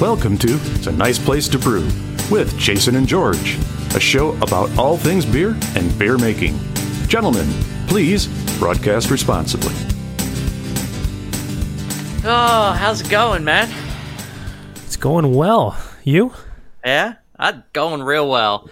Welcome 0.00 0.38
to 0.38 0.58
It's 0.74 0.88
a 0.88 0.92
Nice 0.92 1.20
Place 1.20 1.46
to 1.46 1.56
Brew 1.56 1.84
with 2.28 2.58
Jason 2.58 2.96
and 2.96 3.06
George, 3.06 3.56
a 3.94 4.00
show 4.00 4.32
about 4.42 4.76
all 4.76 4.96
things 4.96 5.24
beer 5.24 5.56
and 5.76 5.96
beer 5.96 6.18
making. 6.18 6.58
Gentlemen, 7.06 7.46
please 7.86 8.26
broadcast 8.58 9.12
responsibly. 9.12 9.72
Oh, 12.24 12.74
how's 12.76 13.02
it 13.02 13.08
going, 13.08 13.44
man? 13.44 13.72
It's 14.84 14.96
going 14.96 15.32
well. 15.32 15.80
You? 16.02 16.32
Yeah, 16.84 17.14
I'm 17.38 17.62
going 17.72 18.02
real 18.02 18.28
well. 18.28 18.68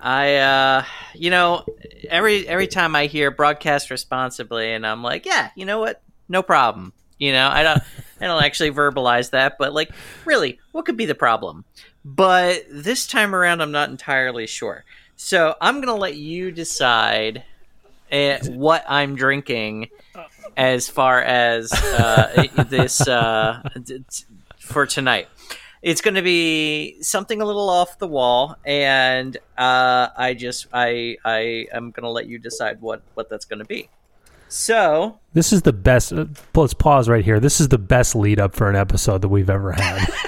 I, 0.00 0.36
uh, 0.36 0.84
you 1.12 1.28
know, 1.28 1.66
every 2.08 2.48
every 2.48 2.66
time 2.66 2.96
I 2.96 3.06
hear 3.06 3.30
broadcast 3.30 3.90
responsibly, 3.90 4.72
and 4.72 4.86
I'm 4.86 5.02
like, 5.02 5.26
yeah, 5.26 5.50
you 5.54 5.66
know 5.66 5.80
what? 5.80 6.00
No 6.30 6.42
problem. 6.42 6.94
You 7.18 7.32
know, 7.32 7.48
I 7.48 7.62
don't, 7.62 7.82
I 8.20 8.26
don't 8.26 8.42
actually 8.42 8.72
verbalize 8.72 9.30
that, 9.30 9.56
but 9.58 9.72
like, 9.72 9.90
really, 10.24 10.58
what 10.72 10.84
could 10.84 10.96
be 10.96 11.06
the 11.06 11.14
problem? 11.14 11.64
But 12.04 12.64
this 12.70 13.06
time 13.06 13.34
around, 13.34 13.60
I'm 13.60 13.72
not 13.72 13.88
entirely 13.90 14.46
sure. 14.46 14.84
So 15.16 15.56
I'm 15.60 15.80
gonna 15.80 15.96
let 15.96 16.16
you 16.16 16.50
decide 16.50 17.42
uh, 18.12 18.38
what 18.48 18.84
I'm 18.86 19.16
drinking 19.16 19.88
as 20.56 20.88
far 20.88 21.22
as 21.22 21.72
uh, 21.72 22.46
this 22.68 23.06
uh, 23.06 23.62
for 24.58 24.86
tonight. 24.86 25.28
It's 25.82 26.00
going 26.00 26.14
to 26.14 26.22
be 26.22 27.00
something 27.02 27.40
a 27.40 27.44
little 27.44 27.68
off 27.68 27.98
the 27.98 28.08
wall, 28.08 28.56
and 28.64 29.36
uh, 29.56 30.08
I 30.16 30.34
just 30.34 30.66
I 30.72 31.16
I 31.24 31.66
am 31.72 31.90
going 31.90 32.02
to 32.02 32.10
let 32.10 32.26
you 32.26 32.38
decide 32.38 32.80
what 32.80 33.02
what 33.14 33.28
that's 33.28 33.44
going 33.44 33.60
to 33.60 33.64
be. 33.64 33.88
So 34.48 35.18
This 35.32 35.52
is 35.52 35.62
the 35.62 35.72
best. 35.72 36.12
Uh, 36.12 36.26
let's 36.54 36.74
pause 36.74 37.08
right 37.08 37.24
here. 37.24 37.40
This 37.40 37.60
is 37.60 37.68
the 37.68 37.78
best 37.78 38.14
lead 38.14 38.38
up 38.40 38.54
for 38.54 38.70
an 38.70 38.76
episode 38.76 39.22
that 39.22 39.28
we've 39.28 39.50
ever 39.50 39.72
had. 39.72 40.08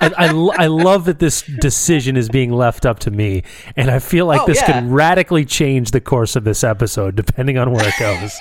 I, 0.00 0.12
I, 0.16 0.28
I 0.64 0.66
love 0.66 1.06
that 1.06 1.18
this 1.18 1.42
decision 1.60 2.16
is 2.16 2.28
being 2.28 2.52
left 2.52 2.86
up 2.86 3.00
to 3.00 3.10
me, 3.10 3.42
and 3.76 3.90
I 3.90 3.98
feel 3.98 4.26
like 4.26 4.42
Oh, 4.42 4.46
this 4.46 4.60
yeah. 4.62 4.80
could 4.80 4.90
radically 4.90 5.44
change 5.44 5.90
the 5.90 6.00
course 6.00 6.36
of 6.36 6.44
this 6.44 6.62
episode 6.64 7.16
depending 7.16 7.58
on 7.58 7.70
where 7.72 7.86
it 7.88 7.94
goes. 7.98 8.38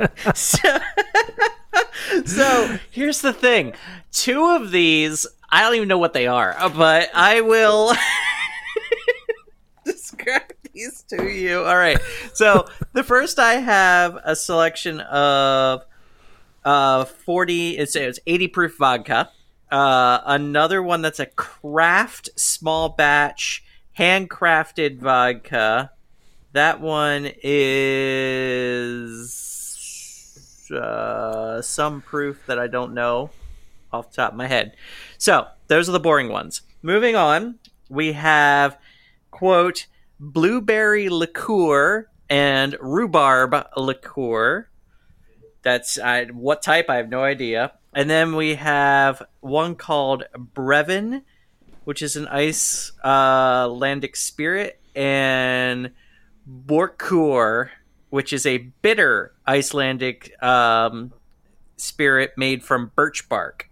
so 2.24 2.78
here's 2.90 3.20
the 3.20 3.32
thing: 3.32 3.74
two 4.12 4.42
of 4.44 4.70
these 4.70 5.26
I 5.50 5.62
don't 5.62 5.74
even 5.74 5.88
know 5.88 5.98
what 5.98 6.12
they 6.14 6.26
are, 6.26 6.56
but 6.76 7.10
I 7.14 7.40
will 7.42 7.94
describe 9.84 10.42
these 10.80 11.02
to 11.08 11.28
you. 11.28 11.64
All 11.64 11.76
right. 11.76 11.98
So 12.32 12.66
the 12.92 13.04
first 13.04 13.38
I 13.38 13.54
have 13.54 14.18
a 14.24 14.34
selection 14.34 15.00
of 15.00 15.84
uh 16.62 17.06
40 17.06 17.78
it's, 17.78 17.96
it's 17.96 18.20
80 18.26 18.48
proof 18.48 18.76
vodka 18.76 19.30
uh 19.72 20.20
another 20.26 20.82
one 20.82 21.00
that's 21.00 21.18
a 21.18 21.24
craft 21.24 22.28
small 22.36 22.90
batch 22.90 23.64
handcrafted 23.98 24.98
vodka 24.98 25.90
that 26.52 26.82
one 26.82 27.32
is 27.42 28.30
uh 30.70 31.62
some 31.62 32.02
proof 32.02 32.44
that 32.44 32.58
i 32.58 32.66
don't 32.66 32.92
know 32.92 33.30
off 33.90 34.10
the 34.10 34.16
top 34.16 34.32
of 34.32 34.36
my 34.36 34.48
head 34.48 34.76
so 35.16 35.46
those 35.68 35.88
are 35.88 35.92
the 35.92 35.98
boring 35.98 36.28
ones 36.28 36.60
moving 36.82 37.16
on 37.16 37.58
we 37.88 38.12
have 38.12 38.76
quote 39.30 39.86
blueberry 40.20 41.08
liqueur 41.08 42.08
and 42.28 42.76
rhubarb 42.80 43.66
liqueur 43.76 44.70
that's 45.62 45.98
I, 45.98 46.26
what 46.26 46.62
type 46.62 46.88
I 46.88 46.96
have 46.96 47.08
no 47.08 47.22
idea. 47.22 47.72
And 47.92 48.08
then 48.08 48.36
we 48.36 48.54
have 48.54 49.22
one 49.40 49.74
called 49.74 50.24
Brevin, 50.54 51.22
which 51.84 52.02
is 52.02 52.16
an 52.16 52.28
Icelandic 52.28 54.16
spirit, 54.16 54.80
and 54.94 55.90
Borkur, 56.48 57.70
which 58.10 58.32
is 58.32 58.46
a 58.46 58.58
bitter 58.58 59.34
Icelandic 59.46 60.42
um, 60.42 61.12
spirit 61.76 62.32
made 62.36 62.62
from 62.62 62.92
birch 62.94 63.28
bark. 63.28 63.68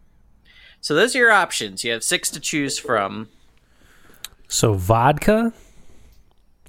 So 0.80 0.94
those 0.94 1.14
are 1.14 1.18
your 1.18 1.32
options. 1.32 1.84
You 1.84 1.92
have 1.92 2.04
six 2.04 2.30
to 2.30 2.40
choose 2.40 2.78
from. 2.78 3.28
So 4.48 4.74
vodka 4.74 5.52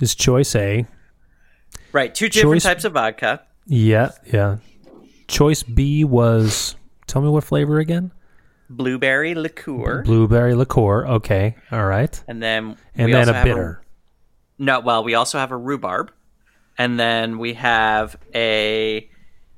is 0.01 0.15
choice 0.15 0.55
A. 0.55 0.85
Right, 1.91 2.13
two 2.13 2.29
different 2.29 2.55
Choice- 2.55 2.63
types 2.63 2.85
of 2.85 2.93
vodka. 2.93 3.43
Yeah, 3.65 4.11
yeah. 4.31 4.57
Choice 5.27 5.63
B 5.63 6.03
was. 6.03 6.75
Tell 7.07 7.21
me 7.21 7.29
what 7.29 7.43
flavor 7.43 7.79
again? 7.79 8.11
Blueberry 8.69 9.33
liqueur, 9.33 10.03
Blueberry 10.03 10.53
liqueur. 10.53 11.07
Okay, 11.07 11.55
all 11.71 11.85
right. 11.85 12.21
and 12.27 12.41
then 12.41 12.77
And 12.95 13.11
then 13.13 13.27
a 13.29 13.43
bitter. 13.43 13.81
No, 14.59 14.79
well, 14.79 15.03
we 15.03 15.15
also 15.15 15.39
have 15.39 15.51
a 15.51 15.57
rhubarb, 15.57 16.11
and 16.77 16.99
then 16.99 17.39
we 17.39 17.53
have 17.55 18.15
a 18.35 19.09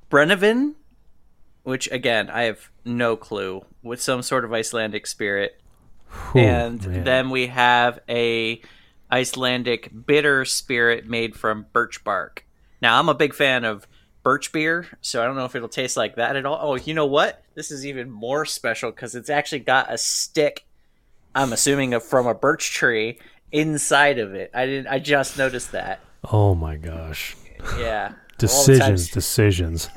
Brennivin, 0.10 0.76
which 1.64 1.92
again 1.92 2.30
I 2.30 2.44
have 2.44 2.70
no 2.86 3.18
clue 3.18 3.66
with 3.84 4.02
some 4.02 4.22
sort 4.22 4.46
of 4.46 4.54
Icelandic 4.54 5.06
spirit, 5.08 5.60
Ooh, 6.36 6.40
and 6.40 6.86
man. 6.88 7.04
then 7.04 7.30
we 7.30 7.48
have 7.48 8.00
a 8.08 8.62
Icelandic 9.12 9.92
bitter 10.06 10.46
spirit 10.46 11.06
made 11.08 11.36
from 11.36 11.66
birch 11.74 12.04
bark. 12.04 12.46
Now 12.82 12.98
I'm 13.00 13.10
a 13.10 13.14
big 13.14 13.34
fan 13.34 13.66
of 13.66 13.86
birch 14.24 14.52
beer, 14.52 14.88
so 15.02 15.22
I 15.22 15.26
don't 15.26 15.36
know 15.36 15.46
if 15.46 15.56
it'll 15.56 15.68
taste 15.68 15.98
like 15.98 16.16
that 16.16 16.36
at 16.36 16.46
all. 16.46 16.60
Oh, 16.62 16.76
you 16.76 16.94
know 16.94 17.06
what? 17.08 17.44
This 17.56 17.72
is 17.72 17.86
even 17.86 18.10
more 18.10 18.46
special 18.46 18.92
because 18.92 19.16
it's 19.16 19.30
actually 19.30 19.60
got 19.60 19.92
a 19.92 19.98
stick. 19.98 20.66
I'm 21.36 21.54
assuming 21.54 22.00
from 22.00 22.28
a 22.28 22.34
birch 22.34 22.72
tree 22.72 23.20
inside 23.52 24.20
of 24.20 24.34
it. 24.34 24.52
I 24.54 24.66
didn't. 24.66 24.88
I 24.88 25.00
just 25.00 25.38
noticed 25.38 25.72
that. 25.74 26.00
Oh 26.32 26.56
my 26.56 26.76
gosh. 26.78 27.36
Yeah. 27.78 28.14
Decisions, 28.38 29.10
decisions. 29.12 29.88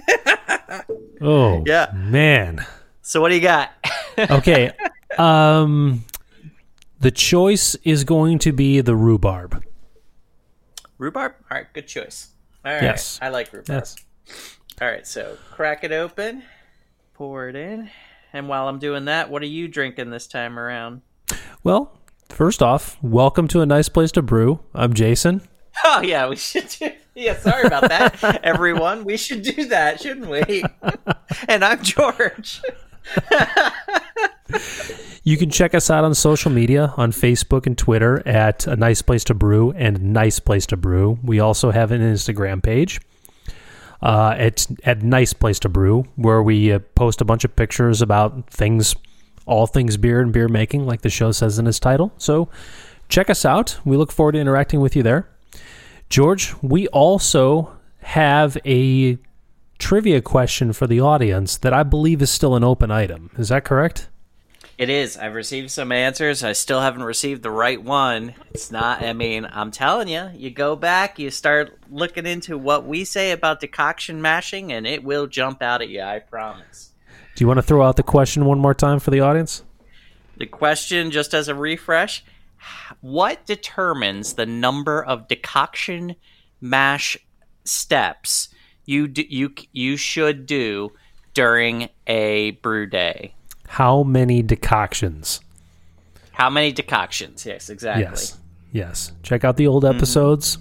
oh 1.23 1.63
Yeah. 1.67 1.91
man. 1.95 2.65
So 3.03 3.21
what 3.21 3.31
do 3.31 3.35
you 3.37 3.41
got? 3.41 3.71
Okay. 4.19 4.71
um 5.19 6.05
the 7.05 7.11
choice 7.11 7.75
is 7.85 8.03
going 8.03 8.39
to 8.39 8.51
be 8.51 8.81
the 8.81 8.97
rhubarb. 8.97 9.63
rhubarb. 10.97 11.35
All 11.51 11.59
right, 11.59 11.67
good 11.75 11.87
choice. 11.87 12.31
All 12.65 12.73
right, 12.73 12.83
Yes. 12.83 13.19
I 13.21 13.29
like 13.29 13.53
rhubarb. 13.53 13.69
Yes. 13.69 13.97
All 14.81 14.89
right, 14.89 15.07
so 15.07 15.37
crack 15.53 15.85
it 15.85 15.93
open, 15.93 16.45
pour 17.13 17.51
it 17.51 17.57
in, 17.57 17.91
and 18.33 18.49
while 18.49 18.69
I'm 18.69 18.79
doing 18.79 19.05
that, 19.05 19.29
what 19.29 19.43
are 19.43 19.47
you 19.47 19.69
drinking 19.69 20.09
this 20.09 20.27
time 20.27 20.59
around? 20.59 21.03
Well, 21.63 21.95
first 22.31 22.63
off, 22.63 22.97
welcome 23.03 23.49
to 23.49 23.61
a 23.61 23.67
nice 23.67 23.91
place 23.91 24.11
to 24.13 24.23
brew. 24.23 24.61
I'm 24.73 24.95
Jason. 24.95 25.43
Oh 25.85 26.01
yeah, 26.01 26.27
we 26.27 26.37
should 26.37 26.69
do. 26.71 26.91
Yeah, 27.15 27.37
sorry 27.37 27.67
about 27.67 27.91
that, 27.91 28.41
everyone. 28.43 29.05
We 29.05 29.19
should 29.19 29.43
do 29.43 29.67
that, 29.67 30.01
shouldn't 30.01 30.29
we? 30.31 30.65
and 31.49 31.63
I'm 31.65 31.83
George. 31.83 32.63
You 35.27 35.39
can 35.39 35.49
check 35.49 35.75
us 35.75 35.89
out 35.89 36.05
on 36.05 36.15
social 36.15 36.51
media 36.51 36.93
on 36.99 37.11
Facebook 37.11 37.67
and 37.67 37.79
Twitter 37.79 38.23
at 38.29 38.67
a 38.67 38.77
nice 38.77 39.01
place 39.01 39.25
to 39.25 39.35
brew 39.35 39.71
and 39.73 40.13
nice 40.13 40.39
place 40.39 40.67
to 40.67 40.77
brew. 40.77 41.19
We 41.23 41.41
also 41.41 41.71
have 41.71 41.93
an 41.93 42.03
Instagram 42.03 42.63
page. 42.63 43.01
Uh, 44.03 44.35
it's 44.39 44.69
at 44.85 45.03
nice 45.03 45.33
place 45.33 45.59
to 45.61 45.71
brew 45.71 46.05
where 46.17 46.43
we 46.43 46.73
uh, 46.73 46.81
post 46.95 47.23
a 47.23 47.25
bunch 47.25 47.43
of 47.45 47.57
pictures 47.57 48.03
about 48.03 48.51
things, 48.51 48.95
all 49.47 49.67
things 49.67 49.97
beer 49.97 50.21
and 50.21 50.31
beer 50.31 50.47
making, 50.47 50.85
like 50.85 51.01
the 51.01 51.09
show 51.09 51.33
says 51.33 51.59
in 51.59 51.67
its 51.67 51.81
title. 51.81 52.13
So 52.19 52.51
check 53.09 53.31
us 53.31 53.47
out. 53.47 53.79
We 53.83 53.97
look 53.97 54.13
forward 54.13 54.33
to 54.33 54.41
interacting 54.41 54.83
with 54.83 54.95
you 54.95 55.03
there. 55.03 55.27
George, 56.11 56.55
we 56.61 56.87
also 56.89 57.75
have 58.01 58.59
a 58.67 59.17
trivia 59.79 60.21
question 60.21 60.73
for 60.73 60.87
the 60.87 61.01
audience 61.01 61.57
that 61.59 61.73
I 61.73 61.83
believe 61.83 62.23
is 62.23 62.31
still 62.31 62.55
an 62.55 62.65
open 62.65 62.91
item. 62.91 63.31
Is 63.39 63.49
that 63.49 63.65
correct? 63.65 64.09
It 64.77 64.91
is. 64.91 65.17
I've 65.17 65.35
received 65.35 65.71
some 65.71 65.93
answers. 65.93 66.43
I 66.43 66.53
still 66.53 66.81
haven't 66.81 67.05
received 67.05 67.43
the 67.43 67.51
right 67.51 67.81
one. 67.81 68.35
It's 68.51 68.73
not. 68.73 69.03
I 69.03 69.13
mean, 69.13 69.47
I'm 69.49 69.71
telling 69.71 70.09
you, 70.09 70.31
you 70.35 70.51
go 70.51 70.75
back, 70.75 71.19
you 71.19 71.31
start 71.31 71.79
looking 71.89 72.27
into 72.27 72.59
what 72.59 72.85
we 72.85 73.05
say 73.05 73.31
about 73.31 73.61
decoction 73.61 74.21
mashing, 74.21 74.73
and 74.73 74.85
it 74.85 75.05
will 75.05 75.29
jump 75.29 75.63
out 75.63 75.81
at 75.81 75.91
you. 75.91 76.03
I 76.03 76.19
promise. 76.19 76.91
Do 77.37 77.45
you 77.45 77.49
want 77.49 77.59
to 77.59 77.63
throw 77.63 77.85
out 77.85 77.97
the 77.97 78.03
question 78.03 78.47
one 78.47 78.59
more 78.59 78.75
time 78.75 78.99
for 78.99 79.13
the 79.13 79.21
audience? 79.21 79.63
The 80.37 80.47
question, 80.47 81.13
just 81.13 81.35
as 81.35 81.47
a 81.47 81.55
refresh, 81.55 82.25
what 83.01 83.47
determines 83.47 84.35
the 84.35 84.47
number 84.47 85.05
of 85.05 85.29
decoction 85.29 86.17
mash 86.61 87.17
steps 87.65 88.49
you 88.85 89.09
do, 89.09 89.23
you 89.29 89.53
you 89.73 89.97
should 89.97 90.47
do 90.47 90.93
during 91.33 91.89
a 92.07 92.53
brew 92.63 92.87
day? 92.87 93.35
How 93.67 94.03
many 94.03 94.43
decoctions? 94.43 95.41
How 96.33 96.51
many 96.51 96.73
decoctions? 96.73 97.47
Yes, 97.47 97.71
exactly. 97.71 98.05
Yes. 98.05 98.39
Yes. 98.73 99.13
Check 99.23 99.45
out 99.45 99.57
the 99.57 99.67
old 99.67 99.85
mm-hmm. 99.85 99.97
episodes. 99.97 100.59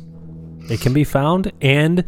It 0.70 0.82
can 0.82 0.94
be 0.94 1.04
found. 1.04 1.52
And 1.62 2.06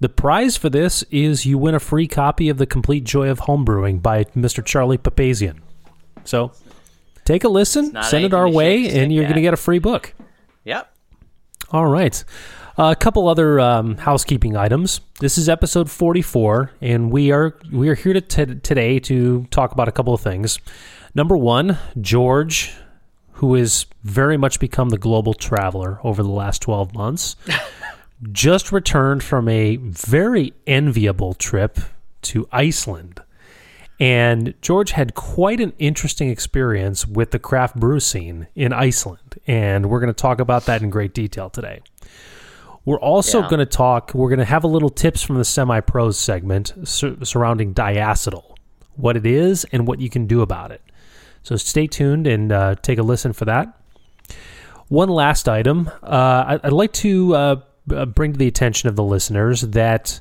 the 0.00 0.08
prize 0.08 0.56
for 0.56 0.68
this 0.68 1.04
is 1.10 1.46
you 1.46 1.58
win 1.58 1.74
a 1.74 1.80
free 1.80 2.06
copy 2.06 2.48
of 2.48 2.58
The 2.58 2.66
Complete 2.66 3.04
Joy 3.04 3.30
of 3.30 3.40
Homebrewing 3.40 4.02
by 4.02 4.24
Mr. 4.24 4.64
Charlie 4.64 4.98
Papazian. 4.98 5.60
So 6.24 6.52
take 7.24 7.44
a 7.44 7.48
listen, 7.48 7.96
send 8.02 8.24
it 8.24 8.34
our 8.34 8.48
way, 8.48 8.88
and 8.90 9.12
you're 9.12 9.24
going 9.24 9.36
to 9.36 9.40
get 9.40 9.54
a 9.54 9.58
free 9.58 9.78
book. 9.78 10.12
Yep. 10.64 10.92
All 11.70 11.86
right. 11.86 12.22
A 12.78 12.94
couple 12.94 13.28
other 13.28 13.58
um, 13.58 13.96
housekeeping 13.96 14.56
items. 14.56 15.00
This 15.18 15.36
is 15.36 15.48
episode 15.48 15.90
44, 15.90 16.70
and 16.80 17.10
we 17.10 17.32
are 17.32 17.58
we 17.72 17.88
are 17.88 17.96
here 17.96 18.12
to 18.12 18.20
t- 18.20 18.54
today 18.54 19.00
to 19.00 19.46
talk 19.50 19.72
about 19.72 19.88
a 19.88 19.92
couple 19.92 20.14
of 20.14 20.20
things. 20.20 20.60
Number 21.14 21.36
one, 21.36 21.76
George, 22.00 22.72
who 23.32 23.54
has 23.54 23.86
very 24.04 24.36
much 24.36 24.60
become 24.60 24.90
the 24.90 24.98
global 24.98 25.34
traveler 25.34 25.98
over 26.04 26.22
the 26.22 26.30
last 26.30 26.62
12 26.62 26.94
months, 26.94 27.34
just 28.32 28.70
returned 28.70 29.24
from 29.24 29.48
a 29.48 29.76
very 29.76 30.52
enviable 30.66 31.34
trip 31.34 31.80
to 32.22 32.46
Iceland. 32.52 33.20
And 33.98 34.54
George 34.62 34.92
had 34.92 35.16
quite 35.16 35.60
an 35.60 35.72
interesting 35.80 36.28
experience 36.28 37.04
with 37.04 37.32
the 37.32 37.40
craft 37.40 37.74
brew 37.74 37.98
scene 37.98 38.46
in 38.54 38.72
Iceland. 38.72 39.40
And 39.48 39.90
we're 39.90 39.98
going 39.98 40.14
to 40.14 40.22
talk 40.22 40.38
about 40.38 40.66
that 40.66 40.82
in 40.82 40.90
great 40.90 41.14
detail 41.14 41.50
today. 41.50 41.80
We're 42.88 43.00
also 43.00 43.42
Yeah. 43.42 43.48
going 43.50 43.58
to 43.58 43.66
talk, 43.66 44.12
we're 44.14 44.30
going 44.30 44.38
to 44.38 44.46
have 44.46 44.64
a 44.64 44.66
little 44.66 44.88
tips 44.88 45.22
from 45.22 45.36
the 45.36 45.44
semi 45.44 45.80
pros 45.80 46.16
segment 46.16 46.72
sur- 46.84 47.22
surrounding 47.22 47.74
diacetyl, 47.74 48.44
what 48.96 49.14
it 49.14 49.26
is 49.26 49.66
and 49.72 49.86
what 49.86 50.00
you 50.00 50.08
can 50.08 50.26
do 50.26 50.40
about 50.40 50.70
it. 50.70 50.80
So 51.42 51.56
stay 51.56 51.86
tuned 51.86 52.26
and 52.26 52.50
uh, 52.50 52.76
take 52.80 52.98
a 52.98 53.02
listen 53.02 53.34
for 53.34 53.44
that. 53.44 53.78
One 54.88 55.10
last 55.10 55.50
item 55.50 55.90
uh, 56.02 56.58
I'd 56.64 56.72
like 56.72 56.94
to 56.94 57.34
uh, 57.34 57.56
bring 58.06 58.32
to 58.32 58.38
the 58.38 58.48
attention 58.48 58.88
of 58.88 58.96
the 58.96 59.04
listeners 59.04 59.60
that 59.60 60.18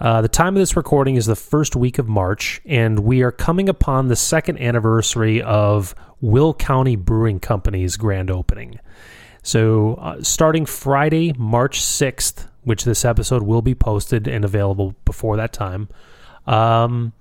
uh, 0.00 0.22
the 0.22 0.28
time 0.28 0.56
of 0.56 0.60
this 0.60 0.78
recording 0.78 1.16
is 1.16 1.26
the 1.26 1.36
first 1.36 1.76
week 1.76 1.98
of 1.98 2.08
March, 2.08 2.62
and 2.64 3.00
we 3.00 3.20
are 3.22 3.32
coming 3.32 3.68
upon 3.68 4.08
the 4.08 4.16
second 4.16 4.58
anniversary 4.62 5.42
of 5.42 5.94
Will 6.22 6.54
County 6.54 6.96
Brewing 6.96 7.38
Company's 7.38 7.98
grand 7.98 8.30
opening. 8.30 8.78
So, 9.48 9.94
uh, 9.94 10.22
starting 10.22 10.66
Friday, 10.66 11.32
March 11.38 11.80
6th, 11.80 12.48
which 12.64 12.84
this 12.84 13.02
episode 13.02 13.44
will 13.44 13.62
be 13.62 13.74
posted 13.74 14.28
and 14.28 14.44
available 14.44 14.94
before 15.06 15.38
that 15.38 15.54
time, 15.54 15.88
um, 16.46 17.14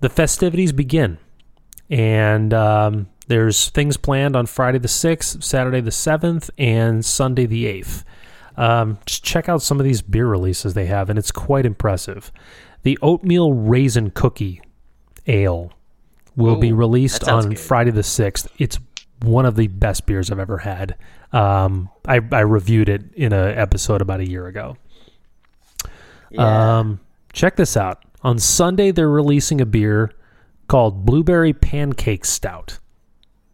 the 0.00 0.08
festivities 0.08 0.72
begin. 0.72 1.18
And 1.88 2.52
um, 2.52 3.08
there's 3.28 3.70
things 3.70 3.96
planned 3.96 4.34
on 4.34 4.46
Friday 4.46 4.78
the 4.78 4.88
6th, 4.88 5.40
Saturday 5.40 5.80
the 5.80 5.92
7th, 5.92 6.50
and 6.58 7.04
Sunday 7.04 7.46
the 7.46 7.66
8th. 7.66 8.02
Um, 8.56 8.98
just 9.06 9.22
check 9.22 9.48
out 9.48 9.62
some 9.62 9.78
of 9.78 9.84
these 9.84 10.02
beer 10.02 10.26
releases 10.26 10.74
they 10.74 10.86
have, 10.86 11.08
and 11.10 11.16
it's 11.16 11.30
quite 11.30 11.64
impressive. 11.64 12.32
The 12.82 12.98
oatmeal 13.02 13.52
raisin 13.52 14.10
cookie 14.10 14.62
ale 15.28 15.70
will 16.34 16.56
be 16.56 16.72
released 16.72 17.28
on 17.28 17.50
good. 17.50 17.60
Friday 17.60 17.92
the 17.92 18.00
6th. 18.00 18.48
It's 18.58 18.80
one 19.22 19.46
of 19.46 19.56
the 19.56 19.68
best 19.68 20.06
beers 20.06 20.30
I've 20.30 20.38
ever 20.38 20.58
had. 20.58 20.96
Um, 21.36 21.90
I, 22.06 22.20
I 22.32 22.40
reviewed 22.40 22.88
it 22.88 23.12
in 23.14 23.32
an 23.34 23.58
episode 23.58 24.00
about 24.00 24.20
a 24.20 24.28
year 24.28 24.46
ago. 24.46 24.76
Yeah. 26.30 26.78
Um, 26.78 27.00
check 27.32 27.56
this 27.56 27.76
out. 27.76 28.02
On 28.22 28.38
Sunday, 28.38 28.90
they're 28.90 29.08
releasing 29.08 29.60
a 29.60 29.66
beer 29.66 30.12
called 30.66 31.04
Blueberry 31.04 31.52
Pancake 31.52 32.24
Stout. 32.24 32.78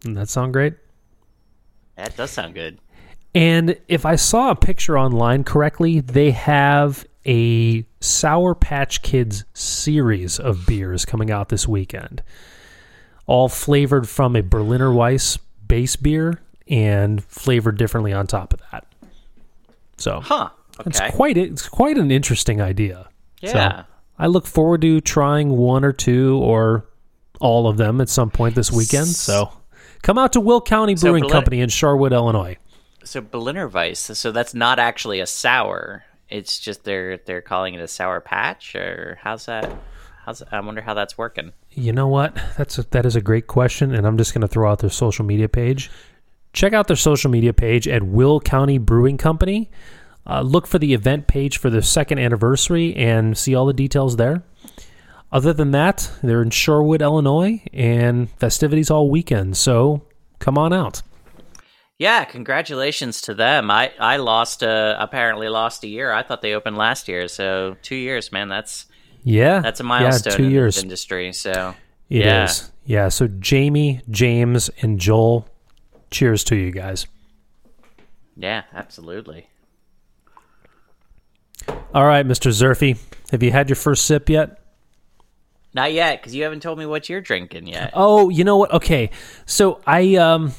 Doesn't 0.01 0.15
that 0.15 0.29
sound 0.29 0.53
great? 0.53 0.75
that 1.97 2.17
does 2.17 2.31
sound 2.31 2.55
good. 2.55 2.79
And 3.35 3.79
if 3.89 4.07
I 4.07 4.17
saw 4.17 4.51
a 4.51 4.57
picture 4.57 4.99
online 4.99 5.45
correctly, 5.45 6.01
they 6.01 6.31
have 6.31 7.07
a 7.27 7.85
Sour 8.01 8.55
Patch 8.55 9.03
Kids 9.03 9.45
series 9.55 10.39
of 10.39 10.67
beers 10.67 11.05
coming 11.05 11.31
out 11.31 11.49
this 11.49 11.67
weekend, 11.67 12.23
all 13.27 13.49
flavored 13.49 14.09
from 14.09 14.37
a 14.37 14.43
Berliner 14.43 14.93
Weiss 14.93 15.37
base 15.67 15.97
beer 15.97 16.41
and 16.73 17.23
flavored 17.25 17.77
differently 17.77 18.13
on 18.13 18.27
top 18.27 18.53
of 18.55 18.61
that. 18.73 18.87
So 19.99 20.21
Huh. 20.21 20.49
Okay. 20.81 20.89
it's 20.89 21.15
quite 21.15 21.37
it's 21.37 21.69
quite 21.69 21.99
an 21.99 22.11
interesting 22.11 22.61
idea. 22.61 23.09
So, 23.45 23.53
Yeah. 23.57 23.83
I 24.19 24.27
look 24.27 24.47
forward 24.47 24.81
to 24.83 25.01
trying 25.01 25.51
one 25.57 25.85
or 25.85 25.93
two 25.93 26.39
or 26.39 26.87
all 27.41 27.67
of 27.69 27.77
them 27.77 28.01
at 28.01 28.09
some 28.09 28.31
point 28.31 28.55
this 28.55 28.73
weekend. 28.73 29.09
So 29.09 29.51
come 30.03 30.17
out 30.19 30.33
to 30.33 30.41
Will 30.41 30.61
County 30.61 30.97
So 30.97 31.09
Brewing 31.09 31.23
Berlin- 31.25 31.33
Company 31.33 31.61
in 31.61 31.69
Shorewood, 31.69 32.13
Illinois. 32.13 32.57
So 33.05 33.21
Berliner 33.21 33.69
Weiss. 33.69 33.99
So 34.01 34.33
that's 34.33 34.55
not 34.55 34.79
actually 34.79 35.21
a 35.21 35.27
sour. 35.27 36.05
It's 36.29 36.59
just 36.59 36.85
they're 36.85 37.19
they're 37.19 37.43
calling 37.43 37.75
it 37.75 37.81
a 37.81 37.89
sour 37.89 38.21
patch, 38.21 38.75
or 38.75 39.19
how's 39.23 39.47
that? 39.47 39.71
How's 40.25 40.43
I 40.51 40.61
wonder 40.61 40.81
how 40.81 40.95
that's 40.95 41.19
working. 41.19 41.53
You 41.73 41.93
know 41.93 42.07
what? 42.09 42.35
That's 42.57 42.79
a, 42.79 42.85
that 42.91 43.05
is 43.05 43.17
a 43.17 43.21
great 43.21 43.49
question, 43.49 43.93
and 43.95 44.07
I'm 44.07 44.17
just 44.17 44.33
going 44.33 44.41
to 44.43 44.49
throw 44.49 44.71
out 44.71 44.79
their 44.79 44.89
social 44.91 45.25
media 45.27 45.49
page. 45.49 45.91
Check 46.53 46.73
out 46.73 46.87
their 46.87 46.97
social 46.97 47.31
media 47.31 47.53
page 47.53 47.89
at 47.89 48.03
Will 48.03 48.41
County 48.41 48.79
Brewing 48.79 49.17
Company. 49.19 49.71
Uh, 50.27 50.43
look 50.43 50.67
for 50.67 50.79
the 50.79 50.95
event 50.95 51.27
page 51.27 51.59
for 51.59 51.71
the 51.71 51.83
second 51.83 52.19
anniversary 52.19 52.95
and 52.95 53.37
see 53.37 53.55
all 53.55 53.67
the 53.67 53.73
details 53.73 54.17
there. 54.17 54.43
Other 55.33 55.53
than 55.53 55.71
that, 55.71 56.11
they're 56.23 56.43
in 56.43 56.51
Shorewood, 56.51 57.01
Illinois, 57.01 57.63
and 57.73 58.31
festivities 58.33 58.91
all 58.91 59.09
weekend. 59.11 59.57
So 59.57 60.03
come 60.39 60.59
on 60.59 60.73
out. 60.73 61.03
Yeah, 61.99 62.25
congratulations 62.25 63.21
to 63.23 63.35
them. 63.35 63.71
I 63.71 63.93
I 63.99 64.17
lost 64.19 64.63
uh 64.63 64.97
apparently 64.99 65.49
lost 65.49 65.85
a 65.85 65.89
year. 65.89 66.13
I 66.13 66.23
thought 66.23 66.43
they 66.43 66.53
opened 66.55 66.77
last 66.77 67.09
year, 67.09 67.29
so 67.29 67.77
two 67.83 67.95
years, 67.97 68.31
man. 68.33 68.49
That's 68.49 68.87
Yeah, 69.25 69.61
that's 69.61 69.81
a 69.81 69.85
milestone 69.85 70.33
Yeah, 70.33 70.37
two 70.37 70.45
in 70.45 70.51
years. 70.51 70.83
industry. 70.83 71.33
So 71.33 71.75
It 72.11 72.27
is. 72.27 72.71
yeah. 72.85 73.03
Yeah. 73.05 73.09
So 73.09 73.29
Jamie, 73.29 74.01
James, 74.11 74.69
and 74.83 74.99
Joel, 74.99 75.47
cheers 76.13 76.45
to 76.45 76.57
you 76.57 76.71
guys. 76.71 77.07
yeah, 78.37 78.63
absolutely. 78.75 79.49
All 81.95 82.07
right, 82.07 82.27
Mr. 82.27 82.51
Zerfy, 82.51 82.99
have 83.31 83.43
you 83.43 83.51
had 83.53 83.69
your 83.69 83.77
first 83.77 84.07
sip 84.07 84.29
yet? 84.29 84.59
Not 85.75 85.93
yet, 85.93 86.21
because 86.21 86.35
you 86.35 86.43
haven't 86.43 86.61
told 86.61 86.79
me 86.79 86.87
what 86.87 87.09
you're 87.09 87.21
drinking 87.21 87.67
yet. 87.67 87.93
Oh, 87.95 88.29
you 88.29 88.45
know 88.45 88.57
what? 88.59 88.73
Okay, 88.73 89.11
so 89.47 89.81
I 89.87 90.17
um, 90.17 90.53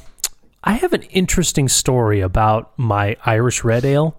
I 0.64 0.74
have 0.74 0.94
an 0.94 1.04
interesting 1.04 1.68
story 1.68 2.20
about 2.22 2.72
my 2.78 3.16
Irish 3.26 3.64
Red 3.64 3.86
Ale, 3.86 4.16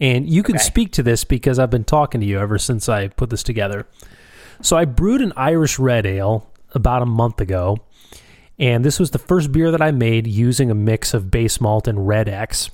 and 0.00 0.28
you 0.28 0.42
can 0.42 0.56
Okay. 0.56 0.64
speak 0.64 0.92
to 0.92 1.02
this 1.02 1.24
because 1.24 1.58
I've 1.58 1.70
been 1.70 1.84
talking 1.84 2.20
to 2.20 2.26
you 2.26 2.38
ever 2.38 2.58
since 2.58 2.88
I 2.88 3.08
put 3.08 3.30
this 3.30 3.42
together. 3.42 3.86
So 4.60 4.76
I 4.76 4.84
brewed 4.84 5.20
an 5.22 5.32
Irish 5.36 5.78
Red 5.78 6.04
Ale 6.06 6.50
about 6.72 7.02
a 7.02 7.06
month 7.06 7.40
ago, 7.40 7.78
and 8.58 8.84
this 8.84 9.00
was 9.00 9.10
the 9.10 9.18
first 9.18 9.52
beer 9.52 9.70
that 9.70 9.82
I 9.82 9.90
made 9.90 10.26
using 10.26 10.70
a 10.70 10.74
mix 10.74 11.14
of 11.14 11.30
base 11.30 11.60
malt 11.60 11.88
and 11.88 12.06
Red 12.06 12.28
X. 12.28 12.70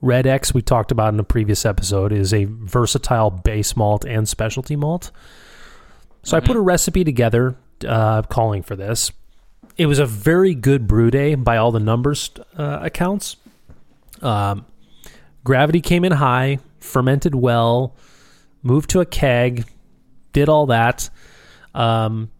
Red 0.00 0.26
X, 0.26 0.52
we 0.52 0.62
talked 0.62 0.90
about 0.90 1.14
in 1.14 1.20
a 1.20 1.24
previous 1.24 1.64
episode, 1.64 2.12
is 2.12 2.34
a 2.34 2.44
versatile 2.44 3.30
base 3.30 3.76
malt 3.76 4.04
and 4.04 4.28
specialty 4.28 4.76
malt. 4.76 5.10
So 6.22 6.36
I 6.36 6.40
put 6.40 6.56
a 6.56 6.60
recipe 6.60 7.04
together 7.04 7.56
uh, 7.86 8.22
calling 8.22 8.62
for 8.62 8.74
this. 8.74 9.12
It 9.76 9.86
was 9.86 9.98
a 9.98 10.06
very 10.06 10.54
good 10.54 10.86
brew 10.86 11.10
day 11.10 11.34
by 11.34 11.56
all 11.56 11.70
the 11.70 11.80
numbers 11.80 12.30
uh, 12.56 12.80
accounts. 12.82 13.36
Um, 14.22 14.66
gravity 15.44 15.80
came 15.80 16.04
in 16.04 16.12
high, 16.12 16.58
fermented 16.80 17.34
well, 17.34 17.94
moved 18.62 18.90
to 18.90 19.00
a 19.00 19.06
keg, 19.06 19.66
did 20.32 20.48
all 20.48 20.66
that. 20.66 21.10
Um, 21.74 22.30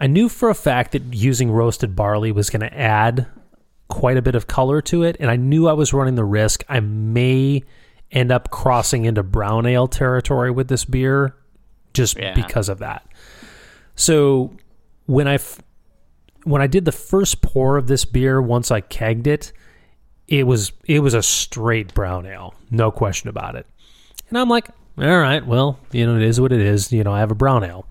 I 0.00 0.06
knew 0.06 0.28
for 0.28 0.48
a 0.50 0.54
fact 0.54 0.92
that 0.92 1.12
using 1.14 1.50
roasted 1.50 1.94
barley 1.94 2.32
was 2.32 2.48
going 2.50 2.60
to 2.62 2.74
add 2.78 3.26
quite 3.88 4.16
a 4.16 4.22
bit 4.22 4.34
of 4.34 4.46
color 4.46 4.80
to 4.82 5.02
it, 5.02 5.16
and 5.20 5.30
I 5.30 5.36
knew 5.36 5.68
I 5.68 5.72
was 5.74 5.92
running 5.92 6.14
the 6.14 6.24
risk 6.24 6.64
I 6.68 6.80
may 6.80 7.64
end 8.10 8.32
up 8.32 8.50
crossing 8.50 9.04
into 9.04 9.22
brown 9.22 9.66
ale 9.66 9.86
territory 9.88 10.50
with 10.50 10.68
this 10.68 10.84
beer 10.84 11.34
just 11.92 12.18
Yeah. 12.18 12.34
because 12.34 12.68
of 12.68 12.78
that. 12.78 13.06
So 13.94 14.52
when 15.06 15.28
I 15.28 15.34
f- 15.34 15.58
when 16.44 16.62
I 16.62 16.66
did 16.66 16.86
the 16.86 16.92
first 16.92 17.42
pour 17.42 17.76
of 17.76 17.86
this 17.86 18.04
beer, 18.06 18.40
once 18.40 18.70
I 18.70 18.80
kegged 18.80 19.26
it, 19.26 19.52
it 20.28 20.46
was 20.46 20.72
it 20.86 21.00
was 21.00 21.12
a 21.14 21.22
straight 21.22 21.92
brown 21.92 22.24
ale, 22.26 22.54
no 22.70 22.90
question 22.90 23.28
about 23.28 23.56
it. 23.56 23.66
And 24.30 24.38
I'm 24.38 24.48
like, 24.48 24.68
all 24.96 25.18
right, 25.18 25.44
well, 25.44 25.78
you 25.92 26.06
know, 26.06 26.16
it 26.16 26.22
is 26.22 26.40
what 26.40 26.52
it 26.52 26.60
is. 26.60 26.92
You 26.92 27.04
know, 27.04 27.12
I 27.12 27.18
have 27.18 27.30
a 27.30 27.34
brown 27.34 27.64
ale. 27.64 27.86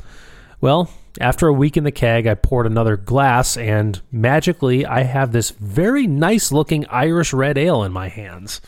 Well, 0.61 0.89
after 1.19 1.47
a 1.47 1.53
week 1.53 1.77
in 1.77 1.83
the 1.83 1.91
keg, 1.91 2.27
I 2.27 2.35
poured 2.35 2.65
another 2.65 2.97
glass, 2.97 3.57
and 3.57 4.01
magically, 4.11 4.85
I 4.85 5.03
have 5.03 5.31
this 5.31 5.49
very 5.51 6.07
nice 6.07 6.51
looking 6.51 6.85
Irish 6.87 7.33
red 7.33 7.57
ale 7.57 7.83
in 7.83 7.91
my 7.91 8.07
hands. 8.09 8.61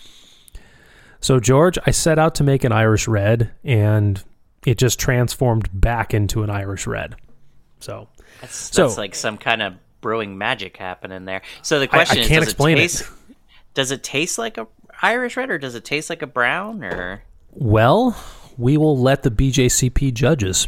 So, 1.19 1.39
George, 1.39 1.77
I 1.85 1.91
set 1.91 2.17
out 2.17 2.35
to 2.35 2.43
make 2.43 2.63
an 2.63 2.71
Irish 2.71 3.07
red, 3.07 3.51
and 3.63 4.23
it 4.65 4.77
just 4.77 4.99
transformed 4.99 5.69
back 5.73 6.13
into 6.13 6.43
an 6.43 6.49
Irish 6.49 6.87
red. 6.87 7.15
So, 7.79 8.07
That's, 8.41 8.55
So- 8.55 8.87
like 8.97 9.13
some 9.15 9.37
kind 9.37 9.61
of 9.61 9.73
brewing 10.01 10.37
magic 10.37 10.77
happening 10.77 11.25
there. 11.25 11.41
So 11.61 11.77
the 11.79 11.85
I 11.85 11.87
question 11.87 12.19
is, 12.19 12.27
can't 12.27 12.41
does 12.43 12.53
explain 12.53 12.77
it 12.77 12.79
it. 12.79 12.83
taste? 12.83 13.03
Does 13.75 13.91
it 13.91 14.01
taste 14.03 14.37
like 14.39 14.57
a 14.57 14.67
Irish 15.03 15.37
red, 15.37 15.49
or 15.51 15.57
does 15.59 15.75
it 15.75 15.85
taste 15.85 16.09
like 16.09 16.21
a 16.23 16.27
brown? 16.27 16.83
Or 16.83 17.21
well, 17.51 18.17
we 18.57 18.77
will 18.77 18.97
let 18.97 19.21
the 19.23 19.29
BJCP 19.29 20.11
judges 20.13 20.67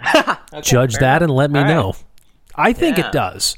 judge 0.62 0.94
that 0.96 1.22
and 1.22 1.30
let 1.32 1.50
me 1.50 1.58
All 1.60 1.64
right. 1.64 1.70
know. 1.72 1.94
I 2.54 2.72
think 2.72 2.98
Yeah. 2.98 3.08
it 3.08 3.12
does. 3.12 3.56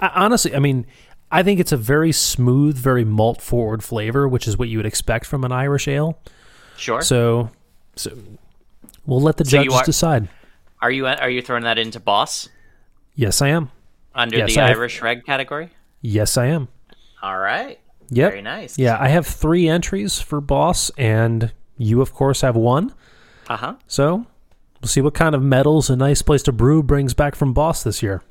I, 0.00 0.08
honestly, 0.14 0.54
I 0.54 0.58
mean, 0.58 0.86
I 1.30 1.42
think 1.42 1.60
it's 1.60 1.72
a 1.72 1.76
very 1.76 2.12
smooth, 2.12 2.76
very 2.76 3.04
malt 3.04 3.42
forward 3.42 3.82
flavor, 3.84 4.26
which 4.28 4.48
is 4.48 4.56
what 4.56 4.68
you 4.68 4.78
would 4.78 4.86
expect 4.86 5.26
from 5.26 5.44
an 5.44 5.52
Irish 5.52 5.86
ale. 5.88 6.18
Sure. 6.76 7.02
So, 7.02 7.50
so 7.96 8.10
we'll 9.06 9.20
let 9.20 9.36
the 9.36 9.44
So 9.44 9.58
judges 9.58 9.74
are- 9.74 9.84
decide. 9.84 10.28
are 10.80 10.90
you 10.90 11.06
are 11.06 11.28
you 11.30 11.42
throwing 11.42 11.64
that 11.64 11.78
into 11.78 12.00
boss 12.00 12.48
Yes, 13.14 13.42
I 13.42 13.48
am. 13.48 13.70
under 14.14 14.38
Yes, 14.38 14.54
the 14.54 14.60
I- 14.60 14.68
Irish 14.70 15.02
Red 15.02 15.26
category? 15.26 15.70
Yes, 16.00 16.36
I 16.38 16.46
am. 16.46 16.68
All 17.22 17.36
right. 17.38 17.78
Yep. 18.10 18.30
Very 18.30 18.42
nice. 18.42 18.78
Yeah, 18.78 18.96
I 18.98 19.08
have 19.08 19.26
three 19.26 19.68
entries 19.68 20.18
for 20.20 20.40
boss, 20.40 20.90
and 20.96 21.52
you, 21.76 22.00
of 22.00 22.14
course, 22.14 22.40
have 22.42 22.56
one. 22.56 22.94
Uh 23.48 23.56
huh. 23.56 23.74
So 23.86 24.24
we'll 24.80 24.88
see 24.88 25.00
what 25.00 25.14
kind 25.14 25.34
of 25.34 25.42
medals 25.42 25.90
a 25.90 25.96
nice 25.96 26.22
place 26.22 26.42
to 26.44 26.52
brew 26.52 26.82
brings 26.82 27.14
back 27.14 27.34
from 27.34 27.52
boss 27.52 27.82
this 27.82 28.02
year. 28.02 28.22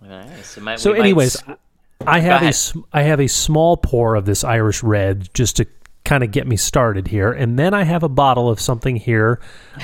Nice. 0.00 0.56
It 0.56 0.62
might- 0.62 0.78
So, 0.78 0.90
might 0.92 1.00
anyways, 1.00 1.36
s- 1.36 1.56
I 2.06 2.20
have 2.20 2.42
a 2.42 2.46
I 2.92 3.02
have 3.02 3.20
a 3.20 3.26
small 3.26 3.76
pour 3.76 4.14
of 4.14 4.24
this 4.24 4.44
Irish 4.44 4.82
red 4.82 5.28
just 5.34 5.56
to 5.56 5.66
kind 6.04 6.22
of 6.22 6.30
get 6.30 6.46
me 6.46 6.56
started 6.56 7.08
here, 7.08 7.32
and 7.32 7.58
then 7.58 7.74
I 7.74 7.82
have 7.82 8.02
a 8.02 8.08
bottle 8.08 8.48
of 8.48 8.60
something 8.60 8.96
here, 8.96 9.40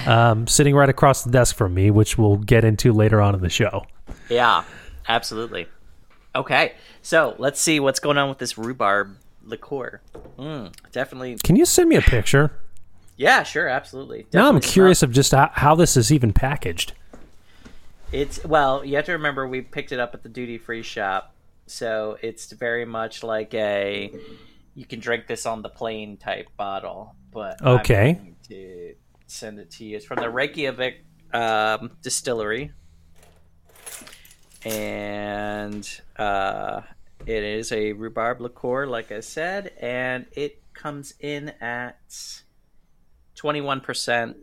um, 0.07 0.47
sitting 0.47 0.75
right 0.75 0.89
across 0.89 1.23
the 1.25 1.31
desk 1.31 1.57
from 1.57 1.75
me, 1.75 1.91
which 1.91 2.17
we'll 2.17 2.37
get 2.37 2.65
into 2.65 2.93
later 2.93 3.21
on 3.21 3.35
in 3.35 3.41
the 3.43 3.51
show. 3.51 3.85
Yeah, 4.31 4.63
absolutely. 5.09 5.67
Okay, 6.37 6.73
so 7.03 7.35
let's 7.39 7.61
see 7.61 7.79
what's 7.81 8.01
going 8.01 8.17
on 8.17 8.29
with 8.29 8.39
this 8.39 8.57
rhubarb 8.57 9.17
liqueur. 9.45 10.01
Mm, 10.39 10.73
definitely. 10.93 11.37
Can 11.43 11.57
you 11.57 11.67
send 11.67 11.89
me 11.89 11.97
a 11.97 12.01
picture? 12.03 12.53
Yeah, 13.17 13.43
sure, 13.45 13.69
absolutely. 13.69 14.27
now 14.33 14.49
I'm 14.49 14.55
Definitely 14.57 14.73
curious 14.73 15.03
of 15.03 15.13
just 15.13 15.33
how, 15.33 15.51
how 15.53 15.75
this 15.75 15.97
is 15.97 16.13
even 16.13 16.33
packaged. 16.33 16.93
It's 18.13 18.45
well, 18.45 18.85
you 18.85 18.97
have 18.97 19.07
to 19.07 19.13
remember 19.13 19.47
we 19.49 19.61
picked 19.61 19.93
it 19.93 19.99
up 20.01 20.15
at 20.15 20.23
the 20.23 20.29
duty 20.29 20.59
free 20.59 20.83
shop, 20.83 21.35
so 21.67 22.17
it's 22.23 22.53
very 22.53 22.85
much 22.85 23.23
like 23.23 23.55
a 23.55 24.13
you 24.75 24.85
can 24.85 25.01
drink 25.01 25.27
this 25.27 25.47
on 25.47 25.63
the 25.63 25.69
plane 25.69 26.17
type 26.17 26.49
bottle. 26.57 27.15
But 27.33 27.61
Okay. 27.63 28.21
to 28.49 28.95
send 29.27 29.59
it 29.59 29.71
to 29.73 29.85
you. 29.85 29.97
It's 29.97 30.05
from 30.07 30.21
the 30.21 30.31
Reykjavik 30.31 31.05
um, 31.33 31.93
distillery, 32.03 32.73
and 34.65 35.89
uh, 36.17 36.83
it 37.27 37.43
is 37.43 37.73
a 37.73 37.93
rhubarb 37.93 38.41
liqueur, 38.41 38.87
like 38.87 39.11
I 39.13 39.21
said, 39.21 39.73
and 39.81 40.27
it 40.33 40.63
comes 40.73 41.15
in 41.21 41.49
at 41.61 41.99
twenty 43.35 43.61
one 43.61 43.81
percent 43.81 44.37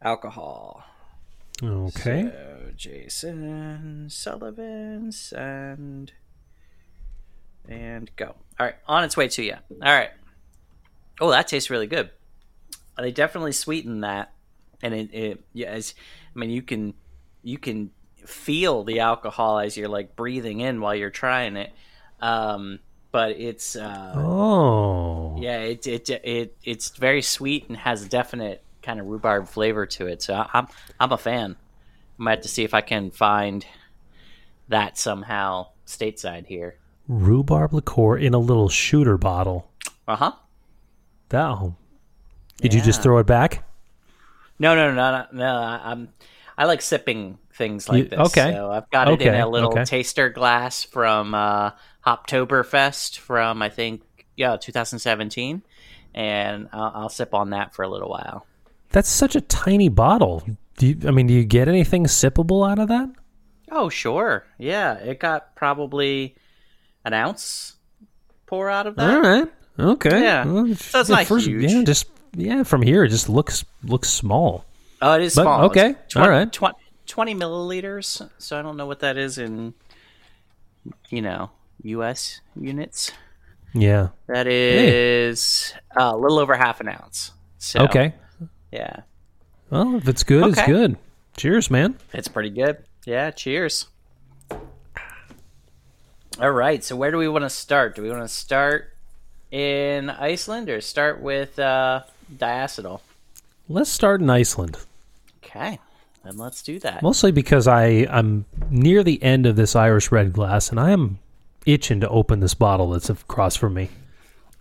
alcohol. 0.00 0.84
Okay. 1.62 2.22
So 2.22 2.72
Jason 2.76 4.08
Sullivan 4.10 5.12
send 5.12 6.12
and 7.68 8.10
go. 8.16 8.34
All 8.58 8.66
right, 8.66 8.74
on 8.86 9.04
its 9.04 9.16
way 9.16 9.28
to 9.28 9.42
you. 9.42 9.54
All 9.70 9.92
right. 9.92 10.10
Oh, 11.20 11.30
that 11.30 11.48
tastes 11.48 11.70
really 11.70 11.86
good. 11.86 12.10
They 12.98 13.12
definitely 13.12 13.52
sweeten 13.52 14.00
that, 14.00 14.32
and 14.82 14.92
it, 14.94 15.14
it 15.14 15.44
yeah, 15.52 15.68
as, 15.68 15.94
I 16.34 16.38
mean, 16.38 16.50
you 16.50 16.62
can 16.62 16.94
you 17.42 17.58
can 17.58 17.90
feel 18.26 18.84
the 18.84 19.00
alcohol 19.00 19.58
as 19.58 19.76
you're 19.76 19.88
like 19.88 20.16
breathing 20.16 20.60
in 20.60 20.80
while 20.80 20.94
you're 20.94 21.10
trying 21.10 21.56
it. 21.56 21.72
Um, 22.20 22.80
but 23.12 23.32
it's 23.38 23.76
uh, 23.76 24.14
Oh. 24.16 25.36
yeah, 25.40 25.58
it, 25.58 25.86
it 25.86 26.10
it 26.10 26.56
it's 26.64 26.90
very 26.90 27.22
sweet 27.22 27.68
and 27.68 27.76
has 27.76 28.02
a 28.04 28.08
definite 28.08 28.62
kind 28.82 28.98
of 28.98 29.06
rhubarb 29.06 29.46
flavor 29.46 29.86
to 29.86 30.06
it. 30.06 30.22
So 30.22 30.44
I'm 30.52 30.66
I'm 30.98 31.12
a 31.12 31.18
fan. 31.18 31.56
I 32.18 32.22
might 32.22 32.30
have 32.32 32.42
to 32.42 32.48
see 32.48 32.64
if 32.64 32.74
I 32.74 32.80
can 32.80 33.10
find 33.10 33.64
that 34.68 34.98
somehow 34.98 35.68
stateside 35.86 36.46
here. 36.46 36.76
Rhubarb 37.08 37.72
liqueur 37.74 38.16
in 38.16 38.32
a 38.34 38.38
little 38.38 38.68
shooter 38.68 39.18
bottle. 39.18 39.70
Uh 40.08 40.16
huh. 40.16 40.32
That. 41.28 41.44
oh. 41.46 41.76
Did 42.58 42.74
you 42.74 42.80
just 42.80 43.02
throw 43.02 43.18
it 43.18 43.26
back? 43.26 43.64
No, 44.58 44.74
no, 44.76 44.92
no, 44.94 45.10
no, 45.10 45.26
no. 45.32 45.56
I'm 45.56 46.08
I 46.56 46.64
like 46.66 46.80
sipping 46.80 47.38
things 47.54 47.88
like 47.88 48.10
this. 48.10 48.18
okay. 48.18 48.52
So 48.52 48.70
I've 48.70 48.90
got 48.90 49.08
it 49.08 49.22
in 49.22 49.34
a 49.34 49.48
little 49.48 49.70
okay. 49.72 49.84
taster 49.84 50.28
glass 50.28 50.84
from 50.84 51.34
uh, 51.34 51.70
Hoptoberfest 52.06 53.18
from 53.18 53.62
I 53.62 53.68
think 53.68 54.02
yeah 54.36 54.56
2017, 54.56 55.62
and 56.14 56.68
I'll, 56.72 56.92
I'll 56.94 57.08
sip 57.08 57.34
on 57.34 57.50
that 57.50 57.74
for 57.74 57.82
a 57.82 57.88
little 57.88 58.08
while. 58.10 58.46
That's 58.90 59.08
such 59.08 59.36
a 59.36 59.40
tiny 59.40 59.88
bottle. 59.88 60.42
Do 60.76 60.86
you, 60.88 60.98
I 61.06 61.10
mean, 61.10 61.26
do 61.26 61.34
you 61.34 61.44
get 61.44 61.68
anything 61.68 62.04
sippable 62.04 62.68
out 62.70 62.78
of 62.78 62.88
that? 62.88 63.10
Oh, 63.70 63.88
sure. 63.88 64.44
Yeah, 64.58 64.94
it 64.94 65.18
got 65.18 65.54
probably 65.54 66.34
an 67.04 67.14
ounce 67.14 67.76
pour 68.46 68.68
out 68.68 68.86
of 68.86 68.96
that. 68.96 69.10
All 69.14 69.20
right. 69.22 69.48
Okay. 69.78 70.22
Yeah. 70.22 70.44
Well, 70.44 70.74
So 70.74 71.00
it's 71.00 71.08
yeah, 71.08 71.16
not 71.16 71.26
first- 71.26 71.46
huge. 71.46 71.72
Yeah, 71.72 71.82
just 71.82 72.06
yeah. 72.36 72.62
From 72.64 72.82
here, 72.82 73.04
it 73.04 73.08
just 73.08 73.28
looks 73.28 73.64
looks 73.82 74.10
small. 74.10 74.64
Oh, 75.00 75.14
it 75.14 75.22
is 75.22 75.34
But, 75.34 75.42
small. 75.42 75.64
okay, 75.64 75.94
all 76.14 76.28
right. 76.28 76.50
20, 76.52 76.74
20 77.12 77.34
milliliters. 77.34 78.26
So 78.38 78.58
I 78.58 78.62
don't 78.62 78.78
know 78.78 78.86
what 78.86 79.00
that 79.00 79.18
is 79.18 79.36
in, 79.36 79.74
you 81.10 81.20
know, 81.20 81.50
U.S. 81.82 82.40
units. 82.58 83.12
Yeah. 83.74 84.08
That 84.28 84.46
is 84.46 85.74
uh, 85.94 86.12
a 86.14 86.16
little 86.16 86.38
over 86.38 86.56
half 86.56 86.80
an 86.80 86.88
ounce. 86.88 87.32
So, 87.58 87.80
Okay. 87.82 88.14
Yeah, 88.72 89.00
Well, 89.68 89.96
if 89.96 90.08
it's 90.08 90.22
good, 90.24 90.48
it's 90.56 90.62
good. 90.64 90.96
Cheers, 91.36 91.70
man. 91.70 91.98
it's 92.14 92.28
pretty 92.28 92.48
good. 92.48 92.78
Yeah, 93.04 93.30
cheers. 93.30 93.88
All 96.40 96.50
right, 96.50 96.82
so 96.82 96.96
where 96.96 97.10
do 97.10 97.18
we 97.18 97.28
want 97.28 97.44
to 97.44 97.50
start? 97.50 97.94
Do 97.94 98.00
we 98.02 98.08
want 98.08 98.22
to 98.22 98.28
start 98.28 98.94
in 99.50 100.08
Iceland 100.08 100.70
or 100.70 100.80
start 100.80 101.20
with 101.20 101.58
uh, 101.58 102.04
diacetyl? 102.34 103.02
Let's 103.68 103.90
start 103.90 104.22
in 104.22 104.30
Iceland. 104.30 104.78
Okay, 105.44 105.78
then 106.24 106.36
let's 106.36 106.62
do 106.62 106.78
that. 106.80 107.02
Mostly 107.02 107.32
because 107.32 107.66
I 107.68 108.06
I'm 108.10 108.44
near 108.70 109.02
the 109.02 109.22
end 109.22 109.46
of 109.46 109.56
this 109.56 109.74
Irish 109.76 110.10
red 110.12 110.32
glass, 110.32 110.70
and 110.70 110.78
I 110.80 110.90
am 110.90 111.18
itching 111.66 112.00
to 112.00 112.08
open 112.08 112.40
this 112.40 112.54
bottle 112.54 112.90
that's 112.90 113.08
across 113.10 113.56
from 113.56 113.74
me. 113.74 113.90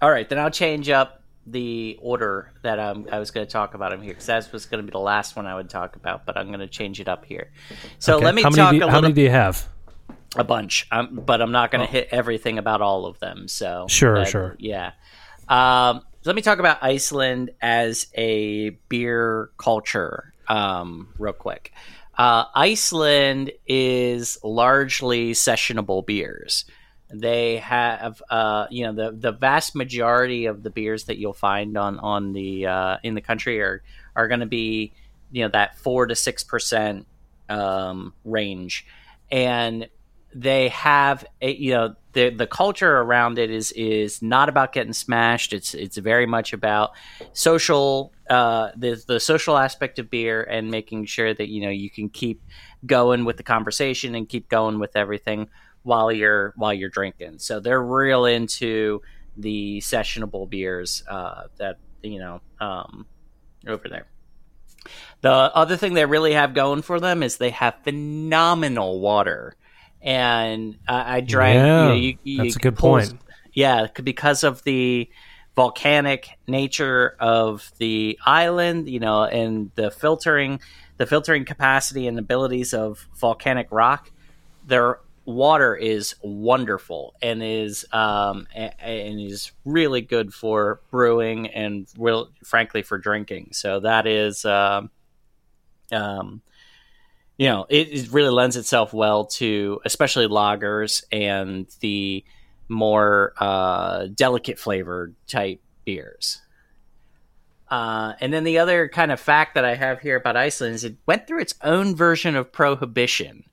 All 0.02 0.12
right, 0.12 0.28
then 0.28 0.40
I'll 0.40 0.50
change 0.52 0.90
up 0.90 1.22
the 1.48 1.98
order 2.02 2.52
that 2.62 2.78
um, 2.80 3.08
I 3.12 3.18
was 3.20 3.32
going 3.32 3.46
to 3.46 3.52
talk 3.52 3.74
about 3.74 3.92
him 3.92 4.02
here 4.02 4.12
because 4.14 4.28
that 4.28 4.52
was 4.52 4.66
going 4.68 4.80
to 4.80 4.86
be 4.86 4.92
the 4.92 5.00
last 5.00 5.36
one 5.36 5.48
I 5.48 5.56
would 5.56 5.70
talk 5.70 5.96
about, 5.96 6.26
but 6.26 6.38
I'm 6.38 6.48
going 6.48 6.60
to 6.60 6.68
change 6.68 7.00
it 7.00 7.08
up 7.08 7.26
here. 7.26 7.52
So 7.98 8.16
Okay. 8.18 8.26
let 8.26 8.36
me 8.36 8.44
how 8.44 8.50
many 8.52 8.58
talk 8.62 8.70
do 8.72 8.76
you, 8.76 8.82
how 8.82 8.88
little, 8.88 9.02
many 9.02 9.14
do 9.14 9.22
you 9.22 9.32
have? 9.32 9.68
a 10.36 10.44
bunch, 10.44 10.88
um, 10.92 11.22
but 11.26 11.42
I'm 11.42 11.52
not 11.52 11.72
going 11.72 11.86
to 11.86 11.92
hit 11.92 12.08
everything 12.12 12.58
about 12.60 12.82
all 12.82 13.06
of 13.08 13.20
them. 13.20 13.48
So 13.48 13.88
Sure, 13.90 14.20
that- 14.20 14.28
sure. 14.28 14.56
yeah. 14.60 14.92
Um, 15.50 16.02
let 16.24 16.36
me 16.36 16.42
talk 16.44 16.60
about 16.60 16.78
Iceland 16.84 17.50
as 17.62 18.08
a 18.16 18.70
beer 18.88 19.50
culture, 19.58 20.31
um, 20.52 21.08
real 21.18 21.34
quick. 21.34 21.72
Uh, 22.18 22.44
Iceland 22.54 23.52
is 23.66 24.38
largely 24.44 25.32
sessionable 25.32 26.06
beers. 26.06 26.66
They 27.10 27.58
have, 27.58 28.22
uh, 28.30 28.68
you 28.70 28.86
know, 28.86 28.94
the 28.94 29.18
the 29.18 29.32
vast 29.32 29.76
majority 29.76 30.46
of 30.46 30.62
the 30.64 30.70
beers 30.70 31.06
that 31.06 31.18
you'll 31.18 31.34
find 31.34 31.78
on 31.78 32.00
on 32.00 32.34
the 32.34 32.68
uh, 32.68 32.98
in 33.04 33.16
the 33.16 33.22
country 33.22 33.62
are 33.62 33.82
are 34.16 34.28
going 34.28 34.42
to 34.42 34.46
be, 34.46 34.94
you 35.32 35.44
know, 35.44 35.50
that 35.50 35.78
four 35.78 36.06
to 36.06 36.16
six 36.16 36.44
percent 36.44 37.08
um, 37.50 38.14
range, 38.24 38.86
and 39.32 39.88
they 40.34 40.70
have 40.70 41.26
a, 41.42 41.52
you 41.54 41.72
know 41.72 41.96
the 42.14 42.30
the 42.30 42.48
culture 42.48 42.98
around 42.98 43.38
it 43.38 43.50
is 43.50 43.72
is 43.74 44.22
not 44.22 44.50
about 44.50 44.74
getting 44.74 44.94
smashed. 44.94 45.54
It's 45.54 45.74
it's 45.74 45.98
very 45.98 46.26
much 46.26 46.54
about 46.54 46.92
social 47.34 48.14
uh, 48.30 48.72
the 48.76 49.02
the 49.08 49.20
social 49.20 49.58
aspect 49.58 50.00
of 50.00 50.10
beer 50.10 50.44
and 50.44 50.72
making 50.72 51.06
sure 51.06 51.34
that 51.34 51.50
you 51.50 51.62
know 51.62 51.70
you 51.70 51.90
can 51.90 52.10
keep 52.10 52.42
going 52.86 53.26
with 53.26 53.38
the 53.38 53.44
conversation 53.44 54.16
and 54.16 54.28
keep 54.28 54.50
going 54.50 54.80
with 54.80 54.96
everything 54.96 55.50
while 55.84 56.12
you're 56.12 56.54
while 56.56 56.74
you're 56.74 56.90
drinking. 56.90 57.40
So 57.40 57.60
they're 57.60 57.82
real 57.82 58.26
into 58.26 59.02
the 59.38 59.80
sessionable 59.80 60.50
beers 60.50 61.04
uh, 61.08 61.44
that 61.58 61.78
you 62.02 62.20
know 62.20 62.42
um, 62.60 63.06
over 63.68 63.88
there. 63.88 64.08
The 65.22 65.32
other 65.32 65.78
thing 65.78 65.94
they 65.94 66.06
really 66.06 66.34
have 66.34 66.54
going 66.54 66.82
for 66.82 67.00
them 67.00 67.22
is 67.22 67.38
they 67.38 67.52
have 67.52 67.76
phenomenal 67.84 69.00
water, 69.00 69.56
and 70.02 70.78
I, 70.88 71.18
I 71.18 71.22
drank. 71.22 71.56
Yeah, 71.56 71.82
you 71.84 71.90
know, 71.90 71.96
you, 71.96 72.18
you 72.24 72.44
that's 72.44 72.56
a 72.56 72.60
good 72.60 72.76
pull- 72.76 72.92
point. 72.92 73.14
Yeah, 73.54 73.88
because 74.04 74.44
of 74.44 74.64
the 74.64 75.10
volcanic 75.56 76.30
nature 76.48 77.16
of 77.20 77.72
the 77.78 78.18
island, 78.26 78.90
you 78.90 79.00
know, 79.00 79.24
and 79.24 79.72
the 79.76 79.92
filtering, 79.92 80.62
the 80.98 81.06
filtering 81.06 81.46
capacity 81.46 82.08
and 82.08 82.18
abilities 82.18 82.74
of 82.74 83.08
volcanic 83.20 83.68
rock, 83.72 84.12
their 84.66 85.00
water 85.26 85.76
is 85.76 86.16
wonderful 86.24 87.14
and 87.22 87.44
is 87.44 87.86
um, 87.92 88.48
and 88.56 89.20
is 89.20 89.52
really 89.66 90.02
good 90.02 90.34
for 90.34 90.82
brewing 90.90 91.48
and 91.48 91.88
real, 91.98 92.30
frankly 92.44 92.82
for 92.82 92.98
drinking. 92.98 93.50
So 93.52 93.82
that 93.82 94.08
is 94.08 94.46
um, 94.46 94.90
um, 95.92 96.42
you 97.42 97.48
know, 97.48 97.66
it, 97.70 97.88
it 97.92 98.12
really 98.12 98.30
lends 98.30 98.56
itself 98.56 98.94
well 98.94 99.26
to 99.26 99.82
especially 99.84 100.28
lagers 100.28 101.04
and 101.12 101.66
the 101.80 102.24
more 102.70 103.34
uh, 103.40 104.06
delicate 104.14 104.60
flavored 104.60 105.16
type 105.26 105.60
beers. 105.84 106.40
Uh, 107.68 108.14
and 108.22 108.32
then 108.32 108.44
the 108.44 108.60
other 108.60 108.88
kind 108.88 109.12
of 109.12 109.20
fact 109.20 109.56
that 109.56 109.66
I 109.66 109.74
have 109.74 110.02
here 110.02 110.18
about 110.18 110.38
Iceland 110.38 110.76
is 110.76 110.84
it 110.84 110.98
went 111.08 111.26
through 111.26 111.40
its 111.42 111.56
own 111.64 111.96
version 111.96 112.36
of 112.36 112.52
prohibition. 112.52 113.46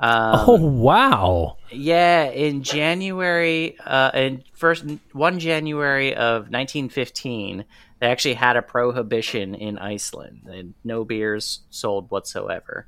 Um, 0.00 0.44
oh 0.48 0.54
wow! 0.54 1.58
Yeah, 1.70 2.24
in 2.30 2.62
January, 2.62 3.76
uh, 3.84 4.12
in 4.14 4.44
first 4.54 4.86
one 5.12 5.38
January 5.38 6.14
of 6.14 6.44
1915, 6.44 7.66
they 7.98 8.06
actually 8.06 8.32
had 8.32 8.56
a 8.56 8.62
prohibition 8.62 9.54
in 9.54 9.76
Iceland, 9.76 10.44
and 10.46 10.72
no 10.84 11.04
beers 11.04 11.60
sold 11.68 12.10
whatsoever. 12.10 12.86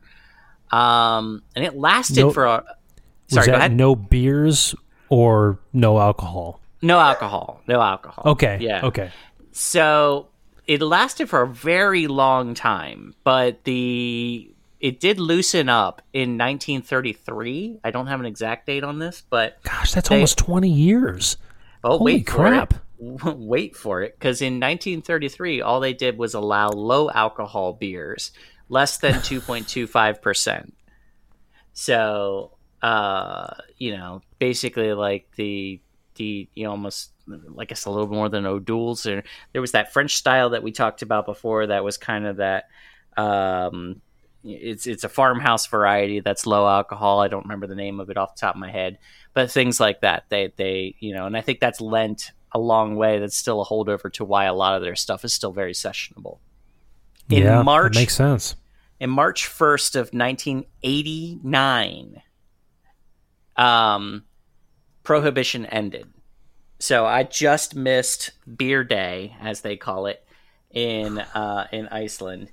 Um, 0.73 1.43
and 1.55 1.65
it 1.65 1.77
lasted 1.77 2.21
No- 2.21 2.31
for 2.33 2.47
a, 2.47 2.65
sorry, 3.29 3.47
go 3.47 3.55
ahead. 3.55 3.73
no 3.73 3.95
beers 3.95 4.75
or 5.09 5.59
no 5.73 5.99
alcohol? 6.01 6.61
no 6.81 6.99
alcohol, 6.99 7.61
no 7.69 7.81
alcohol. 7.81 8.25
Okay. 8.33 8.59
yeah, 8.61 8.85
Okay. 8.87 9.11
So 9.53 10.29
it 10.67 10.81
lasted 10.81 11.29
for 11.29 11.43
a 11.43 11.47
very 11.47 12.07
long 12.07 12.55
time, 12.55 13.15
but 13.23 13.65
the 13.65 14.49
it 14.81 14.99
did 14.99 15.21
loosen 15.21 15.69
up 15.69 16.03
in 16.13 16.37
1933. 16.39 17.79
I 17.85 17.91
don't 17.91 18.07
have 18.09 18.19
an 18.21 18.27
exact 18.27 18.67
date 18.67 18.83
on 18.85 18.99
this, 18.99 19.23
but 19.31 19.63
Gosh, 19.63 19.93
that's 19.93 20.09
They- 20.09 20.17
almost 20.17 20.39
twenty 20.39 20.71
years. 20.71 21.37
oh, 21.85 21.99
Holy 21.99 22.15
wait 22.17 22.27
crap. 22.27 22.73
for 22.73 22.77
it. 22.77 22.83
Wait 23.37 23.75
for 23.75 24.03
it, 24.03 24.15
because 24.17 24.41
in 24.41 24.61
1933, 24.61 25.61
all 25.61 25.81
they 25.81 25.93
did 25.93 26.17
was 26.17 26.35
allow 26.35 26.69
low 26.69 27.11
alcohol 27.11 27.73
beers, 27.73 28.31
less 28.73 28.97
than 28.97 29.15
2.25 29.15 30.23
percent. 30.23 30.75
So, 31.75 32.53
uh, 32.81 33.55
you 33.77 33.95
know, 33.97 34.23
basically 34.39 34.95
like 34.95 35.29
the 35.37 35.81
the 36.17 36.49
you 36.55 36.65
know 36.65 36.71
almost 36.71 37.13
I 37.59 37.65
guess 37.67 37.85
a 37.85 37.91
little 37.91 38.09
more 38.09 38.29
than 38.29 38.47
O'Doul's. 38.47 39.07
Or 39.07 39.23
there 39.53 39.61
was 39.61 39.73
that 39.73 39.93
French 39.93 40.17
style 40.17 40.51
that 40.51 40.63
we 40.63 40.73
talked 40.73 41.03
about 41.03 41.27
before. 41.27 41.67
That 41.67 41.85
was 41.85 41.99
kind 41.99 42.27
of 42.27 42.39
that. 42.39 42.69
Um, 43.17 44.01
it's 44.43 44.87
it's 44.87 45.05
a 45.05 45.09
farmhouse 45.09 45.67
variety 45.67 46.21
that's 46.21 46.47
low 46.47 46.67
alcohol. 46.67 47.21
I 47.21 47.29
don't 47.29 47.45
remember 47.45 47.67
the 47.67 47.77
name 47.77 48.01
of 48.01 48.09
it 48.11 48.17
off 48.17 48.35
the 48.35 48.41
top 48.41 48.55
of 48.55 48.61
my 48.61 48.71
head, 48.71 48.99
but 49.35 49.51
things 49.51 49.79
like 49.79 50.01
that. 50.01 50.25
They 50.31 50.53
they 50.57 50.97
you 50.99 51.15
know, 51.15 51.27
and 51.27 51.37
I 51.37 51.43
think 51.43 51.61
that's 51.61 51.81
lent 51.81 52.33
a 52.53 52.59
long 52.59 52.97
way. 52.97 53.19
That's 53.19 53.37
still 53.37 53.61
a 53.61 53.67
holdover 53.67 54.11
to 54.15 54.25
why 54.25 54.47
a 54.47 54.55
lot 54.55 54.75
of 54.75 54.83
their 54.83 54.97
stuff 54.97 55.25
is 55.25 55.33
still 55.35 55.53
very 55.53 55.75
sessionable. 55.75 56.39
In 57.31 57.45
yeah, 57.45 57.63
March, 57.63 57.95
makes 57.95 58.15
sense. 58.15 58.57
In 59.03 59.11
March 59.11 59.49
1st 59.49 59.97
of 59.97 60.15
1989, 60.15 62.23
um, 63.57 64.23
prohibition 65.03 65.67
ended. 65.67 66.07
So 66.79 67.05
I 67.05 67.25
just 67.25 67.75
missed 67.75 68.31
Beer 68.57 68.85
Day, 68.85 69.35
as 69.41 69.63
they 69.63 69.77
call 69.77 70.07
it, 70.07 70.25
in 70.71 71.19
uh, 71.19 71.67
in 71.73 71.89
Iceland, 71.89 72.53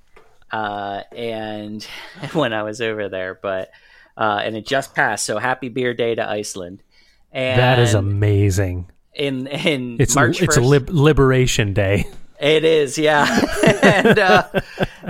uh, 0.50 1.02
and 1.16 1.86
when 2.32 2.52
I 2.52 2.64
was 2.64 2.80
over 2.80 3.08
there, 3.08 3.38
but 3.40 3.70
uh, 4.16 4.40
and 4.42 4.56
it 4.56 4.66
just 4.66 4.92
passed. 4.92 5.24
So 5.26 5.38
happy 5.38 5.68
Beer 5.68 5.94
Day 5.94 6.16
to 6.16 6.28
Iceland. 6.28 6.82
And 7.30 7.60
that 7.60 7.78
is 7.78 7.94
amazing. 7.94 8.90
in 9.14 9.46
in 9.46 9.98
It's 10.00 10.16
March 10.16 10.42
it's 10.42 10.58
1st, 10.58 10.66
lib- 10.66 10.90
Liberation 10.90 11.74
Day. 11.74 12.06
it 12.40 12.64
is, 12.64 12.98
yeah. 12.98 13.40
and 13.82 14.18
uh, 14.18 14.48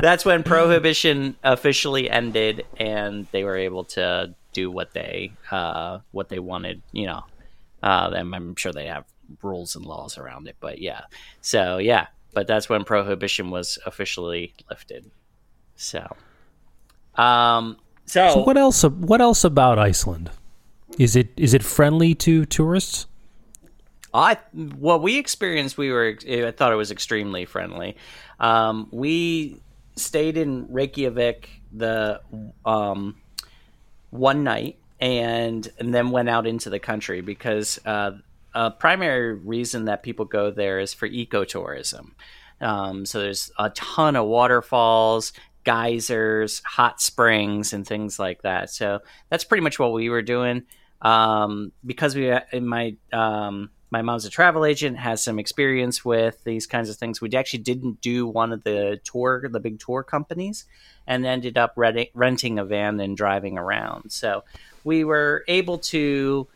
that's 0.00 0.24
when 0.24 0.42
prohibition 0.42 1.36
officially 1.42 2.10
ended, 2.10 2.64
and 2.76 3.26
they 3.32 3.44
were 3.44 3.56
able 3.56 3.84
to 3.84 4.34
do 4.52 4.70
what 4.70 4.92
they 4.92 5.32
uh, 5.50 6.00
what 6.10 6.28
they 6.28 6.38
wanted. 6.38 6.82
You 6.92 7.06
know, 7.06 7.24
uh, 7.82 8.10
I'm 8.14 8.56
sure 8.56 8.72
they 8.72 8.86
have 8.86 9.04
rules 9.42 9.76
and 9.76 9.84
laws 9.84 10.18
around 10.18 10.48
it, 10.48 10.56
but 10.60 10.80
yeah. 10.80 11.02
So 11.40 11.78
yeah, 11.78 12.08
but 12.32 12.46
that's 12.46 12.68
when 12.68 12.84
prohibition 12.84 13.50
was 13.50 13.78
officially 13.86 14.54
lifted. 14.68 15.10
So, 15.76 16.16
um, 17.16 17.76
so, 18.06 18.30
So 18.30 18.42
what 18.42 18.56
else? 18.56 18.82
What 18.84 19.20
else 19.20 19.44
about 19.44 19.78
Iceland? 19.78 20.30
Is 20.98 21.16
it 21.16 21.28
is 21.36 21.54
it 21.54 21.62
friendly 21.62 22.14
to 22.16 22.44
tourists? 22.44 23.06
I 24.12 24.38
what 24.52 25.02
we 25.02 25.18
experienced, 25.18 25.78
we 25.78 25.90
were 25.90 26.16
I 26.28 26.50
thought 26.50 26.72
it 26.72 26.76
was 26.76 26.90
extremely 26.90 27.44
friendly. 27.44 27.96
Um, 28.40 28.88
we 28.90 29.60
stayed 30.00 30.36
in 30.36 30.66
Reykjavik 30.70 31.48
the 31.72 32.20
um, 32.64 33.16
one 34.10 34.44
night 34.44 34.78
and 35.00 35.68
and 35.78 35.94
then 35.94 36.10
went 36.10 36.28
out 36.28 36.46
into 36.46 36.70
the 36.70 36.78
country 36.78 37.20
because 37.20 37.78
uh, 37.86 38.12
a 38.54 38.70
primary 38.70 39.34
reason 39.34 39.86
that 39.86 40.02
people 40.02 40.24
go 40.24 40.50
there 40.50 40.80
is 40.80 40.92
for 40.92 41.08
ecotourism. 41.08 42.12
Um, 42.60 43.06
so 43.06 43.20
there's 43.20 43.50
a 43.58 43.70
ton 43.70 44.16
of 44.16 44.26
waterfalls, 44.26 45.32
geysers, 45.64 46.60
hot 46.64 47.00
springs, 47.00 47.72
and 47.72 47.86
things 47.86 48.18
like 48.18 48.42
that. 48.42 48.70
So 48.70 49.00
that's 49.30 49.44
pretty 49.44 49.62
much 49.62 49.78
what 49.78 49.92
we 49.92 50.10
were 50.10 50.22
doing. 50.22 50.64
Um, 51.00 51.72
because 51.86 52.14
we, 52.14 52.30
in 52.52 52.66
my 52.66 52.96
um, 53.12 53.70
my 53.90 54.02
mom's 54.02 54.24
a 54.24 54.30
travel 54.30 54.64
agent, 54.64 54.98
has 54.98 55.22
some 55.22 55.38
experience 55.38 56.04
with 56.04 56.42
these 56.44 56.66
kinds 56.66 56.88
of 56.88 56.96
things. 56.96 57.20
We 57.20 57.30
actually 57.34 57.60
didn't 57.60 58.00
do 58.00 58.26
one 58.26 58.52
of 58.52 58.62
the 58.62 59.00
tour, 59.04 59.48
the 59.48 59.60
big 59.60 59.80
tour 59.80 60.02
companies, 60.02 60.64
and 61.06 61.26
ended 61.26 61.58
up 61.58 61.74
renting, 61.76 62.58
a 62.58 62.64
van 62.64 63.00
and 63.00 63.16
driving 63.16 63.58
around. 63.58 64.12
So 64.12 64.44
we 64.84 65.02
were 65.02 65.44
able 65.48 65.78
to 65.78 66.46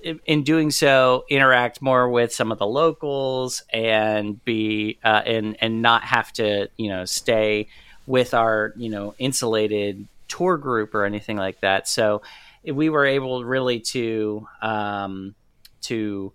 in- 0.00 0.20
in 0.26 0.42
doing 0.42 0.72
so 0.72 1.24
interact 1.30 1.80
more 1.80 2.08
with 2.08 2.34
some 2.34 2.50
of 2.50 2.58
the 2.58 2.66
locals 2.66 3.62
and 3.72 4.44
be 4.44 4.98
uh, 5.04 5.22
and 5.24 5.56
and 5.60 5.80
not 5.80 6.02
have 6.02 6.32
to 6.32 6.68
you 6.76 6.88
know 6.88 7.04
stay 7.04 7.68
with 8.08 8.34
our 8.34 8.72
you 8.76 8.90
know 8.90 9.14
insulated 9.18 10.04
tour 10.26 10.56
group 10.56 10.92
or 10.96 11.04
anything 11.04 11.36
like 11.36 11.60
that 11.60 11.86
so 11.86 12.20
we 12.64 12.88
were 12.88 13.06
able 13.06 13.44
really 13.44 13.78
to 13.78 14.46
um, 14.60 15.36
to 15.82 16.32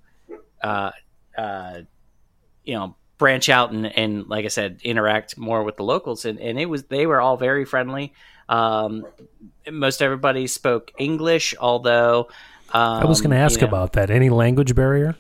uh, 0.64 0.92
uh, 1.38 1.82
you 2.64 2.74
know 2.74 2.96
branch 3.18 3.50
out 3.50 3.72
and, 3.72 3.86
and 3.98 4.28
like 4.28 4.46
I 4.46 4.50
said 4.50 4.80
interact 4.84 5.38
more 5.38 5.64
with 5.64 5.78
the 5.78 5.84
locals 5.84 6.26
and, 6.26 6.40
and 6.40 6.60
it 6.60 6.68
was 6.68 6.84
they 6.84 7.08
were 7.08 7.20
all 7.20 7.38
very 7.38 7.66
friendly 7.66 8.14
um, 8.48 9.08
most 9.72 10.02
everybody 10.02 10.48
spoke 10.48 10.92
English 10.98 11.56
although 11.60 12.28
um, 12.74 13.02
I 13.02 13.06
was 13.06 13.22
going 13.22 13.32
to 13.32 13.38
ask 13.38 13.62
you 13.62 13.68
know, 13.68 13.70
about 13.70 13.94
that. 13.94 14.10
Any 14.10 14.30
language 14.30 14.76
barrier? 14.76 15.16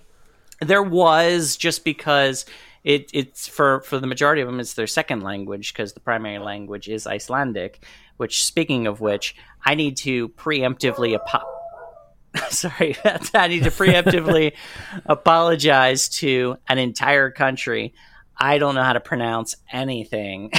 there 0.59 0.83
was 0.83 1.55
just 1.55 1.83
because 1.83 2.45
it, 2.83 3.09
it's 3.13 3.47
for 3.47 3.81
for 3.81 3.99
the 3.99 4.07
majority 4.07 4.41
of 4.41 4.47
them 4.47 4.59
it's 4.59 4.73
their 4.73 4.87
second 4.87 5.21
language 5.21 5.73
because 5.73 5.93
the 5.93 5.99
primary 5.99 6.39
language 6.39 6.89
is 6.89 7.05
Icelandic. 7.07 7.83
Which, 8.17 8.43
speaking 8.45 8.87
of 8.87 8.99
which, 8.99 9.35
I 9.63 9.75
need 9.75 9.97
to 9.97 10.29
preemptively 10.29 11.13
apo- 11.13 11.45
sorry, 12.49 12.95
I 13.33 13.47
need 13.47 13.63
to 13.63 13.71
preemptively 13.71 14.53
apologize 15.05 16.09
to 16.09 16.57
an 16.67 16.77
entire 16.77 17.31
country. 17.31 17.93
I 18.39 18.59
don't 18.59 18.75
know 18.75 18.83
how 18.83 18.93
to 18.93 18.99
pronounce 18.99 19.55
anything, 19.71 20.51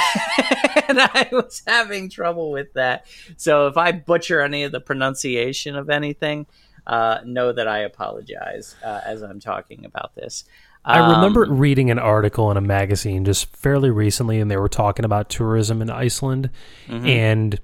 and 0.88 1.00
I 1.00 1.28
was 1.30 1.62
having 1.66 2.10
trouble 2.10 2.50
with 2.50 2.72
that. 2.72 3.06
So 3.36 3.68
if 3.68 3.76
I 3.76 3.92
butcher 3.92 4.40
any 4.40 4.64
of 4.64 4.72
the 4.72 4.80
pronunciation 4.80 5.76
of 5.76 5.88
anything, 5.88 6.46
uh, 6.88 7.20
know 7.24 7.52
that 7.52 7.68
I 7.68 7.80
apologize 7.80 8.74
uh, 8.84 9.00
as 9.06 9.22
I'm 9.22 9.38
talking 9.38 9.84
about 9.84 10.16
this. 10.16 10.44
I 10.84 10.98
remember 11.16 11.44
Um, 11.44 11.58
reading 11.58 11.90
an 11.90 11.98
article 11.98 12.50
in 12.50 12.56
a 12.56 12.62
magazine 12.62 13.24
just 13.24 13.54
fairly 13.54 13.90
recently, 13.90 14.40
and 14.40 14.50
they 14.50 14.56
were 14.56 14.68
talking 14.68 15.04
about 15.04 15.28
tourism 15.28 15.82
in 15.82 15.90
Iceland. 15.90 16.50
And 16.88 17.60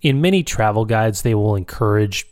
in 0.00 0.20
many 0.20 0.42
travel 0.42 0.84
guides, 0.86 1.22
they 1.22 1.34
will 1.34 1.54
encourage 1.54 2.26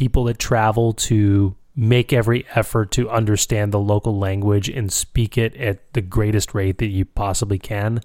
people 0.00 0.24
that 0.24 0.38
travel 0.38 0.94
to 0.94 1.54
make 1.76 2.10
every 2.10 2.46
effort 2.54 2.90
to 2.90 3.10
understand 3.10 3.70
the 3.70 3.78
local 3.78 4.18
language 4.18 4.66
and 4.66 4.90
speak 4.90 5.36
it 5.36 5.54
at 5.56 5.92
the 5.92 6.00
greatest 6.00 6.54
rate 6.54 6.78
that 6.78 6.86
you 6.86 7.04
possibly 7.04 7.58
can. 7.58 8.00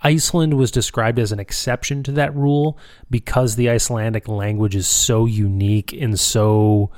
Iceland 0.00 0.54
was 0.58 0.70
described 0.70 1.18
as 1.18 1.32
an 1.32 1.40
exception 1.40 2.02
to 2.02 2.12
that 2.12 2.36
rule 2.36 2.78
because 3.08 3.56
the 3.56 3.70
Icelandic 3.70 4.28
language 4.28 4.76
is 4.76 4.86
so 4.86 5.24
unique 5.24 5.94
and 5.94 6.20
so 6.20 6.90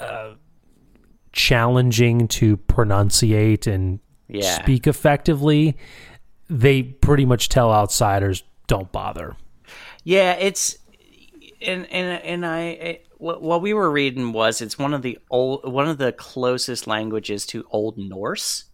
uh, 0.00 0.32
challenging 1.32 2.26
to 2.28 2.56
pronunciate 2.56 3.72
and 3.72 4.00
Yeah. 4.28 4.60
speak 4.62 4.88
effectively, 4.88 5.76
they 6.50 6.82
pretty 6.82 7.24
much 7.24 7.48
tell 7.48 7.72
outsiders 7.72 8.42
don't 8.66 8.90
bother. 8.90 9.36
Yeah, 10.02 10.32
it's 10.32 10.76
and 11.62 11.86
and 11.92 12.22
and 12.24 12.44
I 12.46 13.00
what, 13.24 13.42
what 13.42 13.62
we 13.62 13.72
were 13.74 13.90
reading 13.90 14.32
was 14.32 14.60
it's 14.60 14.78
one 14.78 14.94
of 14.94 15.02
the 15.02 15.18
old 15.30 15.70
one 15.70 15.88
of 15.88 15.98
the 15.98 16.12
closest 16.12 16.86
languages 16.86 17.46
to 17.46 17.66
Old 17.70 17.96
Norse. 17.98 18.64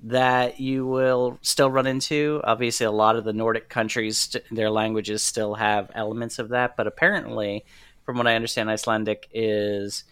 that 0.00 0.60
you 0.60 0.86
will 0.86 1.38
still 1.42 1.70
run 1.70 1.86
into. 1.86 2.40
Obviously, 2.44 2.86
a 2.86 2.90
lot 2.92 3.16
of 3.16 3.24
the 3.24 3.32
Nordic 3.32 3.68
countries, 3.68 4.36
their 4.50 4.70
languages 4.70 5.22
still 5.22 5.54
have 5.54 5.90
elements 5.94 6.38
of 6.38 6.50
that, 6.50 6.76
but 6.76 6.86
apparently, 6.86 7.64
from 8.04 8.16
what 8.16 8.26
I 8.28 8.36
understand, 8.36 8.70
Icelandic 8.70 9.28
is 9.32 10.04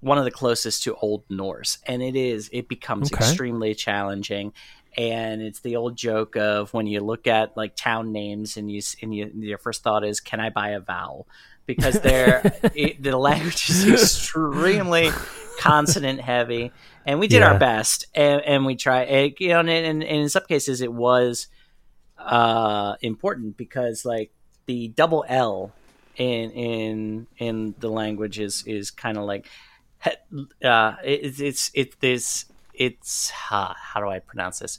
one 0.00 0.18
of 0.18 0.24
the 0.24 0.30
closest 0.30 0.82
to 0.84 0.94
Old 0.96 1.24
Norse, 1.28 1.78
and 1.86 2.02
it 2.02 2.16
is 2.16 2.48
it 2.52 2.68
becomes 2.68 3.12
Okay. 3.12 3.16
extremely 3.24 3.74
challenging. 3.74 4.52
And 4.96 5.40
it's 5.40 5.60
the 5.60 5.76
old 5.76 5.96
joke 5.96 6.36
of 6.36 6.74
when 6.74 6.86
you 6.88 7.00
look 7.00 7.28
at 7.28 7.56
like 7.56 7.76
town 7.76 8.10
names 8.12 8.56
and 8.56 8.70
you 8.70 8.80
and 9.02 9.14
you, 9.14 9.30
your 9.36 9.58
first 9.58 9.82
thought 9.84 10.04
is, 10.04 10.20
"Can 10.20 10.40
I 10.40 10.50
buy 10.50 10.70
a 10.70 10.80
vowel?" 10.80 11.28
Because 11.74 12.00
they're 12.00 12.58
it, 12.74 13.02
the 13.02 13.16
language 13.16 13.68
is 13.70 13.86
extremely 13.92 15.10
consonant 15.58 16.20
heavy, 16.20 16.72
and 17.06 17.20
we 17.20 17.28
did 17.28 17.40
Yeah. 17.40 17.52
our 17.52 17.58
best, 17.58 18.06
and, 18.14 18.40
and 18.42 18.66
we 18.66 18.76
try. 18.76 19.02
And, 19.02 19.34
you 19.38 19.48
know, 19.48 19.60
and, 19.60 19.68
and, 19.68 20.02
in 20.02 20.28
some 20.28 20.44
cases, 20.48 20.80
it 20.80 20.92
was 20.92 21.48
uh, 22.18 22.96
important 23.02 23.56
because 23.56 24.04
like 24.04 24.30
the 24.66 24.88
double 24.88 25.24
L 25.28 25.72
in 26.16 26.50
in 26.50 27.26
in 27.38 27.74
the 27.78 27.88
language 27.88 28.38
is 28.38 28.64
is 28.66 28.90
kind 28.90 29.16
of 29.16 29.24
like 29.24 29.46
uh, 30.64 30.94
it, 31.04 31.40
it's 31.40 31.70
it's 31.74 31.96
this 31.96 32.46
it's 32.74 33.32
uh, 33.50 33.74
how 33.76 34.00
do 34.00 34.08
I 34.08 34.18
pronounce 34.18 34.58
this? 34.60 34.78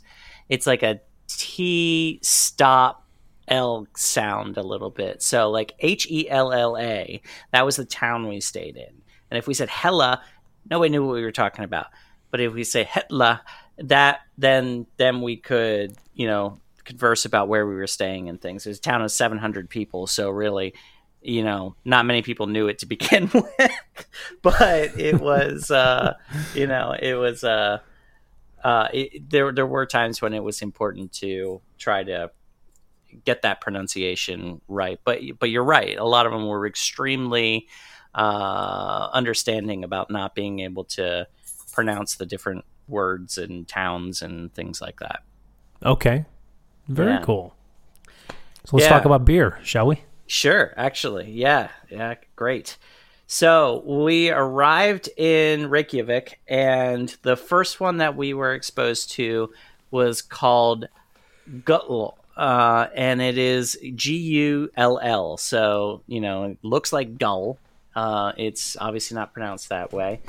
It's 0.50 0.68
like 0.68 0.84
a 0.84 1.00
T 1.28 2.20
stop 2.22 3.06
L 3.48 3.88
sound 3.96 4.58
a 4.58 4.64
little 4.64 4.90
bit. 4.90 5.22
So 5.22 5.50
like 5.50 5.74
H 5.80 6.08
E 6.10 6.30
L 6.30 6.52
L 6.52 6.78
A. 6.78 7.22
That 7.52 7.66
was 7.66 7.76
the 7.76 7.86
town 7.86 8.28
we 8.28 8.40
stayed 8.40 8.78
in. 8.78 9.02
And 9.30 9.38
if 9.38 9.48
we 9.48 9.54
said 9.54 9.70
Hella, 9.70 10.22
nobody 10.70 10.90
knew 10.90 11.06
what 11.06 11.16
we 11.16 11.24
were 11.24 11.32
talking 11.32 11.66
about. 11.66 11.88
But 12.30 12.42
if 12.42 12.54
we 12.54 12.64
say 12.64 12.86
Hetla, 12.86 13.42
that 13.78 14.22
then 14.38 14.88
then 14.98 15.22
we 15.22 15.38
could 15.38 15.96
you 16.14 16.28
know 16.28 16.60
converse 16.84 17.26
about 17.26 17.48
where 17.48 17.66
we 17.66 17.76
were 17.76 17.88
staying 17.88 18.30
and 18.30 18.42
things. 18.42 18.66
It 18.66 18.70
was 18.70 18.78
a 18.78 18.82
town 18.82 19.02
of 19.02 19.12
seven 19.12 19.38
hundred 19.38 19.70
people, 19.70 20.08
so 20.08 20.30
really 20.30 20.74
you 21.22 21.44
know, 21.44 21.76
not 21.86 22.06
many 22.06 22.22
people 22.22 22.48
knew 22.48 22.68
it 22.68 22.80
to 22.80 22.86
begin 22.86 23.30
with, 23.34 23.72
but 24.42 25.00
it 25.00 25.20
was, 25.22 25.70
uh, 25.70 26.16
you 26.56 26.68
know, 26.68 26.96
it 27.00 27.14
was, 27.14 27.44
uh, 27.44 27.80
uh, 28.64 28.88
it, 28.92 29.30
there, 29.30 29.52
there 29.52 29.68
were 29.68 29.86
times 29.86 30.22
when 30.22 30.34
it 30.34 30.44
was 30.44 30.62
important 30.62 31.12
to 31.14 31.62
try 31.78 32.04
to 32.04 32.32
get 33.26 33.42
that 33.44 33.62
pronunciation 33.62 34.62
right. 34.68 35.00
But, 35.04 35.22
but 35.40 35.50
you're 35.50 35.64
right. 35.64 35.98
A 35.98 36.06
lot 36.06 36.26
of 36.26 36.32
them 36.32 36.48
were 36.48 36.66
extremely, 36.68 37.68
uh, 38.14 39.10
understanding 39.14 39.84
about 39.84 40.10
not 40.10 40.36
being 40.36 40.60
able 40.60 40.84
to 40.84 41.28
pronounce 41.72 42.16
the 42.16 42.26
different 42.26 42.66
words 42.88 43.38
and 43.38 43.68
towns 43.68 44.22
and 44.22 44.54
things 44.54 44.82
like 44.82 45.00
that. 45.00 45.24
Okay. 45.84 46.26
Very 46.88 47.14
Yeah. 47.14 47.22
cool. 47.24 47.56
So 48.66 48.78
let's 48.78 48.86
Yeah. 48.86 48.90
talk 48.90 49.06
about 49.06 49.26
beer, 49.26 49.60
shall 49.64 49.88
we? 49.88 50.04
Sure, 50.28 50.74
actually. 50.78 51.32
Yeah, 51.32 51.70
yeah, 51.90 52.16
great. 52.36 52.78
So 53.28 53.82
we 53.86 54.30
arrived 54.30 55.10
in 55.18 55.70
Reykjavik, 55.70 56.42
and 56.48 57.16
the 57.22 57.38
first 57.38 57.80
one 57.80 57.98
that 57.98 58.16
we 58.16 58.34
were 58.34 58.54
exposed 58.54 59.12
to 59.14 59.54
was 59.90 60.22
called 60.22 60.88
Gull, 61.66 62.18
uh, 62.38 62.88
and 62.96 63.22
it 63.22 63.38
is 63.38 63.78
G 63.96 64.16
U 64.16 64.70
L 64.76 65.00
L. 65.02 65.38
So, 65.38 66.04
you 66.08 66.22
know, 66.22 66.46
it 66.46 66.58
looks 66.62 66.94
like 66.94 67.18
gull. 67.18 67.58
Uh, 67.96 68.32
it's 68.38 68.78
obviously 68.80 69.16
not 69.16 69.34
pronounced 69.34 69.70
that 69.70 69.92
way. 69.92 70.22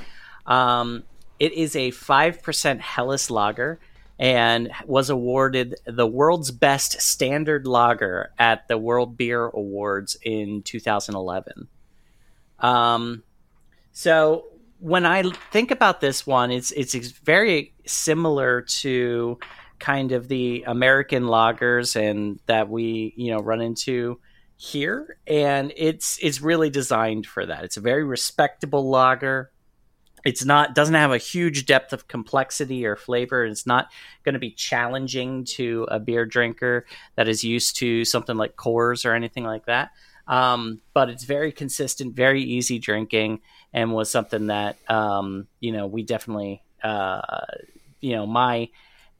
Um, 0.46 1.04
it 1.38 1.52
is 1.52 1.76
a 1.76 1.90
5% 1.90 2.80
Helles 2.80 3.30
lager 3.30 3.80
and 4.18 4.70
was 4.86 5.10
awarded 5.10 5.74
the 5.86 6.06
world's 6.06 6.50
best 6.50 7.00
standard 7.00 7.66
lager 7.66 8.30
at 8.38 8.68
the 8.68 8.78
World 8.78 9.16
Beer 9.16 9.46
Awards 9.46 10.16
in 10.22 10.62
2011. 10.62 11.68
Um, 12.60 13.22
so 13.92 14.46
when 14.78 15.06
I 15.06 15.22
think 15.50 15.70
about 15.70 16.00
this 16.00 16.26
one, 16.26 16.50
it's 16.50 16.72
it's 16.72 16.94
very 16.94 17.72
similar 17.86 18.62
to 18.62 19.38
kind 19.82 20.12
of 20.12 20.28
the 20.28 20.62
American 20.66 21.24
lagers 21.24 21.96
and 21.96 22.38
that 22.46 22.68
we 22.68 23.12
you 23.16 23.32
know 23.32 23.40
run 23.40 23.60
into 23.60 24.20
here, 24.56 25.18
and 25.26 25.72
it's 25.76 26.18
it's 26.22 26.40
really 26.40 26.70
designed 26.70 27.26
for 27.26 27.44
that. 27.44 27.64
It's 27.64 27.76
a 27.76 27.80
very 27.80 28.04
respectable 28.04 28.88
lager. 28.88 29.50
It's 30.24 30.44
not 30.44 30.76
doesn't 30.76 30.94
have 30.94 31.10
a 31.10 31.18
huge 31.18 31.66
depth 31.66 31.92
of 31.92 32.06
complexity 32.06 32.86
or 32.86 32.94
flavor. 32.94 33.44
It's 33.44 33.66
not 33.66 33.90
going 34.22 34.34
to 34.34 34.38
be 34.38 34.52
challenging 34.52 35.44
to 35.56 35.88
a 35.90 35.98
beer 35.98 36.24
drinker 36.26 36.86
that 37.16 37.26
is 37.26 37.42
used 37.42 37.76
to 37.78 38.04
something 38.04 38.36
like 38.36 38.54
Coors 38.54 39.04
or 39.04 39.14
anything 39.14 39.42
like 39.42 39.66
that. 39.66 39.90
Um, 40.28 40.80
but 40.94 41.08
it's 41.08 41.24
very 41.24 41.50
consistent, 41.50 42.14
very 42.14 42.44
easy 42.44 42.78
drinking, 42.78 43.40
and 43.72 43.92
was 43.92 44.12
something 44.12 44.46
that 44.46 44.76
um, 44.88 45.48
you 45.58 45.72
know 45.72 45.88
we 45.88 46.04
definitely 46.04 46.62
uh, 46.84 47.46
you 48.00 48.14
know 48.14 48.26
my 48.26 48.68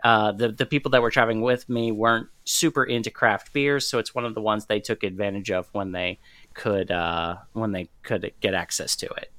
uh, 0.03 0.33
the 0.33 0.49
the 0.49 0.67
people 0.67 0.91
that 0.91 1.03
were 1.03 1.11
traveling 1.11 1.43
with 1.43 1.69
me 1.69 1.93
weren't 1.93 2.29
super 2.45 2.85
into 2.85 3.11
craft 3.11 3.53
beers, 3.53 3.87
so 3.87 3.99
it's 3.99 4.15
one 4.15 4.25
of 4.25 4.35
the 4.35 4.41
ones 4.41 4.67
they 4.67 4.81
took 4.81 5.05
advantage 5.05 5.51
of 5.51 5.69
when 5.73 5.93
they 5.93 6.19
could 6.55 6.91
uh, 6.91 7.37
when 7.53 7.73
they 7.73 7.89
could 8.03 8.33
get 8.41 8.55
access 8.55 8.97
to 8.97 9.07
it. 9.07 9.31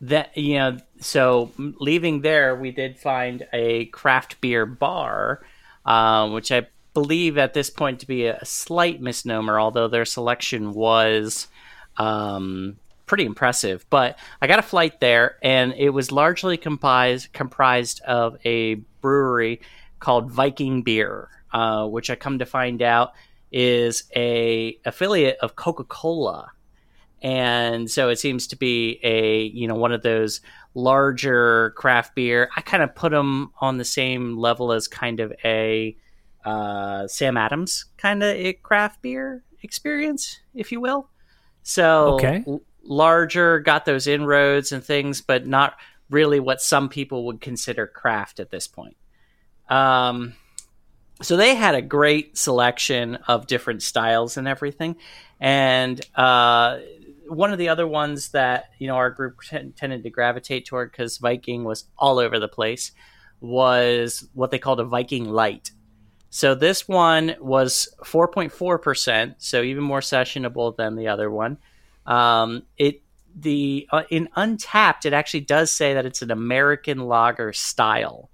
That 0.00 0.36
you 0.36 0.58
know, 0.58 0.78
so 0.98 1.52
leaving 1.56 2.22
there, 2.22 2.56
we 2.56 2.72
did 2.72 2.98
find 2.98 3.46
a 3.52 3.86
craft 3.86 4.40
beer 4.40 4.66
bar, 4.66 5.42
uh, 5.84 6.28
which 6.30 6.50
I 6.50 6.66
believe 6.92 7.38
at 7.38 7.54
this 7.54 7.70
point 7.70 8.00
to 8.00 8.06
be 8.06 8.26
a 8.26 8.44
slight 8.44 9.00
misnomer, 9.00 9.60
although 9.60 9.86
their 9.86 10.04
selection 10.04 10.72
was 10.72 11.46
um, 11.98 12.78
pretty 13.06 13.26
impressive. 13.26 13.86
But 13.90 14.18
I 14.42 14.48
got 14.48 14.58
a 14.58 14.62
flight 14.62 14.98
there, 14.98 15.36
and 15.40 15.72
it 15.74 15.90
was 15.90 16.10
largely 16.10 16.56
comprised 16.56 17.32
comprised 17.32 18.00
of 18.00 18.38
a 18.44 18.74
brewery 19.02 19.60
called 20.00 20.30
Viking 20.30 20.82
Beer, 20.82 21.28
uh, 21.52 21.86
which 21.86 22.10
I 22.10 22.16
come 22.16 22.38
to 22.38 22.46
find 22.46 22.82
out 22.82 23.12
is 23.52 24.04
a 24.16 24.78
affiliate 24.84 25.38
of 25.40 25.56
Coca 25.56 25.84
Cola, 25.84 26.50
and 27.22 27.90
so 27.90 28.08
it 28.08 28.18
seems 28.18 28.46
to 28.48 28.56
be 28.56 28.98
a 29.02 29.42
you 29.44 29.68
know 29.68 29.74
one 29.74 29.92
of 29.92 30.02
those 30.02 30.40
larger 30.74 31.70
craft 31.76 32.14
beer. 32.14 32.48
I 32.56 32.60
kind 32.60 32.82
of 32.82 32.94
put 32.94 33.12
them 33.12 33.52
on 33.60 33.78
the 33.78 33.84
same 33.84 34.36
level 34.36 34.72
as 34.72 34.88
kind 34.88 35.20
of 35.20 35.32
a 35.44 35.96
uh, 36.44 37.06
Sam 37.08 37.36
Adams 37.36 37.86
kind 37.98 38.22
of 38.22 38.62
craft 38.62 39.02
beer 39.02 39.44
experience, 39.62 40.40
if 40.54 40.72
you 40.72 40.80
will. 40.80 41.10
So 41.62 42.14
Okay. 42.14 42.44
l- 42.46 42.62
larger, 42.82 43.58
got 43.60 43.84
those 43.84 44.06
inroads 44.06 44.72
and 44.72 44.82
things, 44.82 45.20
but 45.20 45.46
not 45.46 45.74
really 46.08 46.40
what 46.40 46.60
some 46.62 46.88
people 46.88 47.26
would 47.26 47.40
consider 47.40 47.86
craft 47.86 48.40
at 48.40 48.50
this 48.50 48.66
point. 48.66 48.96
Um, 49.70 50.34
so 51.22 51.36
they 51.36 51.54
had 51.54 51.74
a 51.74 51.82
great 51.82 52.36
selection 52.36 53.16
of 53.28 53.46
different 53.46 53.82
styles 53.82 54.36
and 54.36 54.48
everything, 54.48 54.96
and 55.40 56.00
uh, 56.14 56.78
one 57.28 57.52
of 57.52 57.58
the 57.58 57.68
other 57.68 57.86
ones 57.86 58.30
that 58.30 58.70
you 58.78 58.88
know 58.88 58.96
our 58.96 59.10
group 59.10 59.40
t- 59.42 59.72
tended 59.76 60.02
to 60.02 60.10
gravitate 60.10 60.66
toward 60.66 60.90
because 60.90 61.18
Viking 61.18 61.64
was 61.64 61.84
all 61.96 62.18
over 62.18 62.38
the 62.38 62.48
place 62.48 62.92
was 63.40 64.28
what 64.34 64.50
they 64.50 64.58
called 64.58 64.80
a 64.80 64.84
Viking 64.84 65.24
Light. 65.24 65.70
So 66.30 66.54
this 66.54 66.86
one 66.86 67.34
was 67.40 67.88
4.4%, 68.04 69.34
so 69.38 69.62
even 69.62 69.82
more 69.82 70.00
sessionable 70.00 70.76
than 70.76 70.94
the 70.94 71.08
other 71.08 71.30
one. 71.30 71.58
Um, 72.06 72.62
it 72.76 73.02
the 73.34 73.88
uh, 73.90 74.02
in 74.10 74.28
Untappd, 74.36 75.06
it 75.06 75.12
actually 75.12 75.40
does 75.40 75.70
say 75.70 75.94
that 75.94 76.06
it's 76.06 76.22
an 76.22 76.30
American 76.30 77.00
lager 77.00 77.52
style. 77.52 78.30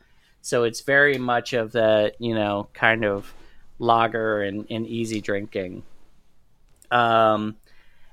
So 0.47 0.63
it's 0.63 0.83
very 0.83 1.19
much 1.19 1.55
of 1.55 1.73
the 1.73 2.13
you 2.21 2.33
know 2.33 2.69
kind 2.73 3.05
of 3.05 3.35
lager 3.81 4.43
and, 4.43 4.65
and 4.71 4.87
easy 4.87 5.21
drinking. 5.21 5.83
Um, 6.89 7.57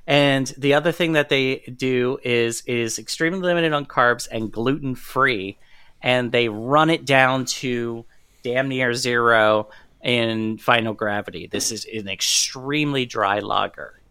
and 0.07 0.47
the 0.57 0.73
other 0.73 0.91
thing 0.91 1.11
that 1.11 1.29
they 1.29 1.57
do 1.57 2.17
is 2.23 2.63
is 2.65 2.97
extremely 2.97 3.41
limited 3.41 3.71
on 3.71 3.85
carbs 3.85 4.27
and 4.31 4.51
gluten 4.51 4.95
free, 4.95 5.59
and 6.01 6.31
they 6.31 6.49
run 6.49 6.89
it 6.89 7.05
down 7.05 7.45
to 7.61 8.03
damn 8.41 8.67
near 8.67 8.95
zero 8.95 9.69
in 10.01 10.57
final 10.57 10.95
gravity. 10.95 11.45
This 11.45 11.71
is 11.71 11.85
an 11.85 12.07
extremely 12.09 13.05
dry 13.05 13.41
lager, 13.41 14.01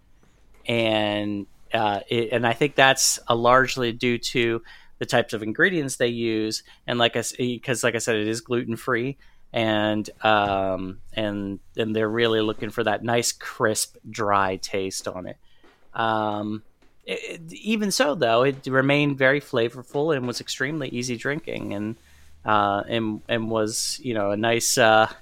and 0.64 1.46
uh, 1.74 2.00
it, 2.08 2.28
and 2.30 2.46
I 2.46 2.52
think 2.52 2.76
that's 2.76 3.18
a 3.26 3.34
largely 3.34 3.90
due 3.90 4.18
to 4.18 4.62
the 5.02 5.06
types 5.06 5.32
of 5.32 5.42
ingredients 5.42 5.96
they 5.96 6.06
use, 6.06 6.62
and 6.86 6.96
like 6.96 7.16
I 7.16 7.24
because 7.36 7.82
like 7.82 7.96
I 7.96 7.98
said, 7.98 8.14
it 8.14 8.28
is 8.28 8.40
gluten 8.40 8.76
free, 8.76 9.18
and 9.52 10.08
um, 10.22 11.00
and 11.12 11.58
and 11.76 11.94
they're 11.94 12.08
really 12.08 12.40
looking 12.40 12.70
for 12.70 12.84
that 12.84 13.02
nice 13.02 13.32
crisp 13.32 13.96
dry 14.08 14.58
taste 14.58 15.08
on 15.08 15.26
it. 15.26 15.38
Um, 15.92 16.62
it, 17.04 17.52
even 17.52 17.90
so, 17.90 18.14
though, 18.14 18.44
it 18.44 18.64
remained 18.68 19.18
very 19.18 19.40
flavorful 19.40 20.16
and 20.16 20.24
was 20.24 20.40
extremely 20.40 20.88
easy 20.90 21.16
drinking, 21.16 21.74
and 21.74 21.96
uh, 22.44 22.84
and 22.88 23.22
and 23.28 23.50
was 23.50 23.98
you 24.04 24.14
know 24.14 24.30
a 24.30 24.36
nice 24.36 24.78
uh, 24.78 25.12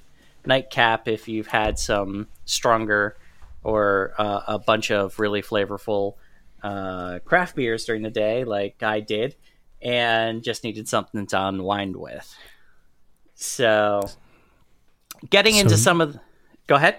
nightcap 0.44 1.08
if 1.08 1.26
you've 1.26 1.46
had 1.46 1.78
some 1.78 2.28
stronger 2.44 3.16
or 3.64 4.12
uh, 4.18 4.42
a 4.46 4.58
bunch 4.58 4.90
of 4.90 5.18
really 5.18 5.40
flavorful 5.40 6.16
uh, 6.62 7.18
craft 7.24 7.56
beers 7.56 7.86
during 7.86 8.02
the 8.02 8.10
day, 8.10 8.44
like 8.44 8.82
I 8.82 9.00
did, 9.00 9.36
and 9.82 10.42
just 10.42 10.64
needed 10.64 10.88
something 10.88 11.26
to 11.28 11.42
unwind 11.46 11.96
with. 11.96 12.34
So, 13.34 14.08
getting 15.30 15.56
into 15.56 15.76
some 15.76 16.00
of, 16.00 16.12
the, 16.14 16.20
go 16.66 16.74
ahead. 16.74 16.98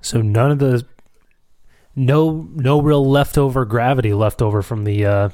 So 0.00 0.20
none 0.22 0.50
of 0.52 0.58
the 0.60 0.86
no 1.96 2.48
no 2.54 2.80
real 2.80 3.04
leftover 3.08 3.64
gravity 3.64 4.14
left 4.14 4.40
over 4.40 4.62
from 4.62 4.84
the 4.84 5.04
uh, 5.04 5.28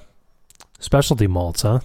specialty 0.78 1.26
malts, 1.26 1.62
huh? 1.62 1.80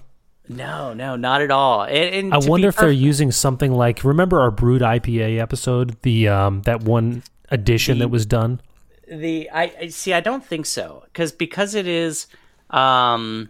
No, 0.48 0.94
no, 0.94 1.16
not 1.16 1.42
at 1.42 1.52
all. 1.52 1.84
And, 1.84 1.94
and 2.16 2.34
I 2.34 2.38
wonder 2.40 2.70
if 2.70 2.78
they're 2.78 2.90
using 2.90 3.32
something 3.32 3.72
like 3.72 4.04
remember 4.04 4.40
our 4.40 4.50
brut 4.50 4.82
IPA 4.82 5.40
episode, 5.40 6.02
the 6.02 6.30
um 6.30 6.62
that 6.64 6.82
one 6.84 7.24
addition 7.50 7.98
The- 8.00 8.06
that 8.06 8.10
was 8.10 8.26
done. 8.26 8.62
the 9.08 9.50
I, 9.52 9.74
I 9.82 9.88
see. 9.90 10.14
I 10.14 10.22
don't 10.22 10.44
think 10.46 10.66
so 10.66 11.04
because 11.06 11.32
because 11.34 11.76
it 11.76 11.86
is 11.86 12.28
um, 12.70 13.50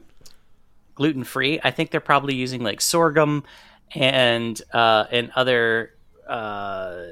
gluten 0.99 1.23
free. 1.23 1.61
I 1.63 1.71
think 1.71 1.91
they're 1.91 2.01
probably 2.01 2.35
using 2.35 2.61
like 2.61 2.81
sorghum 2.81 3.45
and 3.95 4.61
uh, 4.73 5.05
and 5.09 5.31
other 5.33 5.93
uh, 6.27 7.03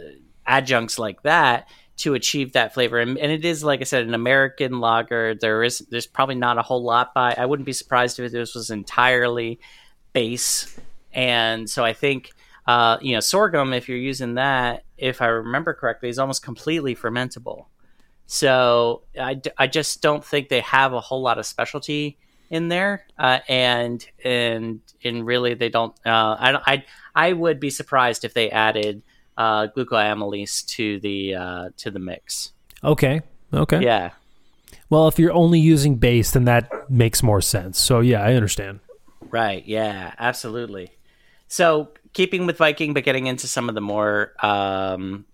adjuncts 0.45 1.00
like 1.00 1.23
that 1.23 1.69
to 1.95 2.13
achieve 2.13 2.52
that 2.52 2.73
flavor. 2.73 3.00
And, 3.00 3.17
and 3.17 3.32
it 3.32 3.45
is 3.45 3.63
like 3.63 3.80
I 3.80 3.86
said, 3.86 4.06
an 4.06 4.13
American 4.13 4.82
lager. 4.82 5.36
There 5.36 5.63
is 5.63 5.80
there's 5.89 6.06
probably 6.06 6.36
not 6.36 6.58
a 6.58 6.62
whole 6.62 6.84
lot 6.84 7.13
by. 7.13 7.34
I 7.36 7.45
wouldn't 7.45 7.65
be 7.65 7.71
surprised 7.71 8.19
if 8.19 8.30
this 8.30 8.54
was 8.54 8.69
entirely 8.69 9.62
base. 10.12 10.78
And 11.13 11.69
so 11.69 11.86
I 11.86 11.93
think 11.93 12.32
uh, 12.67 12.97
you 13.02 13.13
know 13.13 13.21
sorghum. 13.21 13.71
If 13.71 13.88
you're 13.88 13.97
using 13.97 14.36
that, 14.36 14.84
if 14.97 15.21
I 15.21 15.28
remember 15.28 15.73
correctly, 15.73 16.10
is 16.10 16.19
almost 16.19 16.43
completely 16.43 16.93
fermentable. 16.93 17.67
So 18.26 19.04
I, 19.17 19.41
I 19.58 19.67
just 19.67 20.02
don't 20.02 20.26
think 20.26 20.50
they 20.50 20.60
have 20.60 20.91
a 20.91 21.00
whole 21.00 21.21
lot 21.21 21.39
of 21.39 21.45
specialty 21.45 22.17
in 22.49 22.67
there, 22.69 23.05
uh, 23.17 23.39
and 23.47 24.05
and 24.23 24.79
and 25.03 25.25
really 25.25 25.53
they 25.53 25.69
don't. 25.69 25.93
Uh, 26.05 26.36
I 26.39 26.51
don't- 26.51 26.63
I 26.67 26.86
I 27.15 27.33
would 27.33 27.60
be 27.60 27.69
surprised 27.69 28.23
if 28.25 28.33
they 28.33 28.49
added 28.51 29.01
uh, 29.38 29.67
glucoamylase 29.75 30.65
to 30.67 30.99
the 30.99 31.36
uh, 31.36 31.69
to 31.77 31.91
the 31.91 31.99
mix. 31.99 32.51
Okay. 32.83 33.21
Okay. 33.53 33.81
Yeah, 33.81 34.12
Well, 34.89 35.07
if 35.07 35.17
you're 35.19 35.31
only 35.33 35.60
using 35.60 35.95
base, 35.95 36.31
then 36.31 36.45
that 36.45 36.89
makes 36.89 37.23
more 37.23 37.39
sense. 37.41 37.79
So 37.79 38.01
yeah, 38.01 38.21
I 38.21 38.33
understand. 38.33 38.79
right. 39.31 39.65
Yeah, 39.65 40.13
absolutely. 40.19 40.91
So 41.47 41.89
keeping 42.13 42.45
with 42.45 42.57
Viking, 42.57 42.93
but 42.93 43.03
getting 43.05 43.27
into 43.27 43.47
some 43.47 43.69
of 43.69 43.75
the 43.75 43.81
more 43.81 44.33
um, 44.43 45.25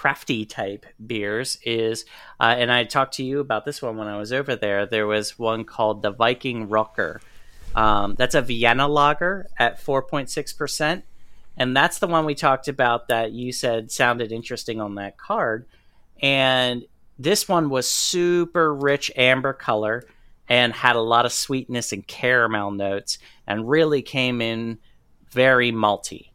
crafty 0.00 0.46
type 0.46 0.86
beers 1.06 1.58
is, 1.62 2.06
uh, 2.40 2.54
and 2.56 2.72
I 2.72 2.84
talked 2.84 3.16
to 3.16 3.22
you 3.22 3.38
about 3.40 3.66
this 3.66 3.82
one 3.82 3.98
when 3.98 4.08
I 4.08 4.16
was 4.16 4.32
over 4.32 4.56
there. 4.56 4.86
There 4.86 5.06
was 5.06 5.38
one 5.38 5.64
called 5.64 6.00
the 6.00 6.10
Viking 6.10 6.70
Rocker. 6.70 7.20
Um, 7.74 8.14
that's 8.16 8.34
a 8.34 8.40
Vienna 8.40 8.88
lager 8.88 9.46
at 9.58 9.78
4.6%. 9.78 11.02
And 11.58 11.76
that's 11.76 11.98
the 11.98 12.06
one 12.06 12.24
we 12.24 12.34
talked 12.34 12.66
about 12.66 13.08
that 13.08 13.32
you 13.32 13.52
said 13.52 13.92
sounded 13.92 14.32
interesting 14.32 14.80
on 14.80 14.94
that 14.94 15.18
card. 15.18 15.66
And 16.22 16.86
this 17.18 17.46
one 17.46 17.68
was 17.68 17.86
super 17.86 18.74
rich 18.74 19.12
amber 19.18 19.52
color 19.52 20.06
and 20.48 20.72
had 20.72 20.96
a 20.96 21.02
lot 21.02 21.26
of 21.26 21.32
sweetness 21.34 21.92
and 21.92 22.06
caramel 22.06 22.70
notes 22.70 23.18
and 23.46 23.68
really 23.68 24.00
came 24.00 24.40
in 24.40 24.78
very 25.30 25.72
malty 25.72 26.30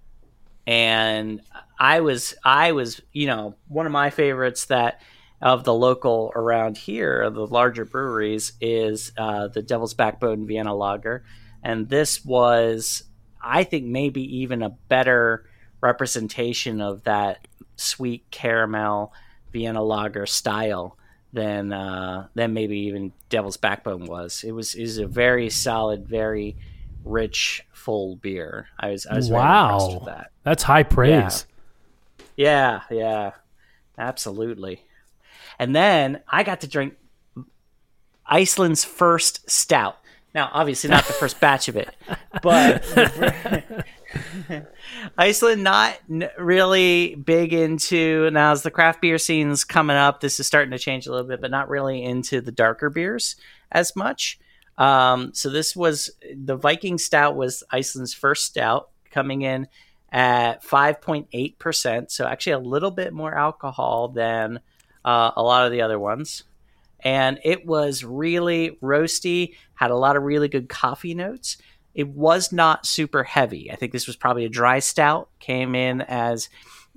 and 0.68 1.42
I 1.80 2.02
was 2.02 2.36
I 2.44 2.72
was 2.72 3.02
you 3.12 3.28
know 3.28 3.56
one 3.68 3.86
of 3.86 3.92
my 3.92 4.10
favorites 4.10 4.66
that 4.66 5.02
of 5.42 5.64
the 5.64 5.74
local 5.74 6.32
around 6.36 6.78
here 6.78 7.30
the 7.30 7.46
larger 7.46 7.86
breweries 7.86 8.54
is 8.62 9.12
uh, 9.18 9.48
the 9.48 9.62
Devil's 9.62 9.94
Backbone 9.94 10.48
Vienna 10.48 10.74
Lager, 10.74 11.24
and 11.64 11.90
this 11.90 12.24
was 12.24 13.04
I 13.42 13.64
think 13.64 13.86
maybe 13.86 14.38
even 14.38 14.62
a 14.64 14.70
better 14.70 15.46
representation 15.82 16.82
of 16.82 17.04
that 17.04 17.48
sweet 17.76 18.30
caramel 18.32 19.14
Vienna 19.52 19.84
Lager 19.84 20.26
style 20.26 20.98
than 21.34 21.72
uh, 21.72 22.28
than 22.34 22.54
maybe 22.54 22.80
even 22.80 23.14
Devil's 23.30 23.58
Backbone 23.58 24.06
was. 24.06 24.44
It 24.44 24.52
was 24.54 24.74
is 24.74 24.98
a 24.98 25.06
very 25.06 25.50
solid, 25.50 26.08
very 26.08 26.56
rich, 27.04 27.64
full 27.74 28.16
beer. 28.16 28.68
I 28.80 28.90
was 28.90 29.06
I 29.06 29.16
was 29.16 29.28
very 29.28 29.42
impressed 29.42 29.94
with 29.94 30.02
wow. 30.02 30.06
that. 30.06 30.32
That's 30.44 30.64
high 30.64 30.84
praise. 30.84 31.12
Yeah, 31.12 31.55
yeah, 32.36 32.82
yeah, 32.90 33.32
absolutely. 33.98 34.84
And 35.60 35.76
then 35.76 36.22
I 36.28 36.44
got 36.44 36.62
to 36.62 36.68
drink 36.68 36.96
Iceland's 38.26 38.84
first 38.84 39.50
stout. 39.50 39.98
Now, 40.34 40.50
obviously, 40.52 40.90
not 40.90 41.06
the 41.06 41.14
first 41.14 41.40
batch 41.40 41.70
of 41.70 41.78
it, 41.78 41.96
but 42.42 42.84
Iceland 45.18 45.64
not 45.64 45.98
really 46.38 47.16
big 47.16 47.54
into 47.54 48.30
now 48.32 48.52
as 48.52 48.62
the 48.62 48.72
craft 48.72 49.02
beer 49.02 49.18
scene's 49.18 49.64
coming 49.64 49.96
up. 49.96 50.20
This 50.20 50.42
is 50.42 50.48
starting 50.48 50.72
to 50.72 50.78
change 50.78 51.08
a 51.08 51.12
little 51.12 51.28
bit, 51.28 51.40
but 51.40 51.52
not 51.52 51.70
really 51.70 52.04
into 52.04 52.42
the 52.42 52.52
darker 52.52 52.90
beers 52.90 53.38
as 53.72 53.96
much. 53.96 54.38
Um, 54.78 55.34
so 55.34 55.50
this 55.50 55.74
was 55.74 56.10
the 56.36 56.58
Viking 56.58 56.98
Stout 56.98 57.38
was 57.38 57.64
Iceland's 57.72 58.14
first 58.14 58.46
stout, 58.46 58.90
coming 59.12 59.44
in 59.44 59.70
at 60.16 60.64
5.8%. 60.64 62.10
So 62.10 62.26
actually 62.26 62.54
a 62.54 62.60
little 62.60 62.90
bit 62.90 63.12
more 63.12 63.38
alcohol 63.38 64.08
than 64.08 64.62
uh, 65.04 65.32
a 65.36 65.44
lot 65.44 65.66
of 65.66 65.74
the 65.74 65.82
other 65.82 66.00
ones. 66.00 66.44
And 67.02 67.38
it 67.44 67.66
was 67.66 68.06
really 68.06 68.78
roasty, 68.82 69.56
had 69.74 69.92
a 69.92 69.96
lot 69.96 70.16
of 70.16 70.24
really 70.24 70.48
good 70.48 70.70
coffee 70.70 71.14
notes. 71.14 71.58
It 71.94 72.08
was 72.08 72.54
not 72.54 72.86
super 72.86 73.26
heavy. 73.26 73.70
I 73.70 73.76
think 73.76 73.92
this 73.92 74.08
was 74.08 74.16
probably 74.16 74.46
a 74.46 74.50
dry 74.50 74.80
stout, 74.80 75.28
came 75.40 75.76
in 75.76 76.00
as 76.02 76.48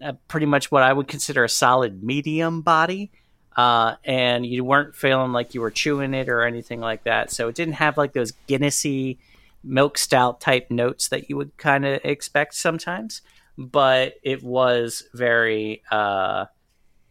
uh, 0.01 0.13
pretty 0.29 0.47
much 0.47 0.71
what 0.71 0.85
I 0.85 0.93
would 0.93 1.09
consider 1.09 1.43
a 1.43 1.49
solid 1.49 2.05
medium 2.05 2.63
body. 2.63 3.11
Uh, 3.57 3.97
and 4.05 4.47
you 4.47 4.63
weren't 4.63 4.95
feeling 4.95 5.33
like 5.33 5.55
you 5.55 5.61
were 5.61 5.73
chewing 5.73 6.15
it 6.15 6.29
or 6.29 6.43
anything 6.43 6.79
like 6.79 7.03
that. 7.03 7.33
So 7.33 7.49
it 7.49 7.57
didn't 7.57 7.75
have 7.75 7.97
like 7.97 8.13
those 8.13 8.33
Guinnessy 8.49 9.19
milk 9.63 9.99
stout 9.99 10.41
type 10.41 10.71
notes 10.71 11.09
that 11.09 11.29
you 11.29 11.37
would 11.37 11.57
kind 11.57 11.85
of 11.85 12.01
expect 12.05 12.55
sometimes, 12.55 13.23
but 13.57 14.15
it 14.23 14.43
was 14.43 15.03
very, 15.15 15.83
uh, 15.91 16.47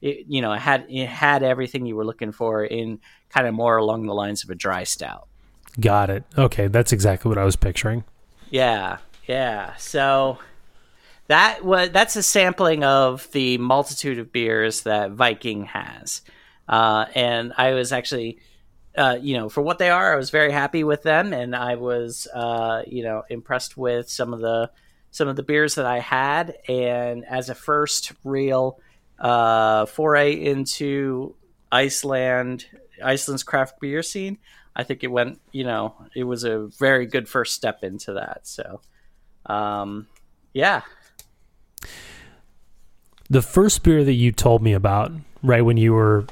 it, 0.02 0.26
you 0.28 0.42
know, 0.42 0.54
it 0.54 0.60
had 0.60 0.86
it 0.90 1.08
had 1.08 1.44
everything 1.44 1.86
you 1.86 1.96
were 1.96 2.06
looking 2.06 2.32
for 2.32 2.64
in 2.64 3.00
kind 3.30 3.48
of 3.48 3.54
more 3.54 3.78
along 3.78 4.06
the 4.06 4.14
lines 4.14 4.44
of 4.44 4.50
a 4.50 4.56
dry 4.56 4.84
stout. 4.84 5.28
Got 5.80 6.10
it. 6.10 6.24
Okay, 6.38 6.68
that's 6.68 6.92
exactly 6.92 7.30
what 7.30 7.38
I 7.38 7.44
was 7.44 7.56
picturing. 7.56 8.04
Yeah, 8.50 8.98
yeah. 9.28 9.76
So 9.76 10.40
that 11.28 11.64
was 11.66 11.90
that's 11.90 12.16
a 12.16 12.24
sampling 12.24 12.84
of 12.84 13.30
the 13.32 13.58
multitude 13.58 14.18
of 14.18 14.32
beers 14.32 14.84
that 14.84 15.12
Viking 15.12 15.66
has, 15.66 16.22
uh, 16.70 17.06
and 17.14 17.54
I 17.58 17.74
was 17.74 17.92
actually, 17.92 18.40
uh, 18.98 19.18
you 19.22 19.38
know, 19.38 19.50
for 19.50 19.62
what 19.62 19.78
they 19.78 19.90
are, 19.90 20.14
I 20.14 20.18
was 20.18 20.30
very 20.30 20.52
happy 20.52 20.84
with 20.84 21.04
them, 21.04 21.34
and 21.34 21.56
I 21.56 21.76
was, 21.76 22.28
uh, 22.34 22.82
you 22.88 23.04
know, 23.04 23.24
impressed 23.30 23.78
with 23.78 24.10
some 24.10 24.34
of 24.34 24.40
the 24.40 24.72
some 25.12 25.28
of 25.28 25.36
the 25.36 25.44
beers 25.44 25.76
that 25.76 25.86
I 25.86 26.00
had, 26.00 26.58
and 26.68 27.26
as 27.26 27.50
a 27.50 27.56
first 27.56 28.12
real 28.24 28.80
uh, 29.20 29.86
foray 29.86 30.34
into 30.34 31.36
Iceland, 31.72 32.66
Iceland's 33.04 33.44
craft 33.44 33.80
beer 33.80 34.04
scene. 34.04 34.38
I 34.76 34.84
think 34.84 35.04
it 35.04 35.08
went, 35.08 35.42
you 35.52 35.64
know, 35.64 35.96
it 36.16 36.24
was 36.24 36.44
a 36.44 36.68
very 36.80 37.08
good 37.08 37.28
first 37.28 37.56
step 37.56 37.84
into 37.84 38.14
that. 38.14 38.46
So, 38.46 38.82
um, 39.48 40.08
yeah, 40.54 40.82
The 43.30 43.42
first 43.42 43.84
beer 43.84 44.04
that 44.04 44.14
you 44.14 44.32
told 44.32 44.62
me 44.62 44.74
about, 44.74 45.12
right 45.44 45.62
when 45.62 45.78
you 45.78 45.94
were 45.94 46.26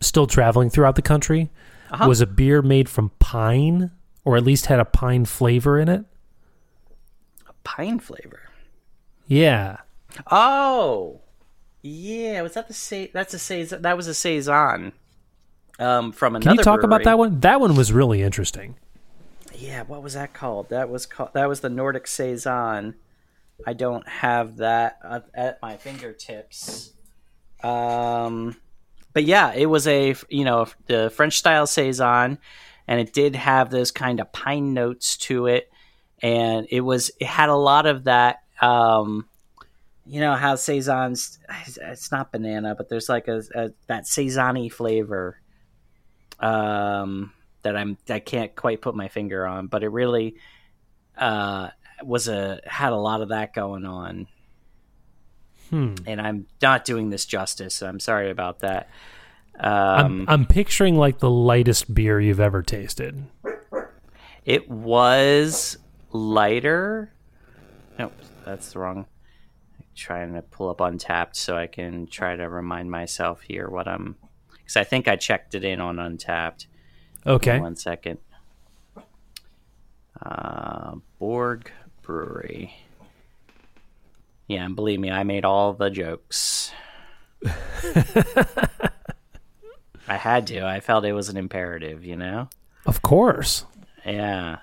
still 0.00 0.26
traveling 0.26 0.70
throughout 0.70 0.94
the 0.94 1.02
country, 1.02 1.50
Uh-huh. 1.90 2.08
was 2.08 2.20
a 2.20 2.26
beer 2.26 2.62
made 2.62 2.88
from 2.88 3.10
pine, 3.18 3.90
or 4.24 4.36
at 4.36 4.44
least 4.44 4.66
had 4.66 4.80
a 4.80 4.84
pine 4.84 5.24
flavor 5.24 5.78
in 5.78 5.88
it. 5.88 6.04
A 7.48 7.52
pine 7.64 7.98
flavor. 7.98 8.42
Yeah. 9.26 9.78
Oh, 10.30 11.20
yeah. 11.82 12.42
Was 12.42 12.54
that 12.54 12.68
the 12.68 12.74
say? 12.74 13.10
That's 13.12 13.34
a 13.34 13.38
saison. 13.38 13.82
That 13.82 13.96
was 13.96 14.06
a 14.06 14.14
saison. 14.14 14.92
Um, 15.78 16.12
from 16.12 16.36
another. 16.36 16.50
Can 16.50 16.58
you 16.58 16.62
talk 16.62 16.82
about 16.82 17.04
that 17.04 17.18
one? 17.18 17.40
That 17.40 17.60
one 17.60 17.76
was 17.76 17.92
really 17.92 18.22
interesting. 18.22 18.76
Yeah, 19.54 19.82
what 19.82 20.02
was 20.02 20.14
that 20.14 20.32
called? 20.32 20.70
That 20.70 20.88
was 20.88 21.06
called. 21.06 21.30
That 21.34 21.48
was 21.48 21.60
the 21.60 21.68
Nordic 21.68 22.06
saison. 22.06 22.94
I 23.66 23.72
don't 23.72 24.06
have 24.06 24.56
that 24.56 24.98
at, 25.02 25.26
at 25.34 25.62
my 25.62 25.76
fingertips. 25.76 26.92
Um, 27.62 28.56
but 29.16 29.24
yeah, 29.24 29.54
it 29.54 29.64
was 29.64 29.86
a 29.86 30.14
you 30.28 30.44
know 30.44 30.66
the 30.88 31.08
French 31.08 31.38
style 31.38 31.66
saison, 31.66 32.36
and 32.86 33.00
it 33.00 33.14
did 33.14 33.34
have 33.34 33.70
those 33.70 33.90
kind 33.90 34.20
of 34.20 34.30
pine 34.30 34.74
notes 34.74 35.16
to 35.16 35.46
it, 35.46 35.72
and 36.20 36.66
it 36.70 36.82
was 36.82 37.10
it 37.18 37.26
had 37.26 37.48
a 37.48 37.56
lot 37.56 37.86
of 37.86 38.04
that 38.04 38.42
um, 38.60 39.26
you 40.04 40.20
know 40.20 40.34
how 40.34 40.54
saison's 40.54 41.38
it's 41.80 42.12
not 42.12 42.30
banana, 42.30 42.74
but 42.74 42.90
there's 42.90 43.08
like 43.08 43.26
a, 43.26 43.42
a 43.54 43.70
that 43.86 44.04
saisony 44.04 44.70
flavor 44.70 45.40
um, 46.38 47.32
that 47.62 47.74
I'm 47.74 47.96
I 48.10 48.18
can't 48.18 48.54
quite 48.54 48.82
put 48.82 48.94
my 48.94 49.08
finger 49.08 49.46
on, 49.46 49.68
but 49.68 49.82
it 49.82 49.88
really 49.88 50.36
uh, 51.16 51.70
was 52.04 52.28
a 52.28 52.60
had 52.66 52.92
a 52.92 52.96
lot 52.96 53.22
of 53.22 53.30
that 53.30 53.54
going 53.54 53.86
on. 53.86 54.26
Hmm. 55.70 55.94
And 56.06 56.20
I'm 56.20 56.46
not 56.62 56.84
doing 56.84 57.10
this 57.10 57.26
justice. 57.26 57.74
So 57.74 57.86
I'm 57.88 58.00
sorry 58.00 58.30
about 58.30 58.60
that. 58.60 58.88
I'm, 59.58 60.04
Um, 60.06 60.24
I'm 60.28 60.46
picturing 60.46 60.96
like 60.96 61.18
the 61.18 61.30
lightest 61.30 61.92
beer 61.94 62.20
you've 62.20 62.40
ever 62.40 62.62
tasted. 62.62 63.24
It 64.44 64.68
was 64.70 65.78
lighter. 66.12 67.12
Nope, 67.98 68.12
that's 68.44 68.72
the 68.72 68.78
wrong. 68.78 69.06
trying 69.94 70.34
to 70.34 70.42
pull 70.42 70.68
up 70.68 70.78
Untappd 70.78 71.34
so 71.36 71.56
I 71.56 71.66
can 71.66 72.06
try 72.06 72.36
to 72.36 72.48
remind 72.50 72.90
myself 72.90 73.40
here 73.40 73.68
what 73.68 73.88
I'm. 73.88 74.16
Because 74.52 74.76
I 74.76 74.84
think 74.84 75.08
I 75.08 75.16
checked 75.16 75.54
it 75.54 75.64
in 75.64 75.80
on 75.80 75.96
Untappd. 75.96 76.66
Okay. 77.26 77.58
One 77.58 77.76
second. 77.76 78.18
Uh, 80.20 80.96
Borg 81.18 81.70
Brewery. 82.02 82.74
Yeah, 84.48 84.64
and 84.64 84.76
believe 84.76 85.00
me, 85.00 85.10
I 85.10 85.24
made 85.24 85.44
all 85.44 85.72
the 85.72 85.90
jokes. 85.90 86.70
I 90.08 90.16
had 90.16 90.46
to. 90.48 90.64
I 90.64 90.80
felt 90.80 91.04
it 91.04 91.12
was 91.12 91.28
an 91.28 91.36
imperative, 91.36 92.04
you 92.04 92.16
know? 92.16 92.48
Of 92.84 93.02
course. 93.02 93.64
Yeah. 94.04 94.58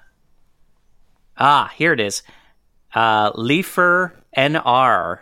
Ah, 1.38 1.72
here 1.76 1.91
it 1.93 2.00
is. 2.00 2.24
Uh, 2.93 3.32
Leifur 3.34 4.13
NR 4.38 5.19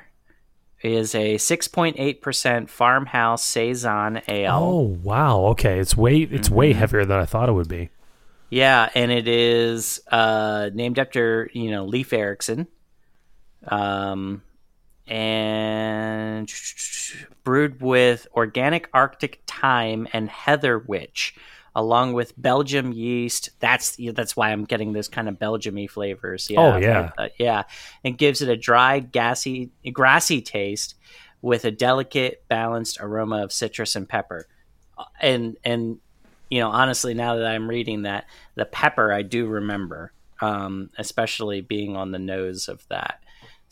is 0.83 1.15
a 1.15 1.35
6.8% 1.35 2.69
farmhouse 2.69 3.43
saison 3.43 4.21
ale. 4.27 4.51
Oh 4.53 4.79
wow. 5.03 5.39
Okay. 5.47 5.79
It's 5.79 5.95
way 5.97 6.17
it's 6.19 6.49
Mm-hmm. 6.49 6.55
way 6.55 6.73
heavier 6.73 7.05
than 7.05 7.19
I 7.19 7.25
thought 7.25 7.49
it 7.49 7.53
would 7.53 7.67
be. 7.69 7.89
Yeah, 8.49 8.89
and 8.93 9.11
it 9.11 9.27
is 9.29 10.01
uh, 10.11 10.69
named 10.73 10.99
after 10.99 11.49
you 11.53 11.71
know 11.71 11.85
Leif 11.85 12.11
Erikson, 12.11 12.67
um, 13.65 14.41
and 15.11 16.51
brewed 17.43 17.81
with 17.81 18.27
organic 18.33 18.89
Arctic 18.93 19.41
thyme 19.45 20.07
and 20.13 20.29
heather 20.29 20.79
witch, 20.79 21.35
along 21.75 22.13
with 22.13 22.33
Belgium 22.41 22.93
yeast. 22.93 23.49
That's 23.59 23.97
that's 24.13 24.35
why 24.35 24.51
I'm 24.51 24.63
getting 24.65 24.93
those 24.93 25.07
kind 25.09 25.27
of 25.27 25.35
Belgiumy 25.35 25.89
flavors. 25.89 26.49
Yeah, 26.49 26.59
Oh, 26.61 26.77
yeah. 26.77 27.11
uh, 27.17 27.27
yeah. 27.37 27.63
It 28.03 28.11
gives 28.11 28.41
it 28.41 28.49
a 28.49 28.55
dry, 28.57 28.99
gassy, 28.99 29.71
grassy 29.91 30.41
taste 30.41 30.95
with 31.41 31.65
a 31.65 31.71
delicate, 31.71 32.43
balanced 32.47 32.99
aroma 33.01 33.43
of 33.43 33.51
citrus 33.51 33.95
and 33.95 34.07
pepper. 34.07 34.47
Uh, 34.97 35.03
And 35.19 35.57
and 35.63 35.99
you 36.49 36.59
know, 36.59 36.69
honestly, 36.69 37.13
now 37.13 37.35
that 37.35 37.47
I'm 37.47 37.69
reading 37.69 38.01
that, 38.03 38.25
the 38.55 38.65
pepper 38.65 39.11
I 39.13 39.21
do 39.21 39.45
remember, 39.47 40.11
um, 40.41 40.89
especially 40.97 41.61
being 41.61 41.95
on 41.95 42.11
the 42.11 42.19
nose 42.19 42.67
of 42.67 42.85
that. 42.89 43.20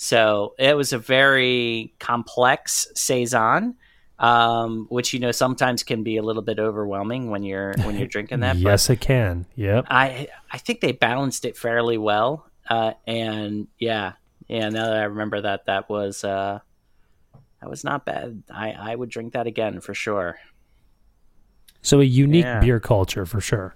So 0.02 0.56
it 0.58 0.78
was 0.78 0.94
a 0.94 0.98
very 0.98 1.94
complex 2.00 2.88
saison, 2.96 3.76
um, 4.18 4.88
which 4.90 5.14
you 5.14 5.20
know 5.20 5.32
sometimes 5.34 5.84
can 5.84 6.04
be 6.04 6.16
a 6.16 6.22
little 6.24 6.42
bit 6.42 6.58
overwhelming 6.58 7.30
when 7.30 7.44
you're 7.44 7.74
when 7.84 7.98
you're 7.98 8.08
drinking 8.08 8.40
that. 8.40 8.54
but 8.54 8.62
yes, 8.62 8.90
it 8.90 9.02
can. 9.02 9.46
Yep. 9.56 9.88
I 9.90 10.30
I 10.50 10.58
think 10.58 10.80
they 10.80 10.94
balanced 10.94 11.44
it 11.44 11.58
fairly 11.58 11.98
well, 11.98 12.50
uh, 12.70 12.94
and 13.06 13.68
yeah, 13.78 14.14
yeah. 14.48 14.70
Now 14.70 14.86
that 14.86 14.96
I 15.02 15.04
remember 15.04 15.42
that, 15.42 15.66
that 15.66 15.90
was 15.90 16.24
uh, 16.24 16.60
that 17.60 17.70
was 17.70 17.84
not 17.84 18.06
bad. 18.06 18.44
I 18.50 18.72
I 18.72 18.96
would 18.96 19.10
drink 19.10 19.34
that 19.34 19.48
again 19.48 19.82
for 19.82 19.94
sure. 19.94 20.38
So 21.82 22.00
a 22.00 22.06
unique 22.06 22.46
Yeah. 22.46 22.62
beer 22.62 22.80
culture 22.80 23.26
for 23.26 23.42
sure. 23.42 23.76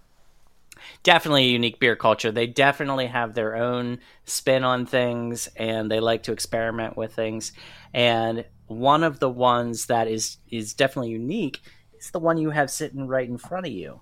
Definitely 1.03 1.45
a 1.45 1.51
unique 1.51 1.79
beer 1.79 1.95
culture. 1.95 2.31
They 2.31 2.47
definitely 2.47 3.07
have 3.07 3.33
their 3.33 3.55
own 3.55 3.99
spin 4.25 4.63
on 4.63 4.85
things 4.85 5.47
and 5.55 5.89
they 5.89 5.99
like 5.99 6.23
to 6.23 6.31
experiment 6.31 6.97
with 6.97 7.13
things. 7.13 7.51
And 7.93 8.45
one 8.67 9.03
of 9.03 9.19
the 9.19 9.29
ones 9.29 9.87
that 9.87 10.07
is 10.07 10.37
is 10.49 10.73
definitely 10.73 11.11
unique 11.11 11.61
is 11.97 12.11
the 12.11 12.19
one 12.19 12.37
you 12.37 12.49
have 12.51 12.71
sitting 12.71 13.07
right 13.07 13.27
in 13.27 13.37
front 13.37 13.65
of 13.65 13.71
you. 13.71 14.01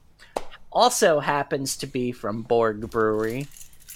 Also 0.71 1.19
happens 1.19 1.75
to 1.77 1.87
be 1.87 2.11
from 2.11 2.43
Borg 2.43 2.89
Brewery 2.89 3.47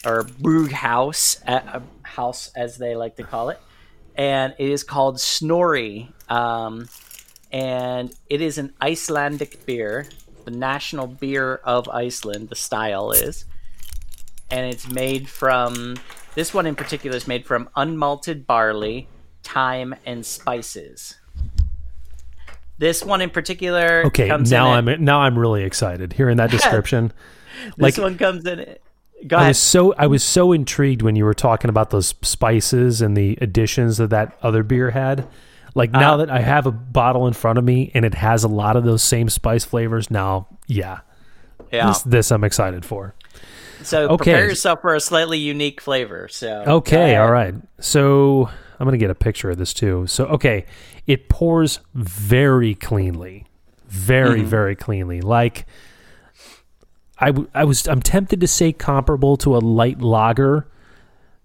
or 0.06 0.24
Brughaus, 0.24 1.42
uh, 1.48 1.80
house 2.04 2.52
as 2.56 2.78
they 2.78 2.96
like 2.96 3.16
to 3.16 3.24
call 3.24 3.50
it. 3.50 3.60
And 4.16 4.54
it 4.58 4.70
is 4.70 4.84
called 4.84 5.20
Snorri. 5.20 6.12
Um, 6.30 6.88
and 7.52 8.14
it 8.30 8.42
is 8.42 8.58
an 8.58 8.74
Icelandic 8.82 9.66
beer, 9.66 10.08
the 10.46 10.52
national 10.52 11.08
beer 11.08 11.56
of 11.64 11.90
Iceland. 11.90 12.50
The 12.50 12.56
style 12.56 13.12
is, 13.12 13.46
and 14.50 14.66
it's 14.72 14.88
made 14.90 15.28
from 15.28 15.98
this 16.36 16.54
one 16.54 16.66
in 16.66 16.76
particular 16.76 17.18
is 17.18 17.28
made 17.28 17.46
from 17.46 17.70
unmalted 17.76 18.46
barley, 18.46 19.08
thyme, 19.44 19.96
and 20.06 20.26
spices. 20.26 21.16
This 22.78 23.04
one 23.04 23.22
in 23.22 23.30
particular, 23.30 24.06
Okay, 24.08 24.28
comes 24.28 24.52
now 24.52 24.74
in 24.78 24.90
I'm 24.90 25.04
now 25.04 25.22
I'm 25.22 25.40
really 25.40 25.64
excited 25.64 26.14
hearing 26.14 26.38
that 26.38 26.52
description. 26.58 27.14
this 27.78 27.98
like 27.98 27.98
one 27.98 28.18
comes 28.18 28.46
in. 28.46 28.60
At, 28.60 28.82
go 29.28 29.38
I 29.38 29.42
ahead. 29.42 29.50
was 29.52 29.60
so 29.60 29.94
I 29.98 30.08
was 30.08 30.24
so 30.24 30.52
intrigued 30.52 31.02
when 31.02 31.16
you 31.16 31.24
were 31.24 31.34
talking 31.34 31.70
about 31.70 31.90
those 31.92 32.08
spices 32.22 33.02
and 33.02 33.16
the 33.16 33.38
additions 33.42 33.98
that 33.98 34.10
that 34.10 34.38
other 34.42 34.62
beer 34.62 34.92
had. 34.92 35.26
Like 35.76 35.90
Uh-huh. 35.92 36.00
now 36.00 36.18
that 36.18 36.30
I 36.32 36.40
have 36.40 36.66
a 36.66 36.72
bottle 36.72 37.28
in 37.28 37.34
front 37.34 37.60
of 37.60 37.66
me 37.66 37.92
and 37.94 38.06
it 38.06 38.16
has 38.16 38.44
a 38.44 38.48
lot 38.48 38.76
of 38.76 38.84
those 38.86 39.04
same 39.04 39.30
spice 39.30 39.64
flavors, 39.66 40.10
now 40.10 40.48
yeah, 40.68 41.02
yeah. 41.72 41.88
this, 41.88 42.02
this 42.04 42.32
I'm 42.32 42.44
excited 42.44 42.84
for. 42.86 43.14
So 43.84 44.06
okay. 44.12 44.32
prepare 44.32 44.48
yourself 44.48 44.82
for 44.82 44.96
a 44.96 45.00
slightly 45.02 45.38
unique 45.38 45.82
flavor. 45.82 46.28
So 46.30 46.64
Okay, 46.66 47.14
go 47.16 47.22
all 47.24 47.32
So 47.82 48.50
I'm 48.80 48.86
gonna 48.88 48.98
get 48.98 49.10
a 49.12 49.16
picture 49.16 49.50
of 49.52 49.58
this 49.58 49.74
too. 49.74 50.08
So 50.08 50.26
okay, 50.28 50.66
it 51.06 51.28
pours 51.30 51.80
very 51.94 52.74
cleanly, 52.74 53.46
very 53.88 54.40
Mm-hmm. 54.40 54.48
very 54.50 54.76
cleanly. 54.76 55.22
Like 55.22 55.66
I, 57.20 57.28
w- 57.28 57.50
I 57.54 57.64
was 57.66 57.88
I'm 57.88 58.02
tempted 58.02 58.40
to 58.42 58.48
say 58.48 58.72
comparable 58.72 59.38
to 59.38 59.56
a 59.56 59.60
light 59.60 60.02
lager. 60.02 60.68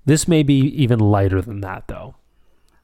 This 0.07 0.27
may 0.27 0.43
be 0.43 0.55
even 0.83 0.99
lighter 0.99 1.43
than 1.43 1.61
that 1.61 1.89
though. 1.89 2.15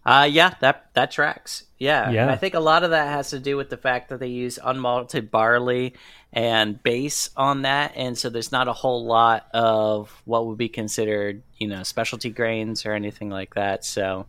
Uh, 0.07 0.29
yeah, 0.31 0.55
that 0.61 0.87
that 0.95 1.11
tracks. 1.11 1.65
Yeah, 1.79 2.11
Yeah. 2.11 2.31
I 2.31 2.37
think 2.37 2.55
a 2.55 2.61
lot 2.61 2.85
of 2.85 2.91
that 2.91 3.09
has 3.09 3.31
to 3.31 3.41
do 3.41 3.57
with 3.57 3.71
the 3.71 3.77
fact 3.77 4.09
that 4.09 4.21
they 4.21 4.29
use 4.29 4.59
unmalted 4.65 5.33
barley 5.33 5.95
and 6.33 6.81
base 6.81 7.31
on 7.37 7.63
that, 7.63 7.93
and 7.97 8.17
so 8.17 8.31
there's 8.31 8.53
not 8.53 8.69
a 8.69 8.73
whole 8.73 9.05
lot 9.05 9.49
of 9.53 10.23
what 10.25 10.47
would 10.47 10.59
be 10.59 10.69
considered, 10.69 11.43
you 11.59 11.67
know, 11.67 11.83
specialty 11.83 12.31
grains 12.31 12.87
or 12.87 12.93
anything 12.93 13.31
like 13.31 13.55
that. 13.55 13.85
So 13.85 14.27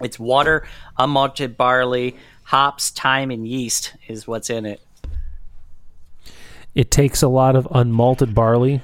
it's 0.00 0.20
water, 0.20 0.68
unmalted 0.98 1.56
barley, 1.56 2.16
hops, 2.44 2.90
thyme, 2.90 3.32
and 3.32 3.46
yeast 3.46 3.94
is 4.06 4.28
what's 4.28 4.50
in 4.50 4.64
it. 4.66 4.80
It 6.76 6.92
takes 6.92 7.22
a 7.22 7.28
lot 7.28 7.56
of 7.56 7.66
unmalted 7.66 8.34
barley 8.34 8.82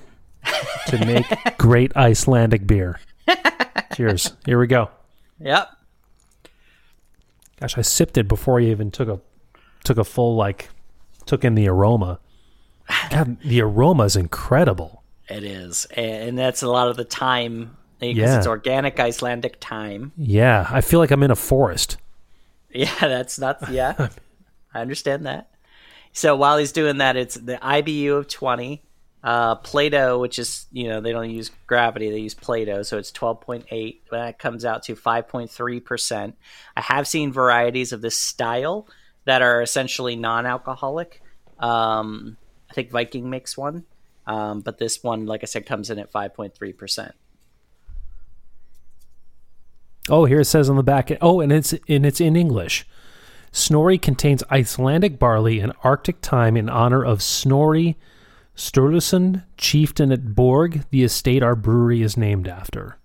to 0.89 1.07
make 1.07 1.27
great 1.59 1.97
Icelandic 1.97 2.67
beer. 2.67 2.99
Cheers. 3.95 4.33
Here 4.45 4.59
we 4.59 4.67
go. 4.67 4.91
Yep. 5.41 5.69
Gosh, 7.61 7.77
I 7.79 7.83
sipped 7.83 8.17
it 8.19 8.29
before 8.29 8.61
you 8.61 8.71
even 8.71 8.91
took 8.91 9.09
a 9.09 9.21
took 9.85 9.99
a 9.99 10.05
full 10.05 10.37
like 10.37 10.71
took 11.27 11.45
in 11.45 11.55
the 11.55 11.69
aroma. 11.69 12.21
God, 13.11 13.39
the 13.43 13.61
aroma 13.63 14.05
is 14.05 14.17
incredible. 14.17 15.03
It 15.29 15.45
is, 15.45 15.85
and 15.97 16.39
that's 16.39 16.63
a 16.63 16.69
lot 16.71 16.89
of 16.89 16.97
the 16.97 17.05
time 17.05 17.77
because 17.99 18.17
Yeah. 18.17 18.39
it's 18.39 18.47
organic 18.47 18.99
Icelandic 18.99 19.63
thyme. 19.63 20.13
Yeah, 20.17 20.67
I 20.71 20.81
feel 20.81 21.01
like 21.01 21.11
I'm 21.11 21.23
in 21.23 21.31
a 21.31 21.37
forest. 21.37 21.97
Yeah, 22.71 22.95
that's 23.01 23.39
not. 23.39 23.71
Yeah, 23.71 24.09
I 24.75 24.81
understand 24.83 25.25
that. 25.25 25.49
So 26.13 26.37
while 26.37 26.59
he's 26.59 26.71
doing 26.71 26.99
that, 26.99 27.17
it's 27.17 27.35
the 27.35 27.57
IBU 27.57 28.15
of 28.19 28.29
twenty. 28.29 28.83
Uh, 29.23 29.57
Plato, 29.57 30.21
which 30.21 30.39
is 30.39 30.67
you 30.71 30.89
know 30.89 31.01
they 31.01 31.11
don't 31.11 31.31
use 31.31 31.51
gravity, 31.67 32.09
they 32.09 32.19
use 32.19 32.35
Plato, 32.35 32.83
so 32.83 32.99
it's 32.99 33.11
twelve 33.11 33.41
point 33.41 33.67
eight. 33.71 34.05
That 34.13 34.39
comes 34.39 34.65
out 34.65 34.85
to 34.85 34.95
five 34.95 35.27
point 35.27 35.51
three 35.51 35.81
percent. 35.81 36.37
I 36.77 36.83
have 36.83 37.09
seen 37.09 37.33
varieties 37.33 37.93
of 37.93 38.01
this 38.01 38.17
style 38.17 38.87
that 39.25 39.43
are 39.43 39.61
essentially 39.61 40.15
non-alcoholic. 40.15 41.21
Um, 41.59 42.37
I 42.71 42.75
think 42.75 42.91
Viking 42.93 43.29
makes 43.29 43.59
one, 43.59 43.85
um, 44.27 44.61
but 44.61 44.79
this 44.79 45.03
one, 45.03 45.27
like 45.27 45.43
I 45.43 45.47
said, 45.47 45.67
comes 45.67 45.91
in 45.91 45.99
at 45.99 46.13
five 46.13 46.33
point 46.33 46.55
three 46.55 46.73
percent. 46.73 47.13
Oh, 50.09 50.27
here 50.27 50.41
it 50.41 50.45
says 50.45 50.71
on 50.71 50.77
the 50.77 50.83
back. 50.85 51.11
Oh, 51.21 51.41
and 51.41 51.51
it's 51.51 51.75
and 51.89 52.07
it's 52.07 52.21
in 52.21 52.37
English. 52.37 52.87
Snorri 53.51 53.99
contains 53.99 54.45
Icelandic 54.51 55.19
barley 55.19 55.59
and 55.59 55.73
Arctic 55.83 56.21
thyme 56.21 56.57
in 56.57 56.69
honor 56.69 57.05
of 57.05 57.21
Snorri 57.21 57.97
Sturluson, 58.59 59.45
chieftain 59.57 60.11
at 60.11 60.35
Borg, 60.35 60.85
the 60.91 61.05
estate 61.05 61.45
our 61.45 61.55
brewery 61.55 62.03
is 62.03 62.17
named 62.17 62.49
after. 62.49 62.99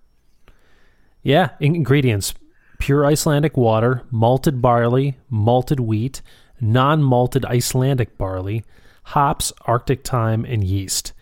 Yeah, 1.22 1.50
ingredients: 1.60 2.34
pure 2.80 3.06
Icelandic 3.06 3.56
water, 3.56 4.02
malted 4.10 4.60
barley, 4.60 5.16
malted 5.30 5.78
wheat, 5.78 6.22
non-malted 6.60 7.44
Icelandic 7.44 8.18
barley, 8.18 8.64
hops, 9.04 9.52
Arctic 9.64 10.04
thyme, 10.04 10.44
and 10.44 10.64
yeast. 10.64 11.12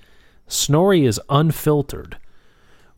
Snorri 0.48 1.04
is 1.04 1.20
unfiltered, 1.28 2.16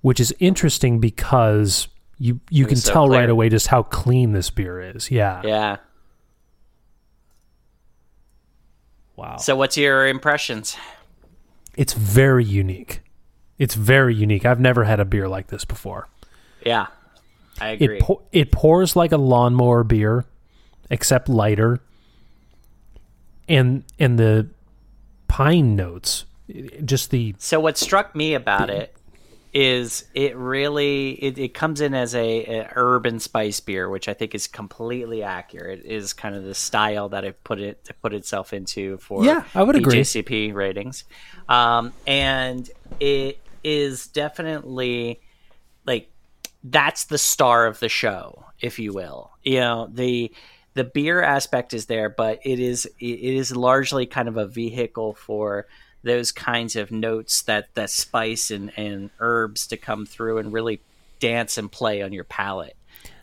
which 0.02 0.20
is 0.20 0.32
interesting 0.38 1.00
because 1.00 1.88
you 2.16 2.38
you 2.48 2.64
can 2.64 2.76
so 2.76 2.92
tell 2.92 3.06
clear. 3.08 3.20
right 3.20 3.28
away 3.28 3.48
just 3.48 3.66
how 3.66 3.82
clean 3.82 4.34
this 4.34 4.50
beer 4.50 4.80
is. 4.80 5.10
Yeah. 5.10 5.42
Yeah. 5.44 5.76
Wow. 9.16 9.38
So, 9.38 9.56
what's 9.56 9.76
your 9.76 10.06
impressions? 10.06 10.76
It's 11.76 11.92
very 11.92 12.44
unique. 12.44 13.02
It's 13.58 13.74
very 13.74 14.14
unique. 14.14 14.44
I've 14.44 14.60
never 14.60 14.84
had 14.84 15.00
a 15.00 15.04
beer 15.04 15.28
like 15.28 15.48
this 15.48 15.64
before. 15.64 16.08
Yeah, 16.64 16.86
I 17.60 17.68
agree. 17.68 17.96
It 17.96 18.02
pour, 18.02 18.22
it 18.32 18.50
pours 18.52 18.96
like 18.96 19.12
a 19.12 19.16
lawnmower 19.16 19.84
beer, 19.84 20.24
except 20.90 21.28
lighter. 21.28 21.80
And 23.48 23.84
and 23.98 24.18
the 24.18 24.48
pine 25.28 25.76
notes, 25.76 26.24
just 26.84 27.10
the 27.10 27.34
So 27.38 27.60
what 27.60 27.76
struck 27.76 28.14
me 28.14 28.34
about 28.34 28.70
it 28.70 28.96
is 29.54 30.04
it 30.14 30.36
really 30.36 31.12
it, 31.12 31.38
it 31.38 31.54
comes 31.54 31.80
in 31.80 31.94
as 31.94 32.12
a, 32.16 32.44
a 32.44 32.72
herb 32.74 33.06
and 33.06 33.22
spice 33.22 33.60
beer, 33.60 33.88
which 33.88 34.08
I 34.08 34.14
think 34.14 34.34
is 34.34 34.48
completely 34.48 35.22
accurate. 35.22 35.84
Is 35.84 36.12
kind 36.12 36.34
of 36.34 36.42
the 36.42 36.56
style 36.56 37.08
that 37.10 37.24
it 37.24 37.42
put 37.44 37.60
it 37.60 37.84
to 37.84 37.94
put 37.94 38.12
itself 38.12 38.52
into 38.52 38.98
for 38.98 39.24
Yeah, 39.24 39.44
I 39.54 39.62
would 39.62 39.76
agree. 39.76 40.00
JCP 40.00 40.52
ratings, 40.52 41.04
um, 41.48 41.92
and 42.04 42.68
it 42.98 43.38
is 43.62 44.08
definitely 44.08 45.20
like 45.86 46.10
that's 46.64 47.04
the 47.04 47.18
star 47.18 47.66
of 47.66 47.78
the 47.78 47.88
show, 47.88 48.46
if 48.60 48.80
you 48.80 48.92
will. 48.92 49.30
You 49.44 49.60
know 49.60 49.88
the 49.92 50.32
the 50.74 50.82
beer 50.82 51.22
aspect 51.22 51.72
is 51.72 51.86
there, 51.86 52.08
but 52.08 52.40
it 52.44 52.58
is 52.58 52.86
it 52.98 53.20
is 53.20 53.54
largely 53.54 54.06
kind 54.06 54.26
of 54.26 54.36
a 54.36 54.46
vehicle 54.46 55.14
for 55.14 55.68
those 56.04 56.30
kinds 56.30 56.76
of 56.76 56.90
notes 56.92 57.42
that 57.42 57.74
that 57.74 57.90
spice 57.90 58.50
and, 58.50 58.72
and 58.76 59.10
herbs 59.18 59.66
to 59.68 59.76
come 59.76 60.06
through 60.06 60.38
and 60.38 60.52
really 60.52 60.80
dance 61.18 61.58
and 61.58 61.72
play 61.72 62.02
on 62.02 62.12
your 62.12 62.24
palate. 62.24 62.76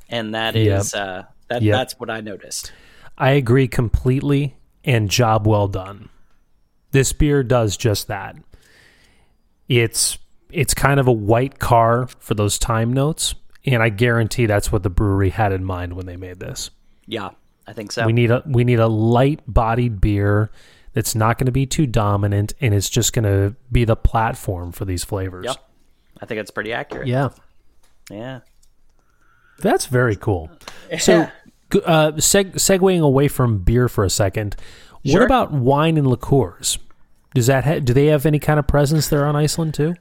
And 0.09 0.36
that 0.36 0.55
Yep. 0.55 0.79
is 0.82 0.93
uh, 0.93 1.25
that 1.47 1.61
Yep. 1.61 1.73
that's 1.73 1.99
what 1.99 2.09
I 2.09 2.21
noticed. 2.21 2.73
I 3.17 3.32
agree 3.32 3.67
completely 3.67 4.55
and 4.84 5.09
job 5.09 5.47
well 5.47 5.67
done. 5.67 6.09
This 6.91 7.13
beer 7.13 7.43
does 7.43 7.77
just 7.77 8.07
that. 8.07 8.36
It's 9.69 10.17
it's 10.49 10.73
kind 10.73 10.99
of 10.99 11.07
a 11.07 11.11
white 11.13 11.59
car 11.59 12.07
for 12.19 12.34
those 12.34 12.57
thyme 12.57 12.91
notes, 12.91 13.36
and 13.65 13.82
I 13.82 13.88
guarantee 13.89 14.45
that's 14.47 14.71
what 14.71 14.84
the 14.84 14.89
brewery 14.89 15.29
had 15.29 15.53
in 15.53 15.63
mind 15.63 15.93
when 15.93 16.05
they 16.05 16.17
made 16.17 16.39
this. 16.39 16.71
Yeah, 17.05 17.29
I 17.65 17.73
think 17.73 17.91
so. 17.93 18.05
We 18.05 18.11
need 18.11 18.32
a 18.32 18.43
we 18.45 18.63
need 18.65 18.79
a 18.79 18.88
light 18.88 19.41
bodied 19.47 20.01
beer 20.01 20.51
that's 20.93 21.15
not 21.15 21.37
going 21.37 21.45
to 21.45 21.51
be 21.51 21.65
too 21.65 21.85
dominant 21.87 22.53
and 22.61 22.73
it's 22.73 22.89
just 22.89 23.13
going 23.13 23.23
to 23.23 23.55
be 23.71 23.85
the 23.85 23.95
platform 23.95 24.71
for 24.71 24.85
these 24.85 25.03
flavors. 25.03 25.45
Yep. 25.45 25.57
I 26.21 26.25
think 26.25 26.39
it's 26.39 26.51
pretty 26.51 26.73
accurate. 26.73 27.07
Yeah. 27.07 27.29
Yeah. 28.09 28.41
That's 29.59 29.85
very 29.85 30.15
cool. 30.15 30.49
So, 30.99 31.29
g- 31.71 31.81
uh, 31.85 32.11
seg- 32.13 32.55
segueing 32.55 33.01
away 33.01 33.27
from 33.27 33.59
beer 33.59 33.87
for 33.87 34.03
a 34.03 34.09
second, 34.09 34.55
what 35.03 35.21
about 35.21 35.51
wine 35.51 35.97
and 35.97 36.07
liqueurs? 36.07 36.77
Does 37.33 37.47
that 37.47 37.63
ha- 37.63 37.79
do 37.79 37.93
they 37.93 38.07
have 38.07 38.25
any 38.25 38.39
kind 38.39 38.59
of 38.59 38.67
presence 38.67 39.07
there 39.07 39.25
on 39.25 39.35
Iceland 39.35 39.73
too? 39.73 39.95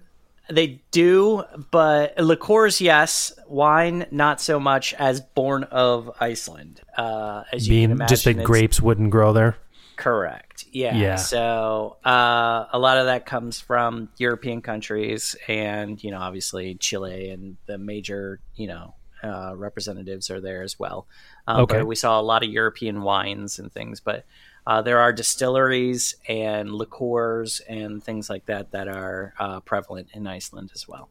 They 0.49 0.83
do, 0.91 1.45
but 1.71 2.19
liqueurs, 2.19 2.81
yes. 2.81 3.33
Wine, 3.47 4.07
not 4.11 4.41
so 4.41 4.59
much 4.59 4.95
as 4.95 5.21
born 5.21 5.63
of 5.65 6.11
Iceland. 6.21 6.81
Uh, 6.99 7.45
as 7.53 7.69
you 7.69 7.73
can 7.73 7.77
Being 7.79 7.91
imagine, 7.93 8.09
just 8.09 8.25
that 8.25 8.43
grapes 8.43 8.81
wouldn't 8.81 9.11
grow 9.11 9.33
there. 9.33 9.57
Correct. 10.01 10.65
Yeah. 10.73 10.97
Yeah. 10.97 11.17
So 11.17 11.99
uh, 12.05 12.65
a 12.73 12.79
lot 12.79 12.97
of 12.97 13.05
that 13.05 13.27
comes 13.27 13.61
from 13.61 14.09
European 14.17 14.63
countries, 14.63 15.37
and 15.47 16.03
you 16.03 16.11
know, 16.11 16.19
obviously 16.19 16.75
Chile 16.77 17.29
and 17.29 17.59
the 17.67 17.77
major, 17.77 18.41
you 18.57 18.67
know, 18.67 18.95
uh, 19.23 19.53
representatives 19.55 20.31
are 20.31 20.41
there 20.41 20.63
as 20.63 20.79
well. 20.79 21.07
Um, 21.47 21.61
Okay. 21.65 21.79
But 21.79 21.87
we 21.87 21.97
saw 21.97 22.19
a 22.19 22.23
lot 22.23 22.43
of 22.43 22.49
European 22.49 23.03
wines 23.03 23.59
and 23.59 23.71
things, 23.71 24.01
but 24.01 24.25
uh, 24.67 24.81
there 24.81 25.01
are 25.01 25.13
distilleries 25.13 26.15
and 26.27 26.73
liqueurs 26.73 27.61
and 27.69 28.03
things 28.03 28.31
like 28.31 28.47
that 28.47 28.71
that 28.71 28.89
are 28.89 29.35
uh, 29.39 29.61
prevalent 29.61 30.09
in 30.15 30.27
Iceland 30.27 30.71
as 30.75 30.89
well. 30.89 31.11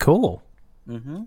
Cool. 0.00 0.42
Mm-hmm. 0.88 1.22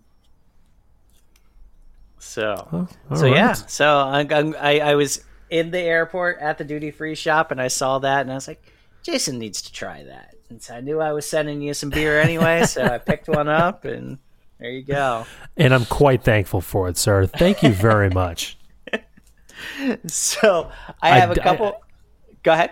So. 2.19 2.67
Oh, 3.09 3.15
So 3.15 3.27
yeah, 3.27 3.53
so 3.53 3.97
I, 3.97 4.27
I 4.59 4.79
I 4.91 4.95
was 4.95 5.23
in 5.49 5.71
the 5.71 5.79
airport 5.79 6.39
at 6.39 6.57
the 6.57 6.63
duty 6.63 6.91
free 6.91 7.15
shop 7.15 7.51
and 7.51 7.61
I 7.61 7.67
saw 7.69 7.99
that 7.99 8.21
and 8.21 8.31
I 8.31 8.35
was 8.35 8.47
like, 8.47 8.61
Jason 9.03 9.39
needs 9.39 9.61
to 9.63 9.71
try 9.73 10.03
that. 10.03 10.35
And 10.49 10.61
so 10.61 10.75
I 10.75 10.81
knew 10.81 10.99
I 10.99 11.13
was 11.13 11.25
sending 11.29 11.61
you 11.61 11.73
some 11.73 11.89
beer 11.89 12.19
anyway, 12.19 12.63
so 12.67 12.83
I 12.83 12.97
picked 12.97 13.27
one 13.27 13.47
up 13.47 13.85
and 13.85 14.17
there 14.59 14.69
you 14.71 14.83
go. 14.83 15.25
And 15.57 15.73
I'm 15.73 15.85
quite 15.85 16.23
thankful 16.23 16.61
for 16.61 16.89
it, 16.89 16.97
sir. 16.97 17.25
Thank 17.25 17.63
you 17.63 17.69
very 17.71 18.09
much. 18.09 18.57
So 20.07 20.71
I 21.01 21.11
I 21.11 21.19
have 21.19 21.31
a 21.31 21.35
d- 21.35 21.41
I- 21.41 21.43
couple. 21.43 21.81
go 22.43 22.53
ahead. 22.53 22.71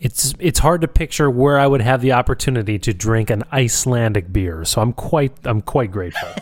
It's 0.00 0.32
it's 0.38 0.60
hard 0.60 0.80
to 0.82 0.88
picture 0.88 1.28
where 1.28 1.58
I 1.58 1.66
would 1.66 1.80
have 1.82 2.00
the 2.00 2.12
opportunity 2.12 2.78
to 2.78 2.94
drink 2.94 3.30
an 3.30 3.42
Icelandic 3.52 4.32
beer, 4.32 4.64
so 4.64 4.80
I'm 4.80 4.92
quite 4.92 5.32
I'm 5.44 5.60
quite 5.60 5.90
grateful. 5.90 6.28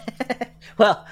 Well, 0.79 1.07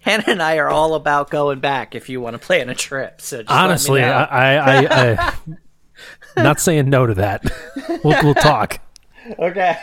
Hannah 0.00 0.24
and 0.26 0.42
I 0.42 0.56
are 0.56 0.68
all 0.68 0.94
about 0.94 1.30
going 1.30 1.60
back 1.60 1.94
if 1.94 2.08
you 2.08 2.20
want 2.20 2.34
to 2.34 2.38
plan 2.38 2.68
a 2.68 2.74
trip. 2.74 3.20
So 3.20 3.42
just 3.42 3.50
Honestly. 3.50 4.02
I, 4.02 4.24
I, 4.24 4.54
I, 4.56 5.16
I 5.16 5.34
not 6.42 6.58
saying 6.58 6.88
no 6.88 7.06
to 7.06 7.14
that. 7.14 7.44
We'll, 8.02 8.22
we'll 8.22 8.34
talk. 8.34 8.80
okay. 9.38 9.76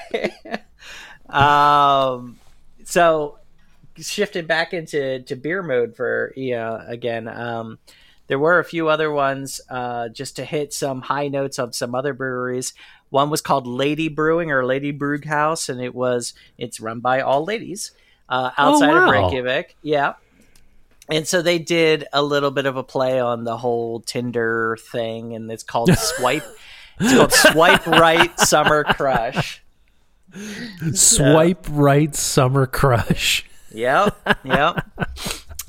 um, 1.30 2.40
so 2.84 3.38
shifting 3.98 4.46
back 4.46 4.74
into 4.74 5.22
to 5.24 5.36
beer 5.36 5.62
mode 5.62 5.96
for 5.96 6.34
know 6.36 6.82
again. 6.88 7.28
Um, 7.28 7.78
there 8.26 8.40
were 8.40 8.60
a 8.60 8.66
few 8.66 8.90
other 8.90 9.12
ones 9.12 9.62
uh, 9.70 10.10
just 10.10 10.36
to 10.36 10.46
hit 10.46 10.74
some 10.74 11.02
high 11.02 11.28
notes 11.28 11.60
of 11.60 11.76
some 11.76 11.96
other 11.96 12.14
breweries. 12.14 12.74
One 13.10 13.30
was 13.30 13.42
called 13.42 13.66
Lady 13.68 14.10
Brewing 14.10 14.52
or 14.52 14.66
Lady 14.66 14.92
Brewhouse, 14.92 15.70
and 15.70 15.80
it 15.80 15.96
was 15.96 16.34
it's 16.58 16.80
run 16.80 17.00
by 17.02 17.22
all 17.22 17.46
ladies 17.46 17.92
uh, 18.30 18.52
outside 18.58 18.90
of 18.90 19.04
wow. 19.04 19.12
Reykjavik. 19.12 19.76
Yeah. 19.82 20.14
And 21.10 21.28
so 21.28 21.42
they 21.42 21.60
did 21.60 22.06
a 22.12 22.22
little 22.22 22.52
bit 22.52 22.66
of 22.66 22.76
a 22.76 22.84
play 22.84 23.20
on 23.20 23.46
the 23.46 23.58
whole 23.58 24.02
Tinder 24.02 24.78
thing, 24.92 25.34
and 25.36 25.50
it's 25.52 25.64
called 25.64 25.90
Swipe. 25.98 26.44
it's 27.00 27.14
called 27.14 27.34
Swipe 27.34 27.88
Right 27.88 28.38
Summer 28.40 28.84
Crush. 28.84 29.62
Swipe 30.94 31.66
right 31.70 32.14
summer 32.16 32.66
crush. 32.66 33.46
Yep, 33.72 34.40
yep. 34.44 34.86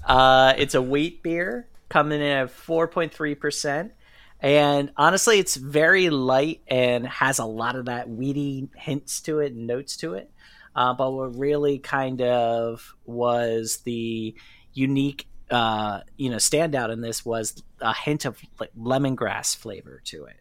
uh, 0.05 0.55
it's 0.57 0.75
a 0.75 0.83
wheat 0.83 1.23
beer 1.23 1.69
coming 1.89 2.21
in 2.21 2.27
at 2.27 2.51
four 2.51 2.89
point 2.89 3.13
three 3.13 3.35
percent, 3.35 3.93
and 4.41 4.91
honestly, 4.97 5.39
it's 5.39 5.57
very 5.57 6.11
light 6.11 6.61
and 6.69 7.07
has 7.07 7.39
a 7.39 7.45
lot 7.45 7.77
of 7.77 7.87
that 7.87 8.09
weedy 8.09 8.69
hints 8.77 9.21
to 9.23 9.41
it 9.41 9.53
and 9.53 9.67
notes 9.67 9.97
to 9.99 10.15
it. 10.15 10.31
Uh, 10.79 10.95
but 10.95 11.11
what 11.11 11.37
really 11.37 11.81
kind 11.81 12.23
of 12.23 12.95
was 13.05 13.79
the 13.79 14.33
unique, 14.75 15.27
uh, 15.51 16.03
you 16.17 16.31
know, 16.31 16.37
standout 16.37 16.93
in 16.93 17.01
this 17.01 17.25
was 17.25 17.61
a 17.81 17.93
hint 17.93 18.25
of 18.25 18.41
like 18.61 18.71
lemongrass 18.79 19.57
flavor 19.57 20.01
to 20.05 20.27
it, 20.27 20.37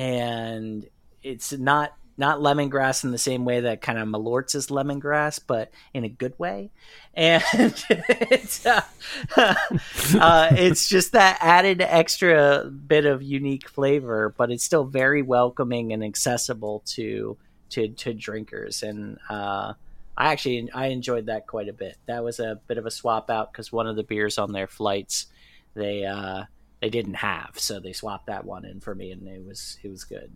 and 0.00 0.88
it's 1.22 1.52
not 1.52 1.92
not 2.16 2.38
lemongrass 2.38 3.04
in 3.04 3.10
the 3.10 3.18
same 3.18 3.44
way 3.44 3.60
that 3.60 3.82
kind 3.82 3.98
of 3.98 4.08
Malort's 4.08 4.54
is 4.54 4.68
lemongrass, 4.68 5.38
but 5.46 5.70
in 5.92 6.04
a 6.04 6.08
good 6.08 6.38
way. 6.38 6.70
And 7.12 7.42
it's, 7.90 8.64
uh, 8.64 8.82
uh, 9.36 10.48
it's 10.52 10.88
just 10.88 11.12
that 11.12 11.36
added 11.40 11.82
extra 11.82 12.64
bit 12.64 13.04
of 13.04 13.22
unique 13.22 13.68
flavor, 13.68 14.34
but 14.36 14.50
it's 14.50 14.64
still 14.64 14.84
very 14.84 15.20
welcoming 15.20 15.92
and 15.92 16.02
accessible 16.02 16.82
to 16.86 17.36
to, 17.70 17.88
to 17.88 18.14
drinkers. 18.14 18.82
And 18.82 19.18
uh, 19.28 19.74
I 20.16 20.32
actually 20.32 20.70
I 20.72 20.86
enjoyed 20.86 21.26
that 21.26 21.46
quite 21.46 21.68
a 21.68 21.72
bit. 21.72 21.96
That 22.06 22.22
was 22.24 22.40
a 22.40 22.60
bit 22.66 22.78
of 22.78 22.86
a 22.86 22.90
swap 22.90 23.30
out 23.30 23.52
because 23.52 23.72
one 23.72 23.86
of 23.86 23.96
the 23.96 24.02
beers 24.02 24.38
on 24.38 24.52
their 24.52 24.66
flights 24.66 25.26
they 25.74 26.04
uh, 26.04 26.44
they 26.80 26.90
didn't 26.90 27.14
have, 27.14 27.52
so 27.54 27.78
they 27.80 27.92
swapped 27.92 28.26
that 28.26 28.44
one 28.44 28.64
in 28.64 28.80
for 28.80 28.94
me, 28.94 29.12
and 29.12 29.26
it 29.28 29.44
was 29.44 29.78
it 29.82 29.88
was 29.88 30.04
good. 30.04 30.32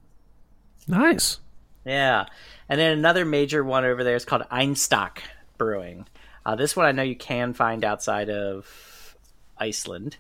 Nice. 0.87 1.39
Yeah. 1.85 2.27
And 2.69 2.81
then 2.81 2.99
another 2.99 3.25
major 3.25 3.63
one 3.63 3.85
over 3.85 4.05
there 4.05 4.17
is 4.17 4.25
called 4.25 4.43
Einstök 4.51 5.19
Brewing. 5.59 6.07
Uh, 6.47 6.57
this 6.57 6.77
one 6.77 6.87
I 6.87 6.93
know 6.93 7.03
you 7.03 7.17
can 7.17 7.53
find 7.55 7.85
outside 7.85 8.31
of 8.31 9.17
Iceland. 9.59 10.17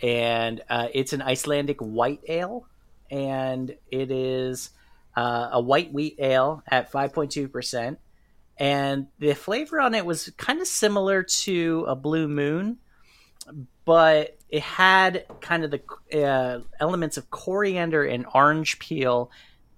And 0.00 0.62
uh, 0.68 0.88
it's 0.92 1.12
an 1.12 1.22
Icelandic 1.22 1.80
white 1.80 2.20
ale. 2.28 2.66
And 3.10 3.76
it 3.90 4.10
is 4.10 4.70
uh, 5.16 5.50
a 5.52 5.60
white 5.60 5.92
wheat 5.92 6.16
ale 6.18 6.62
at 6.68 6.90
5.2%. 6.90 7.96
and 8.58 9.06
the 9.18 9.34
flavor 9.34 9.80
on 9.80 9.94
it 9.94 10.06
was 10.06 10.30
kind 10.36 10.60
of 10.60 10.66
similar 10.66 11.22
to 11.22 11.84
a 11.88 11.96
Blue 11.96 12.28
Moon, 12.28 12.78
but 13.84 14.38
it 14.48 14.62
had 14.62 15.26
kind 15.40 15.64
of 15.64 15.70
the 15.70 16.24
uh, 16.24 16.60
elements 16.78 17.16
of 17.16 17.30
coriander 17.30 18.04
and 18.04 18.26
orange 18.34 18.78
peel 18.78 19.30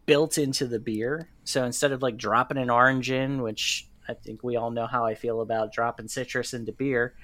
built 0.06 0.36
into 0.38 0.66
the 0.66 0.78
beer. 0.78 1.28
So 1.44 1.64
instead 1.64 1.92
of 1.92 2.02
like 2.02 2.16
dropping 2.16 2.58
an 2.58 2.70
orange 2.70 3.10
in, 3.10 3.42
which 3.42 3.88
I 4.08 4.14
think 4.14 4.42
we 4.42 4.56
all 4.56 4.70
know 4.70 4.86
how 4.86 5.04
I 5.06 5.14
feel 5.14 5.40
about 5.40 5.72
dropping 5.72 6.08
citrus 6.08 6.54
into 6.54 6.72
beer, 6.72 7.14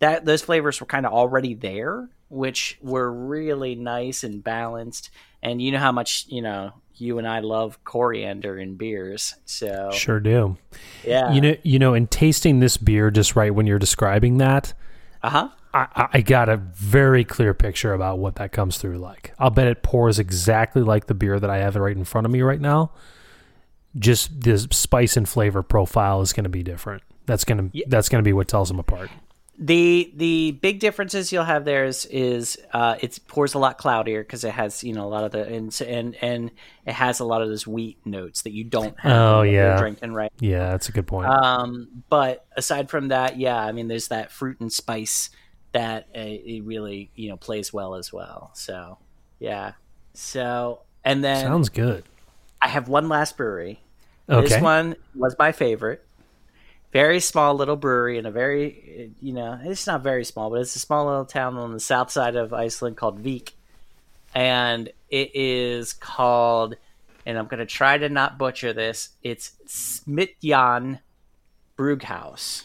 that 0.00 0.24
those 0.24 0.42
flavors 0.42 0.80
were 0.80 0.86
kind 0.86 1.06
of 1.06 1.12
already 1.12 1.54
there, 1.54 2.08
which 2.28 2.78
were 2.82 3.10
really 3.10 3.74
nice 3.74 4.24
and 4.24 4.42
balanced. 4.42 5.10
And 5.42 5.62
you 5.62 5.72
know 5.72 5.78
how 5.78 5.92
much 5.92 6.26
you 6.28 6.42
know 6.42 6.72
you 6.96 7.18
and 7.18 7.26
I 7.26 7.40
love 7.40 7.82
coriander 7.84 8.58
in 8.58 8.76
beers, 8.76 9.34
so 9.44 9.90
Sure 9.92 10.20
do. 10.20 10.56
yeah, 11.04 11.32
You 11.32 11.40
know, 11.40 11.56
you 11.62 11.78
know, 11.78 11.94
in 11.94 12.06
tasting 12.06 12.60
this 12.60 12.76
beer, 12.76 13.10
just 13.10 13.36
right 13.36 13.54
when 13.54 13.66
you're 13.66 13.78
describing 13.78 14.38
that, 14.38 14.74
uh 15.22 15.30
huh. 15.30 15.48
I, 15.72 16.08
I- 16.14 16.20
got 16.22 16.48
a 16.48 16.56
very 16.56 17.24
clear 17.24 17.54
picture 17.54 17.94
about 17.94 18.18
what 18.18 18.34
that 18.36 18.50
comes 18.52 18.76
through 18.78 18.98
like. 18.98 19.32
I'll 19.38 19.50
bet 19.50 19.68
it 19.68 19.82
pours 19.84 20.18
exactly 20.18 20.82
like 20.82 21.06
the 21.06 21.14
beer 21.14 21.38
that 21.38 21.48
I 21.48 21.58
have 21.58 21.76
right 21.76 21.96
in 21.96 22.04
front 22.04 22.26
of 22.26 22.32
me 22.32 22.42
right 22.42 22.60
now. 22.60 22.90
Just 23.98 24.40
the 24.42 24.58
spice 24.70 25.16
and 25.16 25.28
flavor 25.28 25.62
profile 25.62 26.20
is 26.22 26.32
going 26.32 26.44
to 26.44 26.50
be 26.50 26.62
different. 26.62 27.02
That's 27.26 27.44
going 27.44 27.70
to 27.70 27.84
that's 27.86 28.08
going 28.08 28.22
to 28.22 28.28
be 28.28 28.32
what 28.32 28.48
tells 28.48 28.68
them 28.68 28.78
apart. 28.78 29.10
The 29.62 30.10
the 30.16 30.52
big 30.52 30.80
differences 30.80 31.32
you'll 31.32 31.44
have 31.44 31.66
there 31.66 31.84
is 31.84 32.06
is 32.06 32.56
uh, 32.72 32.96
it 33.00 33.18
pours 33.28 33.52
a 33.52 33.58
lot 33.58 33.76
cloudier 33.76 34.22
because 34.22 34.42
it 34.42 34.52
has 34.52 34.82
you 34.82 34.94
know 34.94 35.04
a 35.04 35.10
lot 35.10 35.24
of 35.24 35.32
the 35.32 35.46
and 35.46 35.78
and 35.82 36.16
and 36.22 36.50
it 36.86 36.94
has 36.94 37.20
a 37.20 37.26
lot 37.26 37.42
of 37.42 37.48
those 37.48 37.66
wheat 37.66 37.98
notes 38.06 38.40
that 38.42 38.52
you 38.52 38.64
don't 38.64 38.98
have 38.98 39.12
Oh, 39.12 39.40
when 39.40 39.52
you're 39.52 39.64
yeah. 39.66 39.76
drinking 39.78 40.14
right. 40.14 40.32
Yeah, 40.40 40.70
that's 40.70 40.88
a 40.88 40.92
good 40.92 41.06
point. 41.06 41.28
Um, 41.28 42.02
but 42.08 42.46
aside 42.56 42.88
from 42.88 43.08
that, 43.08 43.38
yeah, 43.38 43.58
I 43.62 43.72
mean, 43.72 43.86
there's 43.88 44.08
that 44.08 44.32
fruit 44.32 44.58
and 44.60 44.72
spice 44.72 45.28
that 45.72 46.04
uh, 46.16 46.20
it 46.20 46.64
really 46.64 47.10
you 47.14 47.28
know 47.28 47.36
plays 47.36 47.70
well 47.70 47.96
as 47.96 48.10
well. 48.10 48.52
So 48.54 48.96
yeah, 49.38 49.72
so 50.14 50.80
and 51.04 51.22
then 51.22 51.44
Sounds 51.44 51.68
good. 51.68 52.04
I 52.62 52.68
have 52.68 52.88
one 52.88 53.10
last 53.10 53.36
brewery. 53.36 53.82
Okay. 54.26 54.48
This 54.48 54.62
one 54.62 54.96
was 55.14 55.36
my 55.38 55.52
favorite. 55.52 56.02
Very 56.92 57.20
small 57.20 57.54
little 57.54 57.76
brewery 57.76 58.18
in 58.18 58.26
a 58.26 58.30
very, 58.30 59.12
you 59.20 59.32
know, 59.32 59.58
it's 59.62 59.86
not 59.86 60.02
very 60.02 60.24
small, 60.24 60.50
but 60.50 60.60
it's 60.60 60.74
a 60.74 60.80
small 60.80 61.06
little 61.06 61.24
town 61.24 61.56
on 61.56 61.72
the 61.72 61.80
south 61.80 62.10
side 62.10 62.34
of 62.34 62.52
Iceland 62.52 62.96
called 62.96 63.20
Vik. 63.20 63.52
And 64.34 64.88
it 65.08 65.30
is 65.34 65.92
called, 65.92 66.76
and 67.24 67.38
I'm 67.38 67.46
going 67.46 67.60
to 67.60 67.66
try 67.66 67.96
to 67.98 68.08
not 68.08 68.38
butcher 68.38 68.72
this, 68.72 69.10
it's 69.22 69.52
Smiðjan 69.66 71.00
Brughaus. 71.76 72.64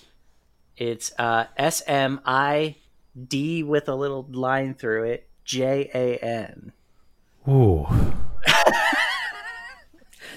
It's 0.78 1.14
uh, 1.18 1.46
S 1.56 1.84
M 1.88 2.20
I 2.26 2.76
D 3.28 3.64
with 3.64 3.88
a 3.88 3.96
little 3.96 4.28
line 4.32 4.74
through 4.74 5.04
it, 5.06 5.28
J 5.46 5.90
A 5.94 6.18
N. 6.18 6.74
Ooh. 7.48 7.88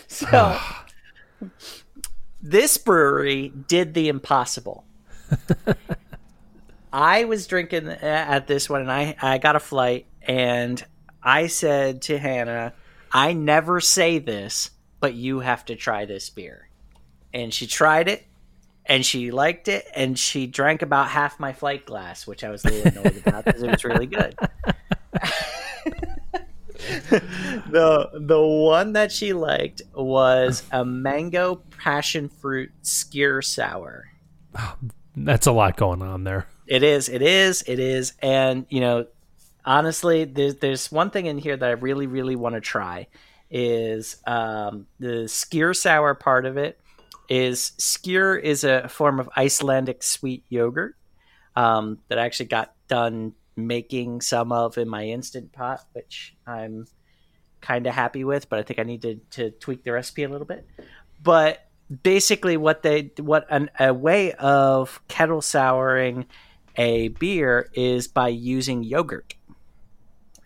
So 0.09 0.59
this 2.41 2.79
brewery 2.79 3.49
did 3.49 3.95
the 3.95 4.09
impossible. 4.09 4.85
I 6.93 7.25
was 7.25 7.47
drinking 7.47 7.89
at 7.89 8.47
this 8.47 8.71
one 8.71 8.81
and 8.81 8.91
I, 8.91 9.17
I 9.21 9.39
got 9.39 9.57
a 9.57 9.61
flight 9.61 10.07
and 10.23 10.83
I 11.23 11.49
said 11.49 12.03
to 12.03 12.19
Hannah, 12.19 12.73
I 13.13 13.33
never 13.33 13.81
say 13.81 14.19
this, 14.19 14.71
but 15.01 15.15
you 15.15 15.41
have 15.41 15.65
to 15.67 15.77
try 15.77 16.05
this 16.05 16.31
beer. 16.31 16.69
And 17.35 17.53
she 17.53 17.67
tried 17.67 18.09
it 18.09 18.27
and 18.87 19.05
she 19.05 19.31
liked 19.31 19.69
it 19.69 19.87
and 19.95 20.19
she 20.19 20.47
drank 20.47 20.81
about 20.83 21.09
half 21.09 21.39
my 21.39 21.53
flight 21.53 21.85
glass, 21.85 22.27
which 22.27 22.43
I 22.43 22.51
was 22.51 22.65
a 22.65 22.71
little 22.71 23.03
annoyed 23.03 23.23
about 23.27 23.45
because 23.45 23.63
it 23.63 23.71
was 23.71 23.85
really 23.85 24.07
good. 24.07 24.39
the 27.71 28.11
the 28.15 28.41
one 28.41 28.93
that 28.93 29.11
she 29.11 29.33
liked 29.33 29.83
was 29.95 30.63
a 30.73 30.85
mango 30.85 31.57
passion 31.79 32.29
fruit 32.29 32.71
skyr 32.83 33.43
sour. 33.43 34.09
That's 35.17 35.47
a 35.47 35.53
lot 35.53 35.77
going 35.77 36.03
on 36.03 36.25
there. 36.25 36.47
It 36.67 36.83
is, 36.83 37.09
it 37.09 37.23
is, 37.23 37.65
it 37.67 37.79
is, 37.79 38.13
and 38.21 38.67
you 38.69 38.81
know, 38.81 39.07
honestly, 39.65 40.25
there's 40.25 40.57
there's 40.57 40.93
one 40.93 41.11
thing 41.11 41.27
in 41.27 41.39
here 41.39 41.57
that 41.57 41.69
I 41.69 41.73
really 41.73 42.07
really 42.07 42.37
want 42.37 42.55
to 42.57 42.61
try 42.61 43.07
is 43.51 44.17
um, 44.27 44.87
the 44.99 45.25
skyr 45.25 45.75
sour 45.75 46.15
part 46.15 46.45
of 46.45 46.57
it. 46.57 46.79
Is 47.29 47.73
skyr 47.79 48.41
is 48.41 48.65
a 48.65 48.89
form 48.89 49.21
of 49.21 49.29
Icelandic 49.37 50.03
sweet 50.03 50.45
yogurt 50.49 50.97
um, 51.57 51.99
that 52.09 52.19
I 52.19 52.25
actually 52.25 52.47
got 52.47 52.75
done 52.89 53.35
making 53.57 54.21
some 54.21 54.53
of 54.53 54.79
in 54.79 54.89
my 54.89 55.05
instant 55.05 55.53
pot, 55.53 55.85
which 55.93 56.35
I'm 56.47 56.87
kind 57.61 57.87
of 57.87 57.95
happy 57.95 58.25
with, 58.25 58.49
but 58.49 58.59
I 58.59 58.63
think 58.63 58.79
I 58.79 58.83
need 58.83 59.03
to, 59.03 59.17
to 59.33 59.51
tweak 59.51 59.85
the 59.85 59.93
recipe 59.93 60.23
a 60.25 60.29
little 60.29 60.47
bit. 60.47 60.67
But 61.23 61.67
basically, 62.03 62.57
what 62.57 62.83
they 62.83 63.11
what 63.19 63.47
an, 63.51 63.71
a 63.79 63.93
way 63.93 64.33
of 64.33 65.01
kettle 65.09 65.41
souring 65.41 66.27
a 66.77 67.09
beer 67.09 67.71
is 67.75 68.07
by 68.09 68.29
using 68.29 68.83
yogurt 68.85 69.35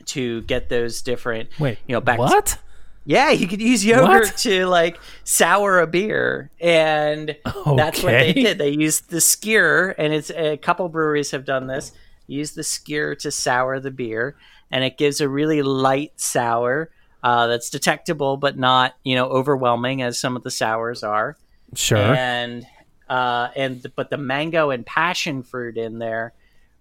to 0.06 0.42
get 0.42 0.68
those 0.68 1.02
different 1.02 1.50
Wait, 1.60 1.78
you 1.86 1.92
know 1.92 2.00
back 2.00 2.18
what? 2.18 2.58
yeah, 3.04 3.30
you 3.30 3.46
could 3.46 3.60
use 3.60 3.84
yogurt 3.84 4.26
What? 4.26 4.36
to 4.38 4.66
like 4.66 4.98
sour 5.24 5.80
a 5.80 5.86
beer, 5.86 6.50
and 6.60 7.36
that's 7.76 8.02
what 8.02 8.12
they 8.12 8.32
did. 8.32 8.58
They 8.58 8.70
used 8.70 9.10
the 9.10 9.18
skyr, 9.18 9.94
and 9.98 10.12
it's 10.12 10.30
a 10.30 10.56
couple 10.56 10.88
breweries 10.88 11.32
have 11.32 11.44
done 11.44 11.66
this. 11.66 11.92
Use 12.26 12.52
the 12.52 12.62
skyr 12.62 13.18
to 13.18 13.30
sour 13.30 13.78
the 13.80 13.90
beer, 13.90 14.36
and 14.70 14.84
it 14.84 14.96
gives 14.96 15.20
a 15.20 15.28
really 15.28 15.62
light 15.62 16.12
sour 16.16 16.90
uh, 17.22 17.46
that's 17.46 17.70
detectable 17.70 18.36
but 18.36 18.58
not 18.58 18.94
you 19.04 19.14
know 19.14 19.26
overwhelming 19.26 20.02
as 20.02 20.18
some 20.18 20.36
of 20.36 20.42
the 20.42 20.50
sours 20.50 21.02
are 21.02 21.36
Sure. 21.74 21.98
and 21.98 22.66
uh, 23.08 23.48
and 23.56 23.86
but 23.96 24.10
the 24.10 24.16
mango 24.16 24.70
and 24.70 24.84
passion 24.86 25.42
fruit 25.42 25.76
in 25.76 25.98
there 25.98 26.32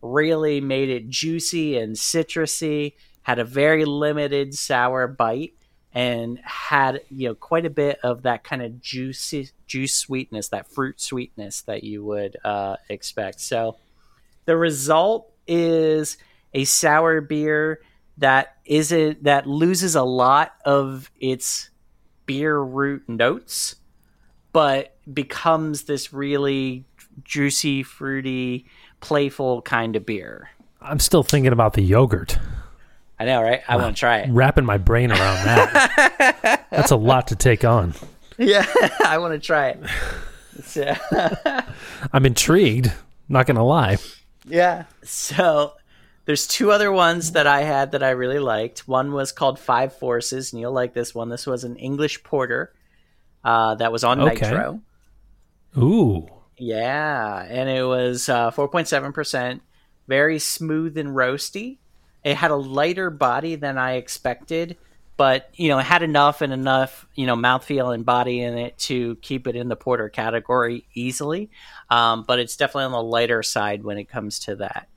really 0.01 0.61
made 0.61 0.89
it 0.89 1.09
juicy 1.09 1.77
and 1.77 1.95
citrusy. 1.95 2.93
Had 3.23 3.37
a 3.39 3.45
very 3.45 3.85
limited 3.85 4.53
sour 4.55 5.07
bite 5.07 5.53
and 5.93 6.39
had 6.43 7.01
you 7.09 7.29
know 7.29 7.35
quite 7.35 7.65
a 7.65 7.69
bit 7.69 7.99
of 8.03 8.23
that 8.23 8.43
kind 8.43 8.61
of 8.61 8.81
juicy 8.81 9.49
juice 9.67 9.95
sweetness, 9.95 10.49
that 10.49 10.67
fruit 10.67 10.99
sweetness 10.99 11.61
that 11.61 11.83
you 11.83 12.03
would 12.03 12.37
uh, 12.43 12.77
expect. 12.89 13.39
So 13.39 13.77
the 14.45 14.57
result 14.57 15.31
is 15.47 16.17
a 16.53 16.65
sour 16.65 17.21
beer 17.21 17.79
that 18.17 18.57
isn't 18.65 19.23
that 19.23 19.47
loses 19.47 19.95
a 19.95 20.03
lot 20.03 20.53
of 20.65 21.09
its 21.19 21.69
beer 22.25 22.59
root 22.59 23.07
notes 23.07 23.75
but 24.53 24.97
becomes 25.11 25.83
this 25.83 26.13
really 26.13 26.85
juicy, 27.23 27.83
fruity, 27.83 28.65
playful 28.99 29.61
kind 29.61 29.95
of 29.95 30.05
beer. 30.05 30.49
I'm 30.81 30.99
still 30.99 31.23
thinking 31.23 31.53
about 31.53 31.73
the 31.73 31.81
yogurt. 31.81 32.37
I 33.19 33.25
know, 33.25 33.41
right? 33.41 33.61
I 33.67 33.75
want 33.77 33.95
to 33.95 33.99
try 33.99 34.19
it. 34.19 34.31
Wrapping 34.31 34.65
my 34.65 34.77
brain 34.77 35.11
around 35.11 35.45
that. 35.45 36.65
That's 36.71 36.91
a 36.91 36.95
lot 36.95 37.27
to 37.27 37.35
take 37.35 37.63
on. 37.63 37.93
Yeah, 38.37 38.65
I 39.05 39.19
want 39.19 39.33
to 39.33 39.39
try 39.39 39.69
it. 39.69 39.79
So, 40.63 40.95
I'm 42.13 42.25
intrigued. 42.25 42.91
Not 43.29 43.45
gonna 43.45 43.63
lie. 43.63 43.97
yeah. 44.45 44.85
So 45.03 45.73
there's 46.25 46.47
two 46.47 46.71
other 46.71 46.91
ones 46.91 47.31
that 47.33 47.47
I 47.47 47.61
had 47.63 47.91
that 47.93 48.03
I 48.03 48.11
really 48.11 48.39
liked. 48.39 48.87
One 48.87 49.11
was 49.11 49.31
called 49.31 49.59
Five 49.59 49.95
Forces, 49.97 50.53
and 50.53 50.59
you'll 50.61 50.71
like 50.71 50.93
this 50.93 51.15
one. 51.15 51.29
This 51.29 51.47
was 51.47 51.63
an 51.63 51.75
English 51.77 52.23
porter 52.23 52.73
uh, 53.43 53.75
that 53.75 53.91
was 53.91 54.03
on 54.03 54.21
Okay. 54.21 54.49
Nitro. 54.49 54.81
Ooh. 55.77 56.27
Yeah, 56.57 57.43
and 57.49 57.69
it 57.69 57.83
was 57.83 58.29
uh, 58.29 58.51
4.7%, 58.51 59.61
very 60.07 60.37
smooth 60.37 60.97
and 60.97 61.09
roasty. 61.09 61.77
It 62.23 62.35
had 62.35 62.51
a 62.51 62.55
lighter 62.55 63.09
body 63.09 63.55
than 63.55 63.79
I 63.79 63.93
expected, 63.93 64.77
but 65.17 65.49
you 65.55 65.69
know, 65.69 65.79
it 65.79 65.85
had 65.85 66.03
enough 66.03 66.41
and 66.41 66.53
enough, 66.53 67.07
you 67.15 67.25
know, 67.25 67.35
mouthfeel 67.35 67.95
and 67.95 68.05
body 68.05 68.41
in 68.41 68.59
it 68.59 68.77
to 68.79 69.15
keep 69.23 69.47
it 69.47 69.55
in 69.55 69.69
the 69.69 69.75
porter 69.75 70.07
category 70.07 70.85
easily. 70.93 71.49
Um, 71.89 72.25
but 72.27 72.37
it's 72.37 72.55
definitely 72.57 72.85
on 72.85 72.91
the 72.91 73.01
lighter 73.01 73.41
side 73.41 73.83
when 73.83 73.97
it 73.97 74.07
comes 74.07 74.37
to 74.41 74.57
that. 74.57 74.87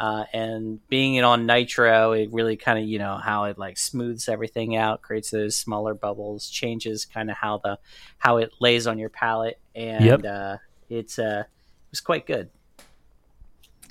Uh, 0.00 0.24
and 0.32 0.80
being 0.88 1.16
it 1.16 1.24
on 1.24 1.44
nitro, 1.44 2.12
it 2.12 2.32
really 2.32 2.56
kind 2.56 2.78
of 2.78 2.86
you 2.86 2.98
know 2.98 3.18
how 3.18 3.44
it 3.44 3.58
like 3.58 3.76
smooths 3.76 4.30
everything 4.30 4.74
out, 4.74 5.02
creates 5.02 5.30
those 5.30 5.54
smaller 5.54 5.92
bubbles, 5.92 6.48
changes 6.48 7.04
kind 7.04 7.30
of 7.30 7.36
how 7.36 7.58
the 7.58 7.78
how 8.16 8.38
it 8.38 8.50
lays 8.60 8.86
on 8.86 8.98
your 8.98 9.10
palate, 9.10 9.58
and 9.74 10.02
Yep. 10.06 10.24
uh, 10.24 10.56
it's 10.88 11.18
uh, 11.18 11.44
it 11.46 11.90
was 11.90 12.00
quite 12.00 12.26
good. 12.26 12.48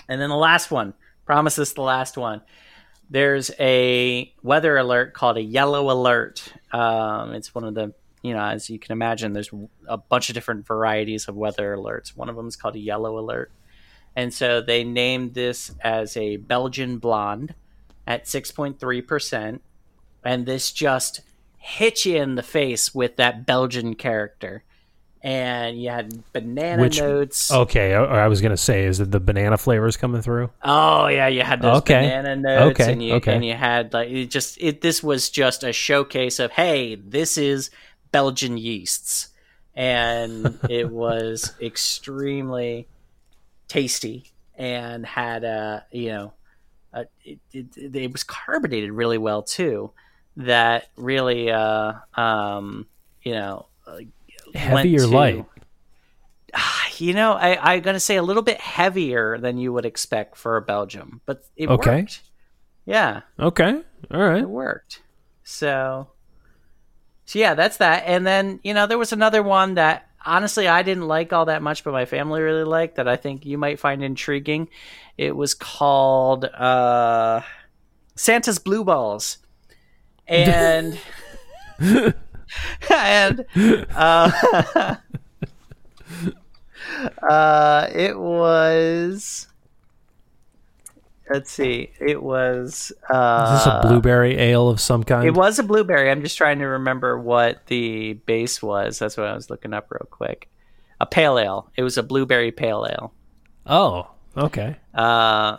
And 0.07 0.20
then 0.20 0.30
the 0.30 0.36
last 0.36 0.72
one, 0.72 0.95
promise 1.28 1.55
this 1.57 1.74
the 1.74 1.84
last 1.84 2.18
one. 2.18 2.41
There's 3.12 3.51
a 3.60 4.34
weather 4.41 4.78
alert 4.78 5.14
called 5.14 5.38
a 5.38 5.43
yellow 5.43 5.91
alert. 5.91 6.51
Um, 6.72 7.34
it's 7.34 7.53
one 7.53 7.66
of 7.66 7.76
the 7.76 7.93
you 8.24 8.34
know, 8.34 8.43
as 8.43 8.68
you 8.68 8.80
can 8.80 8.93
imagine, 8.93 9.34
there's 9.34 9.51
a 9.88 9.97
bunch 9.97 10.30
of 10.30 10.34
different 10.34 10.66
varieties 10.66 11.28
of 11.28 11.36
weather 11.36 11.78
alerts. 11.78 12.18
One 12.18 12.30
of 12.30 12.36
them 12.36 12.47
is 12.47 12.55
called 12.55 12.76
a 12.76 12.80
yellow 12.80 13.20
alert. 13.20 13.51
And 14.16 14.34
so 14.34 14.62
they 14.62 14.84
named 14.84 15.34
this 15.34 15.72
as 15.82 16.18
a 16.18 16.38
Belgian 16.38 16.97
blonde 16.97 17.53
at 18.05 18.26
6.3%. 18.26 19.60
And 20.24 20.45
this 20.45 20.72
just 20.72 21.22
hit 21.57 22.05
you 22.05 22.18
in 22.22 22.36
the 22.36 22.43
face 22.43 22.93
with 22.93 23.16
that 23.18 23.45
Belgian 23.45 23.95
character. 23.95 24.64
And 25.22 25.82
you 25.82 25.89
had 25.89 26.24
banana 26.32 26.82
Which- 26.82 26.99
notes. 26.99 27.51
Okay, 27.51 27.93
I, 27.93 28.24
I 28.24 28.28
was 28.30 28.39
gonna 28.41 28.55
say, 28.55 28.86
is 28.86 29.01
it 29.01 29.12
the 29.12 29.20
banana 29.20 29.57
flavors 29.57 29.97
coming 29.97 30.22
through? 30.22 30.49
Oh 30.64 31.07
yeah, 31.07 31.28
you 31.28 31.41
had 31.41 31.62
those 31.62 31.80
Okay. 31.80 31.93
banana 32.07 32.36
notes, 32.38 32.80
Okay, 32.80 32.93
and 32.93 33.03
you 33.03 33.16
okay. 33.16 33.36
and 33.36 33.43
you 33.43 33.53
had 33.53 33.91
like 33.91 34.10
it 34.10 34.28
just 34.28 34.57
it. 34.62 34.80
This 34.80 35.03
was 35.03 35.30
just 35.30 35.66
a 35.66 35.74
showcase 35.74 36.39
of 36.39 36.51
hey, 36.51 36.95
this 36.95 37.38
is 37.38 37.70
Belgian 38.14 38.57
yeasts, 38.57 39.28
and 39.76 40.57
it 40.70 40.89
was 40.89 41.53
extremely 41.62 42.88
tasty 43.70 44.26
and 44.56 45.06
had 45.06 45.46
a 45.46 45.86
you 45.92 46.10
know 46.10 46.34
a, 46.92 47.06
it, 47.24 47.40
it, 47.54 47.96
it 47.96 48.12
was 48.12 48.24
carbonated 48.24 48.92
really 48.92 49.18
well 49.18 49.44
too. 49.44 49.92
That 50.36 50.90
really 50.98 51.50
uh 51.52 51.94
um 52.16 52.88
you 53.24 53.32
know 53.34 53.68
uh, 53.88 54.00
Heavy 54.54 54.98
or 54.98 55.02
to- 55.02 55.08
light? 55.08 55.46
you 56.98 57.14
know, 57.14 57.34
I, 57.34 57.74
I'm 57.76 57.82
going 57.82 57.94
to 57.94 58.00
say 58.00 58.16
a 58.16 58.24
little 58.24 58.42
bit 58.42 58.60
heavier 58.60 59.38
than 59.38 59.58
you 59.58 59.72
would 59.72 59.86
expect 59.86 60.36
for 60.36 60.60
Belgium, 60.62 61.22
but 61.26 61.44
it 61.56 61.70
Okay. 61.70 62.02
worked. 62.02 62.22
Yeah, 62.86 63.22
Okay, 63.40 63.82
all 64.12 64.20
right. 64.20 64.42
it 64.42 64.50
worked. 64.50 65.02
So, 65.44 66.08
so 67.26 67.38
yeah, 67.40 67.54
that's 67.54 67.78
that. 67.78 68.04
And 68.08 68.26
then 68.26 68.60
you 68.64 68.74
know, 68.74 68.88
there 68.88 68.98
was 68.98 69.14
another 69.14 69.44
one 69.44 69.76
that 69.76 70.09
honestly 70.26 70.68
I 70.68 70.82
didn't 70.84 71.08
like 71.08 71.34
all 71.34 71.46
that 71.46 71.62
much, 71.62 71.84
but 71.84 71.92
my 71.92 72.06
family 72.06 72.42
really 72.42 72.64
liked 72.64 72.96
that. 72.96 73.08
I 73.08 73.16
think 73.16 73.46
you 73.46 73.58
might 73.58 73.80
find 73.80 74.04
intriguing. 74.04 74.70
It 75.18 75.36
was 75.36 75.54
called 75.54 76.46
uh, 76.46 77.42
Santa's 78.16 78.60
Blue 78.60 78.84
Balls, 78.84 79.38
and 80.28 81.00
and 82.90 83.46
uh, 83.96 84.32
uh, 87.30 87.88
it 87.94 88.18
was. 88.18 89.49
Let's 91.30 91.52
see. 91.52 91.92
It 92.00 92.24
was. 92.24 92.92
Uh, 93.10 93.52
Is 93.54 93.60
this 93.66 93.74
a 93.74 93.82
blueberry 93.88 94.36
ale 94.38 94.68
of 94.70 94.80
some 94.82 95.04
kind? 95.04 95.28
it 95.28 95.34
was 95.36 95.60
a 95.60 95.64
blueberry. 95.64 96.10
I'm 96.10 96.22
just 96.24 96.38
trying 96.38 96.60
to 96.60 96.66
remember 96.66 97.20
what 97.20 97.68
the 97.68 98.14
base 98.14 98.62
was. 98.64 98.98
That's 99.00 99.16
what 99.16 99.28
I 99.28 99.36
was 99.36 99.50
looking 99.50 99.74
up 99.74 99.88
real 99.92 100.08
quick. 100.10 100.50
A 101.00 101.06
pale 101.06 101.38
ale. 101.38 101.70
It 101.76 101.84
was 101.84 101.98
a 101.98 102.04
blueberry 102.04 102.52
pale 102.52 102.88
ale. 102.90 103.14
Oh, 103.68 104.10
okay. 104.36 104.78
Uh, 104.94 105.58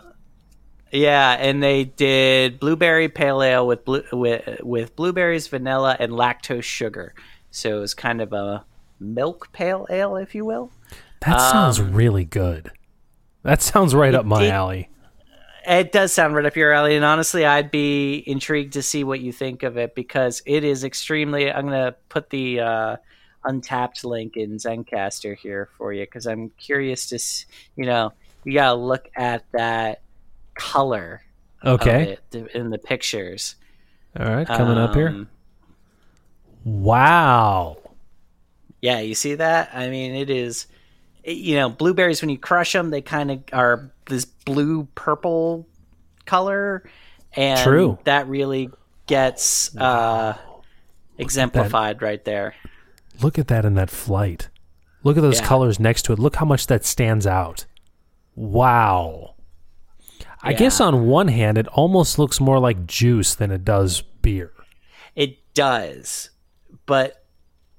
yeah, 0.91 1.31
and 1.39 1.63
they 1.63 1.85
did 1.85 2.59
blueberry 2.59 3.07
pale 3.07 3.41
ale 3.41 3.65
with 3.65 3.85
blue, 3.85 4.03
with 4.11 4.59
with 4.61 4.95
blueberries, 4.97 5.47
vanilla, 5.47 5.95
and 5.99 6.11
lactose 6.11 6.63
sugar. 6.63 7.13
So 7.49 7.77
it 7.77 7.79
was 7.79 7.93
kind 7.93 8.21
of 8.21 8.33
a 8.33 8.65
milk 8.99 9.51
pale 9.53 9.87
ale, 9.89 10.17
if 10.17 10.35
you 10.35 10.43
will. 10.43 10.69
That 11.25 11.39
sounds 11.39 11.79
really 11.79 12.25
good. 12.25 12.71
That 13.43 13.61
sounds 13.61 13.95
right 13.95 14.13
up 14.13 14.25
my 14.25 14.47
Um, 14.47 14.51
alley. 14.51 14.89
It 15.71 15.93
does 15.93 16.11
sound 16.11 16.35
right 16.35 16.45
up 16.45 16.57
your 16.57 16.73
alley, 16.73 16.97
and 16.97 17.05
honestly, 17.05 17.45
I'd 17.45 17.71
be 17.71 18.21
intrigued 18.27 18.73
to 18.73 18.81
see 18.81 19.05
what 19.05 19.21
you 19.21 19.31
think 19.31 19.63
of 19.63 19.77
it 19.77 19.95
because 19.95 20.41
it 20.45 20.65
is 20.65 20.83
extremely. 20.83 21.49
I'm 21.49 21.63
gonna 21.63 21.95
put 22.09 22.29
the 22.29 22.59
uh, 22.59 22.97
Untappd 23.45 24.03
link 24.03 24.35
in 24.35 24.57
Zencastr 24.57 25.37
here 25.37 25.69
for 25.77 25.93
you 25.93 26.03
because 26.03 26.27
I'm 26.27 26.49
curious 26.57 27.07
to, 27.07 27.19
you 27.77 27.85
know, 27.85 28.11
you 28.43 28.53
gotta 28.53 28.77
look 28.77 29.09
at 29.15 29.45
that 29.53 30.01
color 30.55 31.23
Okay. 31.63 32.17
in 32.33 32.69
the 32.69 32.77
pictures. 32.77 33.55
All 34.19 34.25
right, 34.25 34.45
coming 34.45 34.77
up 34.77 34.93
here. 34.93 35.07
Um, 35.07 35.29
Wow. 36.65 37.77
Yeah, 38.81 38.99
you 38.99 39.15
see 39.15 39.35
that? 39.35 39.69
I 39.73 39.89
mean, 39.89 40.15
it 40.15 40.29
is. 40.29 40.67
You 41.23 41.55
know, 41.55 41.69
blueberries 41.69 42.21
when 42.21 42.29
you 42.29 42.37
crush 42.37 42.73
them, 42.73 42.89
they 42.89 43.01
kind 43.01 43.31
of 43.31 43.43
are 43.53 43.91
this 44.07 44.25
blue 44.25 44.87
purple 44.95 45.67
color, 46.25 46.83
and 47.33 47.59
True. 47.59 47.97
that 48.05 48.27
really 48.27 48.69
gets 49.07 49.75
uh, 49.77 50.37
exemplified 51.17 52.01
right 52.01 52.23
there. 52.25 52.55
Look 53.21 53.37
at 53.37 53.47
that 53.49 53.65
in 53.65 53.75
that 53.75 53.89
flight. 53.89 54.49
Look 55.03 55.17
at 55.17 55.21
those 55.21 55.39
Yeah. 55.39 55.47
colors 55.47 55.79
next 55.79 56.03
to 56.03 56.13
it. 56.13 56.19
Look 56.19 56.35
how 56.37 56.45
much 56.45 56.67
that 56.67 56.85
stands 56.85 57.25
out. 57.27 57.65
Wow. 58.35 59.35
I 60.43 60.53
guess 60.53 60.79
on 60.81 61.05
one 61.05 61.27
hand, 61.27 61.57
it 61.57 61.67
almost 61.67 62.17
looks 62.17 62.39
more 62.39 62.57
like 62.59 62.87
juice 62.87 63.35
than 63.35 63.51
it 63.51 63.63
does 63.63 64.01
beer. 64.01 64.51
It 65.15 65.37
does, 65.53 66.31
but 66.87 67.20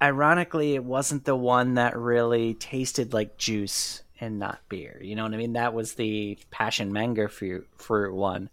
ironically, 0.01 0.75
it 0.75 0.83
wasn't 0.83 1.25
the 1.25 1.35
one 1.35 1.75
that 1.75 1.97
really 1.97 2.53
tasted 2.53 3.13
like 3.13 3.37
juice 3.37 4.03
and 4.19 4.39
not 4.39 4.59
beer. 4.69 4.99
You 5.01 5.15
know 5.15 5.23
what 5.23 5.33
I 5.33 5.37
mean? 5.37 5.53
That 5.53 5.73
was 5.73 5.93
the 5.95 6.37
passion 6.51 6.93
mango 6.93 7.27
fruit, 7.27 7.67
fruit 7.77 8.13
one, 8.13 8.49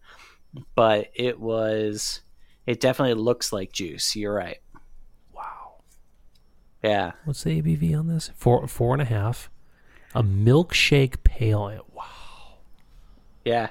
but 0.74 1.10
it 1.14 1.38
was. 1.40 2.20
It 2.66 2.80
definitely 2.80 3.14
looks 3.20 3.52
like 3.52 3.72
juice. 3.72 4.14
You're 4.14 4.34
right. 4.34 4.58
Wow. 5.34 5.80
Yeah. 6.84 7.12
What's 7.24 7.42
the 7.42 7.60
ABV 7.60 7.98
on 7.98 8.06
this? 8.06 8.30
Four, 8.36 8.66
four 8.68 8.92
and 8.94 9.02
a 9.02 9.06
half. 9.06 9.50
A 10.14 10.22
milkshake 10.22 11.24
pale 11.24 11.70
ale. 11.72 11.86
Wow. 11.92 12.58
Yeah. 13.44 13.70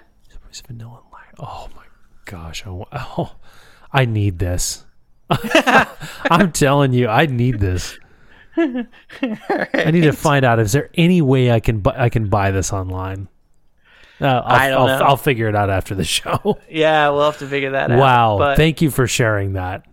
It's 0.50 0.62
vanilla 0.62 1.02
and 1.04 1.14
lac- 1.14 1.36
Oh 1.38 1.70
my 1.76 1.86
gosh. 2.26 2.66
I, 2.66 2.72
wa- 2.72 2.88
oh, 2.92 3.36
I 3.94 4.06
need 4.06 4.40
this. 4.40 4.86
I'm 6.32 6.52
telling 6.52 6.94
you, 6.94 7.08
I 7.08 7.26
need 7.28 7.60
this. 7.60 7.98
I 8.58 9.92
need 9.92 10.02
to 10.02 10.12
find 10.12 10.44
out 10.44 10.60
is 10.60 10.72
there 10.72 10.90
any 10.96 11.22
way 11.22 11.52
I 11.52 11.60
can 11.60 11.80
bu- 11.80 11.92
I 11.96 12.10
can 12.10 12.30
buy 12.30 12.52
this 12.52 12.74
online. 12.74 13.28
Uh, 14.22 14.26
I'll, 14.26 14.44
I 14.44 14.70
don't 14.70 14.80
I'll, 14.82 15.00
know. 15.00 15.06
I'll 15.06 15.18
figure 15.18 15.48
it 15.48 15.56
out 15.56 15.70
after 15.70 15.96
the 15.96 16.04
show. 16.04 16.60
Yeah, 16.70 17.10
we'll 17.10 17.26
have 17.26 17.38
to 17.40 17.48
figure 17.48 17.72
that 17.72 17.90
out. 17.92 18.00
wow! 18.00 18.38
But, 18.38 18.58
Thank 18.58 18.82
you 18.82 18.92
for 18.92 19.08
sharing 19.08 19.54
that. 19.54 19.86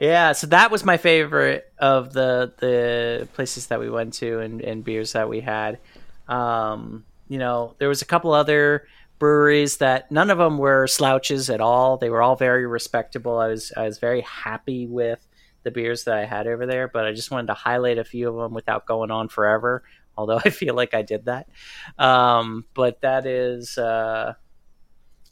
yeah, 0.00 0.32
so 0.32 0.48
that 0.48 0.70
was 0.70 0.84
my 0.84 0.96
favorite 0.96 1.72
of 1.78 2.12
the 2.12 2.52
the 2.58 3.28
places 3.34 3.68
that 3.68 3.78
we 3.78 3.88
went 3.88 4.14
to 4.14 4.40
and, 4.40 4.60
and 4.60 4.82
beers 4.82 5.12
that 5.12 5.28
we 5.28 5.40
had. 5.40 5.78
Um, 6.26 7.04
you 7.28 7.38
know, 7.38 7.76
there 7.78 7.88
was 7.88 8.02
a 8.02 8.06
couple 8.06 8.32
other 8.32 8.88
breweries 9.20 9.76
that 9.76 10.10
none 10.10 10.30
of 10.30 10.38
them 10.38 10.58
were 10.58 10.88
slouches 10.88 11.48
at 11.48 11.60
all. 11.60 11.96
They 11.96 12.10
were 12.10 12.22
all 12.22 12.34
very 12.34 12.66
respectable. 12.66 13.38
I 13.38 13.46
was 13.46 13.72
I 13.76 13.84
was 13.84 13.98
very 13.98 14.22
happy 14.22 14.88
with 14.88 15.24
the 15.62 15.70
beers 15.70 16.04
that 16.04 16.16
I 16.16 16.24
had 16.24 16.48
over 16.48 16.66
there, 16.66 16.88
but 16.88 17.04
I 17.04 17.12
just 17.12 17.30
wanted 17.30 17.46
to 17.48 17.54
highlight 17.54 17.98
a 17.98 18.04
few 18.04 18.28
of 18.28 18.36
them 18.36 18.52
without 18.52 18.86
going 18.86 19.12
on 19.12 19.28
forever. 19.28 19.84
Although 20.16 20.38
I 20.44 20.50
feel 20.50 20.74
like 20.74 20.94
I 20.94 21.02
did 21.02 21.26
that, 21.26 21.48
um, 21.96 22.64
but 22.74 23.02
that 23.02 23.26
is 23.26 23.78
uh, 23.78 24.34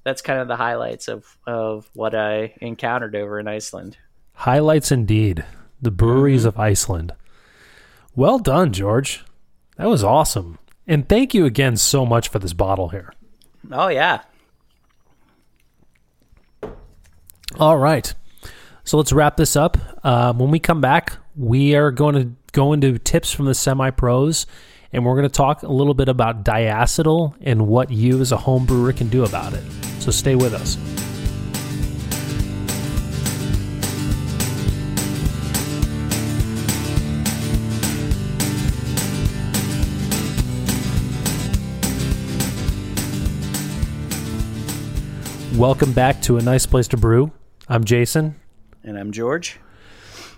that's 0.04 0.22
kind 0.22 0.38
of 0.38 0.46
the 0.46 0.56
highlights 0.56 1.08
of 1.08 1.36
of 1.44 1.90
what 1.94 2.14
I 2.14 2.54
encountered 2.60 3.16
over 3.16 3.40
in 3.40 3.48
Iceland. 3.48 3.96
Highlights 4.34 4.92
indeed. 4.92 5.44
The 5.80 5.90
breweries 5.90 6.44
of 6.44 6.58
Iceland. 6.58 7.12
Well 8.14 8.38
done, 8.38 8.72
George. 8.72 9.24
That 9.76 9.88
was 9.88 10.02
awesome. 10.02 10.58
And 10.88 11.08
thank 11.08 11.34
you 11.34 11.44
again 11.44 11.76
so 11.76 12.04
much 12.04 12.28
for 12.28 12.40
this 12.40 12.52
bottle 12.52 12.88
here. 12.88 13.12
Oh 13.70 13.88
yeah, 13.88 14.22
All 17.56 17.78
right. 17.78 18.14
So 18.84 18.96
let's 18.98 19.12
wrap 19.12 19.36
this 19.36 19.56
up. 19.56 19.76
Uh, 20.04 20.32
when 20.32 20.50
we 20.50 20.58
come 20.58 20.80
back, 20.80 21.16
we 21.36 21.74
are 21.74 21.90
going 21.90 22.14
to 22.14 22.32
go 22.52 22.72
into 22.72 22.98
tips 22.98 23.32
from 23.32 23.46
the 23.46 23.54
semi 23.54 23.90
pros, 23.90 24.46
and 24.92 25.04
we're 25.04 25.14
going 25.14 25.28
to 25.28 25.28
talk 25.28 25.62
a 25.62 25.72
little 25.72 25.94
bit 25.94 26.08
about 26.08 26.44
diacetyl 26.44 27.34
and 27.40 27.66
what 27.66 27.90
you 27.90 28.20
as 28.20 28.32
a 28.32 28.36
home 28.36 28.64
brewer 28.64 28.92
can 28.92 29.08
do 29.08 29.24
about 29.24 29.54
it. 29.54 29.64
So 29.98 30.10
stay 30.10 30.36
with 30.36 30.54
us. 30.54 31.07
Welcome 45.58 45.92
back 45.92 46.22
to 46.22 46.36
a 46.36 46.40
nice 46.42 46.66
place 46.66 46.86
to 46.88 46.96
brew. 46.96 47.32
I'm 47.68 47.82
Jason. 47.84 48.36
and 48.84 48.96
I'm 48.96 49.10
George. 49.10 49.58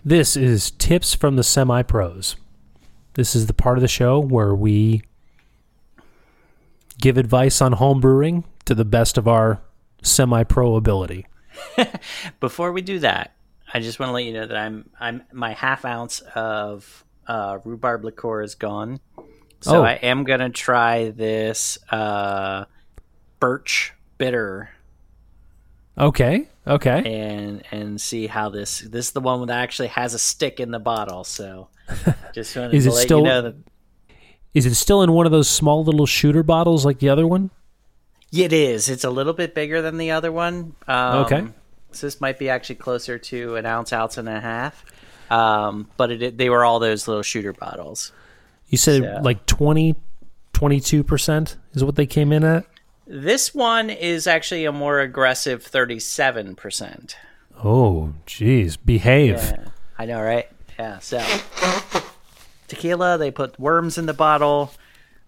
This 0.02 0.34
is 0.36 0.70
Tips 0.72 1.14
from 1.14 1.36
the 1.36 1.44
Semi 1.44 1.82
Pros. 1.82 2.36
This 3.14 3.36
is 3.36 3.46
the 3.46 3.52
part 3.52 3.76
of 3.76 3.82
the 3.82 3.88
show 3.88 4.18
where 4.18 4.54
we 4.54 5.02
give 6.98 7.18
advice 7.18 7.60
on 7.60 7.72
home 7.72 8.00
brewing 8.00 8.44
to 8.64 8.74
the 8.74 8.84
best 8.84 9.18
of 9.18 9.28
our 9.28 9.60
semi 10.02 10.42
pro 10.44 10.76
ability. 10.76 11.26
Before 12.40 12.72
we 12.72 12.80
do 12.80 12.98
that, 13.00 13.34
I 13.74 13.80
just 13.80 13.98
want 14.00 14.08
to 14.08 14.14
let 14.14 14.24
you 14.24 14.32
know 14.32 14.46
that 14.46 14.56
I'm 14.56 14.88
I'm 14.98 15.22
my 15.32 15.52
half 15.52 15.84
ounce 15.84 16.20
of 16.34 17.04
uh, 17.26 17.58
rhubarb 17.64 18.04
liqueur 18.04 18.40
is 18.42 18.54
gone, 18.54 19.00
so 19.60 19.80
Oh. 19.80 19.84
I 19.84 19.92
am 19.94 20.24
gonna 20.24 20.48
try 20.50 21.10
this 21.10 21.78
uh, 21.90 22.64
birch 23.38 23.92
bitter 24.16 24.70
Okay. 26.00 26.48
Okay. 26.66 27.02
and 27.38 27.62
and 27.70 28.00
see 28.00 28.26
how 28.26 28.48
this 28.48 28.80
this 28.80 29.06
is 29.08 29.12
the 29.12 29.20
one 29.20 29.46
that 29.48 29.58
actually 29.60 29.88
has 29.88 30.14
a 30.14 30.18
stick 30.18 30.58
in 30.60 30.70
the 30.70 30.78
bottle. 30.78 31.24
So 31.24 31.68
just 32.34 32.56
wanted 32.56 32.74
Is 32.74 32.84
to 32.84 32.90
it 32.90 32.94
let 32.94 33.02
still- 33.02 33.18
you 33.18 33.24
know 33.24 33.42
that 33.42 33.54
Is 34.54 34.66
it 34.66 34.74
still 34.74 35.02
in 35.02 35.12
one 35.12 35.26
of 35.26 35.32
those 35.32 35.48
small 35.48 35.84
little 35.84 36.06
shooter 36.06 36.42
bottles 36.42 36.84
like 36.84 36.98
the 36.98 37.08
other 37.10 37.26
one? 37.26 37.50
it 38.32 38.52
is. 38.52 38.88
It's 38.88 39.02
a 39.04 39.10
little 39.10 39.32
bit 39.32 39.54
bigger 39.54 39.82
than 39.82 39.98
the 39.98 40.12
other 40.12 40.30
one. 40.32 40.74
Um, 40.86 41.16
Okay. 41.24 41.44
So 41.92 42.06
this 42.06 42.20
might 42.20 42.38
be 42.38 42.48
actually 42.48 42.76
closer 42.76 43.18
to 43.18 43.56
an 43.56 43.66
ounce, 43.66 43.92
ounce 43.92 44.16
and 44.18 44.28
a 44.28 44.38
half. 44.40 44.84
Um, 45.30 45.88
but 45.96 46.12
it, 46.12 46.38
they 46.38 46.48
were 46.48 46.64
all 46.64 46.78
those 46.78 47.08
little 47.08 47.24
shooter 47.24 47.52
bottles. 47.52 48.12
You 48.68 48.78
said 48.78 49.02
So- 49.02 49.20
like 49.22 49.44
20, 49.46 49.96
22% 50.52 51.56
is 51.72 51.82
what 51.84 51.96
they 51.96 52.06
came 52.06 52.32
in 52.32 52.44
at? 52.44 52.64
This 53.12 53.52
one 53.52 53.90
is 53.90 54.28
actually 54.28 54.66
a 54.66 54.70
more 54.70 55.00
aggressive 55.00 55.68
37%. 55.68 57.16
Oh, 57.64 58.12
geez. 58.24 58.76
Behave. 58.76 59.34
Yeah, 59.34 59.64
I 59.98 60.06
know, 60.06 60.22
right? 60.22 60.48
Yeah, 60.78 61.00
so 61.00 61.18
tequila, 62.68 63.18
they 63.18 63.32
put 63.32 63.58
worms 63.58 63.98
in 63.98 64.06
the 64.06 64.14
bottle. 64.14 64.70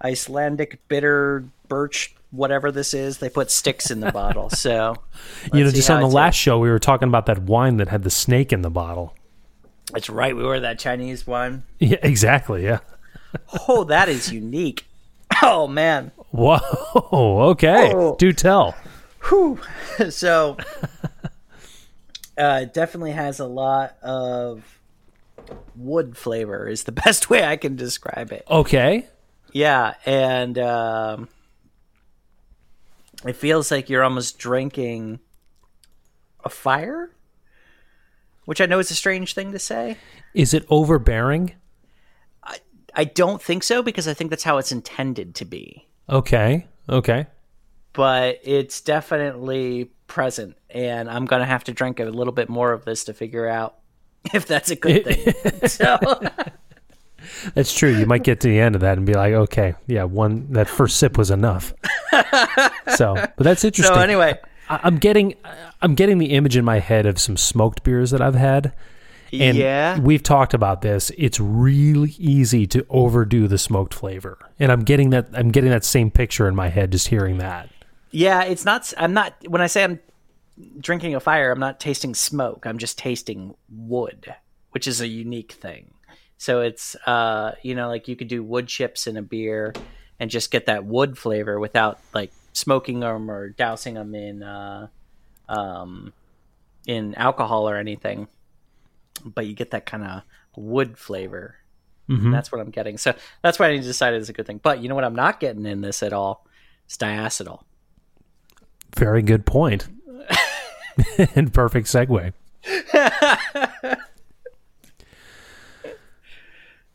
Icelandic 0.01 0.87
bitter 0.87 1.43
birch, 1.66 2.14
whatever 2.30 2.70
this 2.70 2.95
is, 2.95 3.18
they 3.18 3.28
put 3.28 3.51
sticks 3.51 3.91
in 3.91 3.99
the 3.99 4.12
bottle. 4.12 4.49
So, 4.51 4.95
you 5.53 5.64
know, 5.64 5.70
just 5.72 5.91
on 5.91 6.03
the 6.03 6.07
last 6.07 6.37
show, 6.37 6.61
we 6.61 6.70
were 6.70 6.78
talking 6.78 7.09
about 7.09 7.26
that 7.26 7.43
wine 7.43 7.78
that 7.78 7.89
had 7.89 8.05
the 8.05 8.11
snake 8.11 8.53
in 8.53 8.62
the 8.62 8.70
bottle. 8.70 9.12
That's 9.93 10.09
right, 10.09 10.37
we 10.37 10.45
were 10.45 10.61
that 10.61 10.78
Chinese 10.78 11.26
one. 11.26 11.64
Yeah, 11.80 11.99
exactly. 12.01 12.62
Yeah. 12.62 12.78
Oh, 13.66 13.83
that 13.85 14.09
is 14.09 14.33
unique. 14.33 14.87
Oh, 15.43 15.66
man. 15.66 16.12
Whoa. 16.30 16.59
Okay. 17.51 17.93
Oh. 17.95 18.16
Do 18.18 18.32
tell. 18.32 18.74
so 20.11 20.57
uh, 22.38 22.61
it 22.62 22.74
definitely 22.74 23.12
has 23.12 23.38
a 23.40 23.47
lot 23.47 23.97
of 24.03 24.78
wood 25.76 26.16
flavor 26.16 26.68
is 26.68 26.84
the 26.84 26.93
best 27.05 27.30
way 27.30 27.45
i 27.45 27.57
can 27.57 27.76
describe 27.76 28.32
it 28.32 28.45
Okay. 28.51 29.07
yeah 29.53 29.95
and 30.07 30.59
um, 30.59 31.28
it 33.24 33.36
feels 33.36 33.70
like 33.70 33.88
you're 33.88 34.03
almost 34.05 34.38
drinking 34.38 35.20
a 36.45 36.49
fire 36.49 37.11
which 38.45 38.61
i 38.61 38.66
know 38.66 38.78
is 38.80 38.90
a 38.90 38.95
strange 38.97 39.34
thing 39.34 39.53
to 39.53 39.59
say 39.59 39.97
Is 40.34 40.53
it 40.53 40.66
overbearing? 40.68 41.55
I 42.95 43.05
don't 43.05 43.40
think 43.43 43.62
so 43.62 43.82
because 43.82 44.07
i 44.09 44.14
think 44.14 44.30
that's 44.30 44.45
how 44.45 44.59
it's 44.59 44.72
intended 44.72 45.34
to 45.34 45.45
be 45.45 45.86
Okay. 46.11 46.66
Okay. 46.88 47.26
but 47.93 48.40
it's 48.43 48.80
definitely 48.80 49.90
present 50.07 50.57
and 50.70 51.09
i'm 51.09 51.24
gonna 51.26 51.47
have 51.47 51.64
to 51.64 51.72
drink 51.72 52.01
a 52.01 52.05
little 52.05 52.32
bit 52.32 52.49
more 52.49 52.72
of 52.72 52.84
this 52.84 53.05
to 53.05 53.14
figure 53.14 53.47
out 53.49 53.76
if 54.34 54.47
that's 54.47 54.70
a 54.70 54.76
good 54.76 55.05
thing 55.05 55.68
so 55.68 55.99
That's 57.55 57.72
true. 57.72 57.90
You 57.97 58.05
might 58.05 58.24
get 58.24 58.40
to 58.40 58.49
the 58.49 58.59
end 58.59 58.74
of 58.74 58.80
that 58.80 58.99
and 58.99 59.07
be 59.07 59.14
like, 59.14 59.32
okay, 59.32 59.74
yeah, 59.86 60.03
one 60.03 60.49
that 60.55 60.68
first 60.68 60.97
sip 60.97 61.16
was 61.16 61.30
enough. 61.30 61.72
so, 62.97 63.14
but 63.14 63.36
that's 63.38 63.62
interesting. 63.62 63.95
so 63.95 64.01
anyway 64.01 64.38
I, 64.68 64.80
I'm 64.82 64.99
getting, 64.99 65.34
I'm 65.80 65.95
getting 65.95 66.18
the 66.18 66.32
image 66.32 66.57
in 66.57 66.64
my 66.64 66.80
head 66.80 67.07
of 67.07 67.20
some 67.20 67.36
smoked 67.36 67.84
beers 67.84 68.11
that 68.11 68.20
I've 68.20 68.34
had. 68.34 68.72
And 69.33 69.57
yeah 69.57 69.99
we've 69.99 70.22
talked 70.22 70.53
about 70.55 70.83
this. 70.83 71.11
It's 71.16 71.41
really 71.41 72.14
easy 72.18 72.66
to 72.68 72.85
overdo 72.91 73.49
the 73.49 73.59
smoked 73.59 73.95
flavor, 73.95 74.39
and 74.59 74.70
I'm 74.70 74.85
getting 74.85 75.11
that. 75.11 75.28
I'm 75.33 75.51
getting 75.51 75.70
that 75.70 75.85
same 75.85 76.11
picture 76.11 76.47
in 76.49 76.55
my 76.55 76.68
head 76.68 76.93
just 76.93 77.09
hearing 77.09 77.39
that. 77.39 77.70
yeah 78.11 78.43
it's 78.43 78.66
not 78.66 78.93
i'm 78.99 79.14
not 79.14 79.33
when 79.49 79.62
i 79.62 79.66
say 79.66 79.83
i'm 79.85 79.99
drinking 80.80 81.14
a 81.14 81.20
fire 81.20 81.51
i'm 81.51 81.59
not 81.59 81.80
tasting 81.80 82.14
smoke 82.14 82.66
i'm 82.66 82.76
just 82.76 82.99
tasting 82.99 83.55
wood 83.70 84.35
which 84.72 84.87
is 84.87 85.01
a 85.01 85.07
unique 85.09 85.53
thing 85.53 85.95
so 86.37 86.61
it's 86.61 86.95
uh 87.07 87.53
you 87.62 87.74
know 87.74 87.89
like 87.89 88.09
you 88.09 88.14
could 88.16 88.28
do 88.28 88.43
wood 88.45 88.68
chips 88.68 89.07
in 89.07 89.16
a 89.16 89.22
beer 89.22 89.72
and 90.20 90.30
just 90.30 90.51
get 90.51 90.66
that 90.66 90.85
wood 90.85 91.16
flavor 91.16 91.59
without 91.59 91.99
like 92.12 92.30
smoking 92.53 93.01
them 93.01 93.30
or 93.30 93.49
dousing 93.49 93.95
them 93.95 94.14
in 94.14 94.43
uh 94.43 94.87
um 95.49 96.12
in 96.87 97.14
alcohol 97.14 97.66
or 97.66 97.76
anything 97.76 98.28
but 99.25 99.47
you 99.47 99.55
get 99.55 99.70
that 99.73 99.87
kind 99.87 100.05
of 100.05 100.23
wood 100.57 100.97
flavor 100.99 101.57
And 102.09 102.33
that's 102.35 102.53
what 102.53 102.61
i'm 102.61 102.70
getting 102.70 102.99
so 102.99 103.14
that's 103.43 103.59
why 103.59 103.68
i 103.68 103.77
decided 103.79 104.20
it's 104.20 104.29
a 104.29 104.33
good 104.35 104.47
thing 104.47 104.61
but 104.62 104.83
you 104.83 104.89
know 104.89 104.95
what 104.95 105.05
i'm 105.05 105.14
not 105.14 105.41
getting 105.41 105.64
in 105.64 105.81
this 105.81 106.03
at 106.03 106.12
all 106.12 106.47
it's 106.85 106.97
diacetyl 106.97 107.62
Very 108.97 109.23
good 109.23 109.47
point. 109.47 109.89
and 111.35 111.53
perfect 111.55 111.87
segue. 111.89 112.33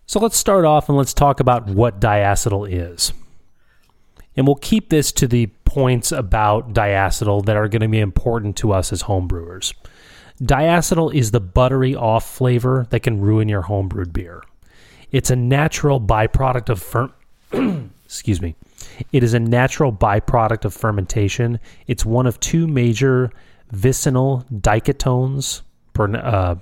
so 0.06 0.20
let's 0.20 0.38
start 0.38 0.66
off 0.66 0.88
and 0.90 0.98
let's 0.98 1.14
talk 1.14 1.40
about 1.40 1.68
what 1.68 2.00
diacetyl 2.00 2.70
is. 2.72 3.12
And 4.36 4.46
we'll 4.46 4.56
keep 4.56 4.90
this 4.90 5.12
to 5.14 5.28
the 5.28 5.48
points 5.66 6.12
about 6.12 6.74
diacetyl 6.74 7.46
that 7.46 7.58
are 7.58 7.68
going 7.68 7.82
to 7.82 7.88
be 7.88 8.00
important 8.00 8.56
to 8.58 8.72
us 8.72 8.94
as 8.94 9.04
homebrewers. 9.04 9.74
Diacetyl 10.42 11.14
is 11.14 11.32
the 11.32 11.40
buttery 11.40 11.96
off 11.96 12.30
flavor 12.30 12.86
that 12.92 13.02
can 13.02 13.20
ruin 13.22 13.50
your 13.50 13.64
homebrewed 13.64 14.14
beer. 14.14 14.44
It's 15.12 15.30
a 15.32 15.36
natural 15.36 16.00
byproduct 16.00 16.70
of 16.70 16.82
fer- 16.82 17.12
excuse 18.06 18.42
me. 18.42 18.56
It 19.12 19.24
is 19.24 19.34
a 19.34 19.40
natural 19.40 19.92
byproduct 19.92 20.66
of 20.66 20.74
fermentation. 20.74 21.60
It's 21.88 22.06
one 22.06 22.28
of 22.28 22.40
two 22.40 22.68
major 22.68 23.32
vicinal 23.72 24.46
diketones, 24.54 25.62
uh, 25.98 26.56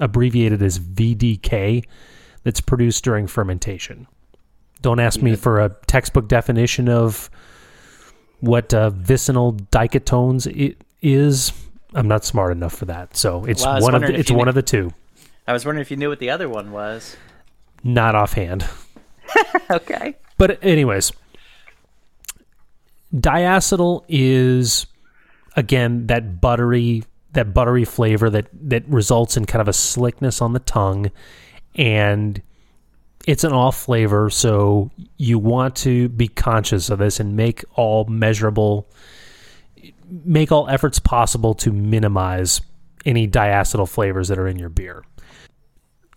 abbreviated 0.00 0.62
as 0.62 0.78
VDK, 0.78 1.84
that's 2.42 2.60
produced 2.60 3.04
during 3.04 3.26
fermentation. 3.26 4.06
Don't 4.82 5.00
ask 5.00 5.20
me 5.22 5.34
for 5.36 5.60
a 5.60 5.70
textbook 5.86 6.28
definition 6.28 6.88
of 6.88 7.28
what 8.40 8.72
uh, 8.72 8.90
vicinal 8.90 9.54
diketones 9.54 10.46
i- 10.70 10.76
is. 11.02 11.52
I'm 11.94 12.08
not 12.08 12.24
smart 12.24 12.52
enough 12.52 12.74
for 12.74 12.84
that. 12.86 13.16
So 13.16 13.44
it's 13.44 13.64
Well, 13.64 13.80
one 13.80 13.94
of 13.94 14.02
the, 14.02 14.14
it's 14.14 14.30
one 14.30 14.44
knew- 14.44 14.48
of 14.50 14.54
the 14.54 14.62
two. 14.62 14.92
I 15.46 15.52
was 15.54 15.64
wondering 15.64 15.80
if 15.82 15.90
you 15.90 15.96
knew 15.96 16.10
what 16.10 16.18
the 16.18 16.28
other 16.30 16.48
one 16.48 16.72
was. 16.72 17.16
Not 17.84 18.14
offhand. 18.14 18.64
Okay. 19.70 20.16
But 20.38 20.58
anyways, 20.64 21.12
diacetyl 23.14 24.04
is 24.08 24.86
again 25.56 26.06
that 26.06 26.40
buttery 26.40 27.02
that 27.32 27.52
buttery 27.54 27.84
flavor 27.84 28.30
that 28.30 28.46
that 28.52 28.88
results 28.88 29.36
in 29.36 29.44
kind 29.44 29.60
of 29.60 29.68
a 29.68 29.72
slickness 29.72 30.40
on 30.40 30.52
the 30.52 30.58
tongue 30.60 31.10
and 31.74 32.40
it's 33.26 33.44
an 33.44 33.52
off 33.52 33.76
flavor 33.82 34.30
so 34.30 34.90
you 35.16 35.38
want 35.38 35.74
to 35.76 36.08
be 36.10 36.28
conscious 36.28 36.90
of 36.90 36.98
this 36.98 37.20
and 37.20 37.36
make 37.36 37.64
all 37.74 38.04
measurable 38.06 38.88
make 40.10 40.52
all 40.52 40.68
efforts 40.68 40.98
possible 40.98 41.54
to 41.54 41.72
minimize 41.72 42.60
any 43.04 43.28
diacetyl 43.28 43.88
flavors 43.88 44.28
that 44.28 44.38
are 44.38 44.48
in 44.48 44.58
your 44.58 44.68
beer. 44.68 45.04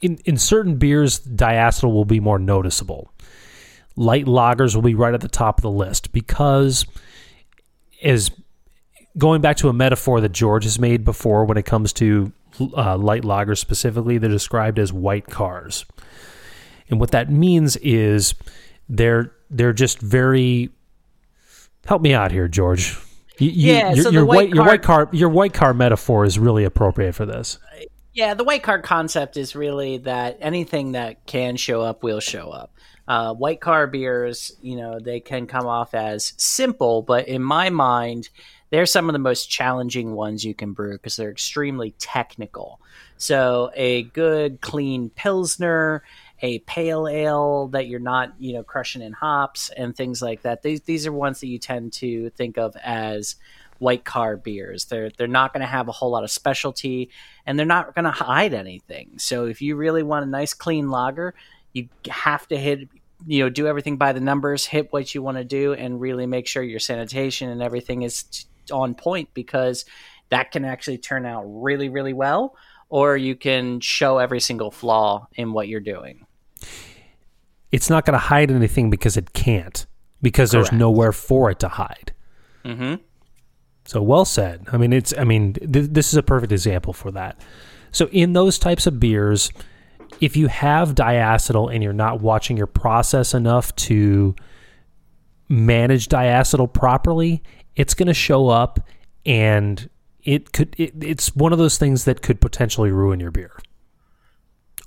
In 0.02 0.18
in 0.26 0.38
certain 0.38 0.78
beers 0.78 1.20
diacetyl 1.20 1.92
will 1.94 2.06
be 2.06 2.20
more 2.20 2.40
noticeable 2.40 3.12
light 3.96 4.26
lagers 4.26 4.76
will 4.76 4.82
be 4.82 4.96
right 4.96 5.14
at 5.14 5.22
the 5.22 5.28
top 5.28 5.58
of 5.58 5.62
the 5.62 5.72
list 5.72 6.12
because 6.12 6.86
as 8.04 8.32
going 9.18 9.42
back 9.42 9.58
to 9.58 9.70
a 9.70 9.74
metaphor 9.74 10.22
that 10.22 10.32
George 10.32 10.64
has 10.64 10.80
made 10.80 11.04
before 11.04 11.46
when 11.46 11.58
it 11.58 11.66
comes 11.66 11.94
to 11.94 12.32
uh, 12.60 12.98
light 12.98 13.24
lagers 13.24 13.58
specifically, 13.58 14.18
they're 14.18 14.30
described 14.30 14.80
as 14.80 14.92
white 14.92 15.28
cars. 15.28 15.86
And 16.90 17.00
what 17.00 17.12
that 17.12 17.30
means 17.30 17.78
is 17.78 18.34
they're 18.90 19.32
they're 19.50 19.74
just 19.74 20.00
very 20.00 20.70
help 21.86 22.02
me 22.02 22.14
out 22.14 22.32
here, 22.32 22.48
George. 22.48 22.98
You, 23.42 23.50
you- 23.50 23.74
Yeah, 23.74 23.94
your, 23.94 24.04
so 24.04 24.10
the 24.10 24.14
your 24.14 24.26
white 24.26 24.36
white 24.36 24.50
your 24.50 24.64
car- 24.64 24.68
white 24.68 24.82
car 24.84 25.10
your 25.12 25.30
white 25.30 25.54
car 25.54 25.74
metaphor 25.74 26.26
is 26.26 26.38
really 26.40 26.64
appropriate 26.64 27.14
for 27.14 27.26
this. 27.26 27.58
Yeah, 28.14 28.34
the 28.34 28.44
white 28.44 28.62
card 28.62 28.84
concept 28.84 29.38
is 29.38 29.56
really 29.56 29.98
that 30.00 30.38
anything 30.42 30.92
that 30.94 31.26
can 31.26 31.56
show 31.56 31.82
up 31.82 32.04
will 32.04 32.20
show 32.20 32.50
up. 32.50 32.74
Uh, 33.08 33.34
white 33.34 33.62
car 33.62 33.88
beers, 33.88 34.52
you 34.62 34.76
know, 34.76 35.00
they 35.00 35.20
can 35.20 35.48
come 35.48 35.66
off 35.66 35.94
as 35.94 36.34
simple, 36.38 37.02
but 37.02 37.28
in 37.28 37.42
my 37.42 37.70
mind, 37.70 38.30
they're 38.70 38.86
some 38.86 39.10
of 39.10 39.14
the 39.14 39.20
most 39.20 39.50
challenging 39.50 40.14
ones 40.14 40.44
you 40.44 40.54
can 40.54 40.74
brew 40.74 40.94
because 40.94 41.16
they're 41.16 41.32
extremely 41.32 41.92
technical. 42.00 42.80
So 43.18 43.72
a 43.76 44.04
good 44.04 44.62
clean 44.62 45.10
pilsner, 45.10 46.04
a 46.42 46.60
pale 46.60 47.08
ale 47.08 47.68
that 47.68 47.88
you're 47.88 48.00
not, 48.00 48.34
you 48.40 48.54
know, 48.54 48.64
crushing 48.64 49.02
in 49.02 49.14
hops 49.14 49.70
and 49.70 49.96
things 49.96 50.22
like 50.22 50.42
that. 50.42 50.64
These 50.64 50.82
these 50.82 51.06
are 51.06 51.14
ones 51.14 51.40
that 51.40 51.48
you 51.48 51.60
tend 51.60 51.94
to 51.94 52.30
think 52.32 52.58
of 52.58 52.76
as 52.84 53.36
white 53.78 54.06
car 54.06 54.38
beers. 54.38 54.86
They're 54.86 55.12
they're 55.18 55.28
not 55.28 55.54
going 55.54 55.62
to 55.62 55.68
have 55.68 55.88
a 55.88 55.92
whole 55.92 56.12
lot 56.12 56.24
of 56.24 56.32
specialty, 56.32 57.10
and 57.46 57.58
they're 57.58 57.66
not 57.66 57.94
going 57.94 58.06
to 58.06 58.12
hide 58.12 58.54
anything. 58.54 59.18
So 59.18 59.46
if 59.46 59.62
you 59.62 59.76
really 59.76 60.04
want 60.04 60.26
a 60.26 60.30
nice 60.30 60.54
clean 60.54 60.90
lager, 60.90 61.34
you 61.74 61.90
have 62.10 62.48
to 62.48 62.58
hit 62.58 62.90
you 63.28 63.44
know 63.44 63.50
do 63.50 63.68
everything 63.68 63.98
by 63.98 64.14
the 64.14 64.20
numbers, 64.20 64.66
hit 64.66 64.92
what 64.92 65.14
you 65.14 65.22
want 65.22 65.38
to 65.38 65.44
do, 65.44 65.74
and 65.74 66.02
really 66.02 66.26
make 66.26 66.48
sure 66.48 66.64
your 66.64 66.80
sanitation 66.80 67.50
and 67.50 67.62
everything 67.62 68.02
is 68.02 68.46
on 68.72 68.96
point 68.96 69.30
because 69.34 69.86
that 70.30 70.52
can 70.52 70.66
actually 70.66 70.98
turn 70.98 71.26
out 71.26 71.44
really 71.46 71.90
really 71.90 72.14
well, 72.14 72.56
or 72.90 73.16
you 73.16 73.36
can 73.36 73.80
show 73.80 74.18
every 74.18 74.40
single 74.40 74.72
flaw 74.72 75.28
in 75.36 75.54
what 75.54 75.68
you're 75.68 75.80
doing. 75.80 76.26
It's 77.72 77.90
not 77.90 78.06
going 78.06 78.14
to 78.14 78.20
hide 78.20 78.52
anything 78.52 78.90
because 78.90 79.18
it 79.18 79.34
can't, 79.34 79.86
because 80.22 80.52
there's 80.52 80.72
nowhere 80.72 81.12
for 81.12 81.50
it 81.50 81.60
to 81.60 81.68
hide. 81.68 82.14
Mm-hmm. 82.66 82.96
So 83.86 84.02
well 84.02 84.26
said. 84.26 84.66
I 84.72 84.78
mean, 84.78 84.94
it's. 84.94 85.14
I 85.18 85.24
mean, 85.24 85.54
th- 85.54 85.90
this 85.92 86.10
is 86.10 86.16
a 86.16 86.24
perfect 86.24 86.52
example 86.52 86.94
for 86.94 87.12
that. 87.12 87.42
So 87.92 88.08
in 88.10 88.34
those 88.34 88.60
types 88.60 88.88
of 88.88 89.00
beers, 89.00 89.52
if 90.20 90.38
you 90.38 90.48
have 90.48 90.96
diacetyl 90.96 91.74
and 91.74 91.84
you're 91.84 91.94
not 91.94 92.22
watching 92.22 92.58
your 92.58 92.68
process 92.68 93.34
enough 93.34 93.76
to 93.78 94.36
manage 95.50 96.08
diacetyl 96.08 96.72
properly, 96.72 97.42
it's 97.76 97.94
going 97.94 98.08
to 98.08 98.14
show 98.14 98.50
up, 98.50 98.80
and 99.26 99.90
it 100.24 100.54
could. 100.54 100.76
It, 100.78 101.04
it's 101.04 101.36
one 101.36 101.52
of 101.52 101.58
those 101.58 101.78
things 101.78 102.06
that 102.06 102.22
could 102.22 102.40
potentially 102.40 102.92
ruin 102.92 103.20
your 103.20 103.32
beer, 103.32 103.58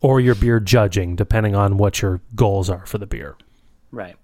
or 0.04 0.20
your 0.20 0.34
beer 0.34 0.60
judging, 0.60 1.16
depending 1.16 1.54
on 1.54 1.78
what 1.78 2.02
your 2.02 2.20
goals 2.34 2.68
are 2.68 2.84
for 2.84 2.98
the 2.98 3.06
beer. 3.06 3.38
Right. 3.90 4.16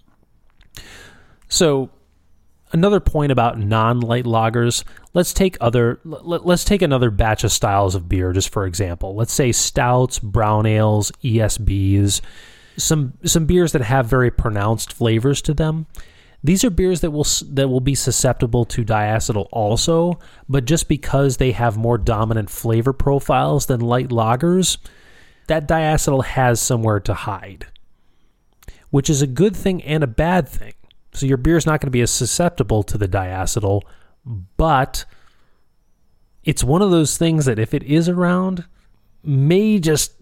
So, 1.47 1.89
another 2.71 2.99
point 2.99 3.31
about 3.31 3.57
non-light 3.57 4.25
lagers. 4.25 4.83
Let's 5.15 5.33
take 5.33 5.57
other. 5.59 5.99
Let, 6.03 6.45
let's 6.45 6.63
take 6.63 6.83
another 6.83 7.09
batch 7.09 7.43
of 7.43 7.51
styles 7.51 7.95
of 7.95 8.07
beer, 8.07 8.31
just 8.31 8.49
for 8.49 8.67
example. 8.67 9.15
Let's 9.15 9.33
say 9.33 9.51
stouts, 9.51 10.19
brown 10.19 10.67
ales, 10.67 11.11
ESBs, 11.23 12.21
some 12.77 13.13
some 13.25 13.47
beers 13.47 13.71
that 13.71 13.81
have 13.81 14.05
very 14.05 14.29
pronounced 14.29 14.93
flavors 14.93 15.41
to 15.41 15.53
them. 15.55 15.87
These 16.43 16.63
are 16.63 16.69
beers 16.69 17.01
that 17.01 17.09
will 17.09 17.25
that 17.53 17.69
will 17.69 17.81
be 17.81 17.95
susceptible 17.95 18.65
to 18.65 18.85
diacetyl 18.85 19.47
also, 19.51 20.19
but 20.47 20.65
just 20.65 20.87
because 20.87 21.37
they 21.37 21.53
have 21.53 21.75
more 21.75 21.97
dominant 21.97 22.51
flavor 22.51 22.93
profiles 22.93 23.65
than 23.65 23.79
light 23.79 24.09
lagers, 24.09 24.77
that 25.47 25.67
diacetyl 25.67 26.23
has 26.25 26.61
somewhere 26.61 26.99
to 27.01 27.13
hide, 27.13 27.67
which 28.89 29.09
is 29.09 29.21
a 29.21 29.27
good 29.27 29.55
thing 29.55 29.81
and 29.83 30.03
a 30.03 30.07
bad 30.07 30.47
thing. 30.47 30.73
So 31.13 31.25
your 31.25 31.37
beer 31.37 31.57
is 31.57 31.65
not 31.65 31.81
going 31.81 31.87
to 31.87 31.91
be 31.91 32.01
as 32.01 32.11
susceptible 32.11 32.83
to 32.83 32.97
the 32.97 33.07
diacetyl, 33.07 33.81
but 34.57 35.05
it's 36.43 36.63
one 36.63 36.81
of 36.81 36.91
those 36.91 37.17
things 37.17 37.45
that 37.45 37.59
if 37.59 37.73
it 37.73 37.83
is 37.83 38.07
around, 38.07 38.65
may 39.23 39.79
just 39.79 40.13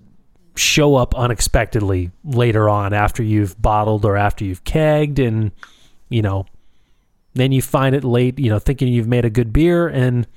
show 0.56 0.96
up 0.96 1.16
unexpectedly 1.16 2.12
later 2.24 2.70
on 2.70 2.94
after 2.94 3.24
you've 3.24 3.60
bottled 3.62 4.04
or 4.04 4.18
after 4.18 4.44
you've 4.44 4.64
kegged 4.66 5.26
and 5.26 5.52
you 6.10 6.22
know 6.22 6.46
then 7.34 7.54
you 7.54 7.62
find 7.62 7.96
it 7.96 8.04
late 8.04 8.38
you 8.38 8.50
know 8.50 8.60
thinking 8.60 8.90
you've 8.90 9.08
made 9.08 9.24
a 9.24 9.30
good 9.30 9.54
beer 9.54 9.88
and 9.88 10.28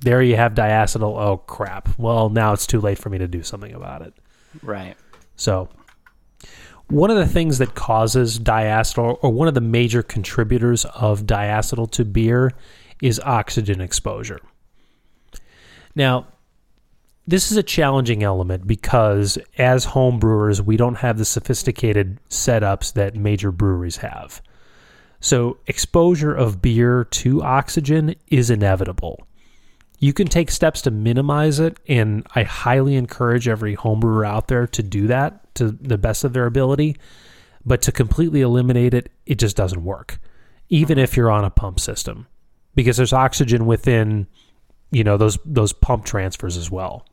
there 0.00 0.22
you 0.22 0.36
have 0.36 0.54
diacetyl 0.54 1.18
oh 1.18 1.36
crap 1.38 1.88
well 1.98 2.28
now 2.28 2.52
it's 2.52 2.66
too 2.66 2.80
late 2.80 2.98
for 2.98 3.10
me 3.10 3.18
to 3.18 3.28
do 3.28 3.42
something 3.42 3.72
about 3.74 4.02
it 4.02 4.14
Right. 4.62 4.96
so, 5.36 5.68
one 6.88 7.10
of 7.10 7.18
the 7.18 7.26
things 7.26 7.58
that 7.58 7.74
causes 7.74 8.38
diacetyl, 8.38 9.18
or 9.20 9.30
one 9.30 9.46
of 9.46 9.52
the 9.54 9.60
major 9.60 10.02
contributors 10.02 10.86
of 10.86 11.26
diacetyl 11.26 11.90
to 11.92 12.04
beer, 12.04 12.52
is 13.02 13.20
oxygen 13.20 13.80
exposure. 13.82 14.40
Now, 15.94 16.28
this 17.26 17.52
is 17.52 17.58
a 17.58 17.62
challenging 17.62 18.22
element 18.22 18.66
because 18.66 19.36
as 19.58 19.84
home 19.84 20.18
brewers, 20.18 20.62
we 20.62 20.78
don't 20.78 20.94
have 20.94 21.18
the 21.18 21.26
sophisticated 21.26 22.18
setups 22.30 22.94
that 22.94 23.14
major 23.14 23.52
breweries 23.52 23.98
have. 23.98 24.40
So, 25.20 25.58
exposure 25.66 26.34
of 26.34 26.62
beer 26.62 27.04
to 27.04 27.42
oxygen 27.42 28.14
is 28.28 28.48
inevitable. 28.48 29.26
You 29.98 30.12
can 30.12 30.28
take 30.28 30.50
steps 30.50 30.82
to 30.82 30.90
minimize 30.90 31.58
it, 31.58 31.78
and 31.88 32.26
I 32.34 32.44
highly 32.44 32.94
encourage 32.94 33.48
every 33.48 33.76
homebrewer 33.76 34.26
out 34.26 34.48
there 34.48 34.66
to 34.68 34.82
do 34.82 35.08
that 35.08 35.54
to 35.56 35.72
the 35.72 35.98
best 35.98 36.24
of 36.24 36.32
their 36.32 36.46
ability. 36.46 36.96
But 37.66 37.82
to 37.82 37.92
completely 37.92 38.40
eliminate 38.40 38.94
it, 38.94 39.10
it 39.26 39.38
just 39.38 39.56
doesn't 39.56 39.84
work, 39.84 40.20
even 40.68 40.98
if 40.98 41.16
you're 41.16 41.30
on 41.30 41.44
a 41.44 41.50
pump 41.50 41.80
system, 41.80 42.26
because 42.74 42.96
there's 42.96 43.12
oxygen 43.12 43.66
within, 43.66 44.26
you 44.90 45.04
know, 45.04 45.16
those 45.16 45.36
those 45.44 45.72
pump 45.72 46.04
transfers 46.04 46.56
as 46.56 46.70
well. 46.70 47.04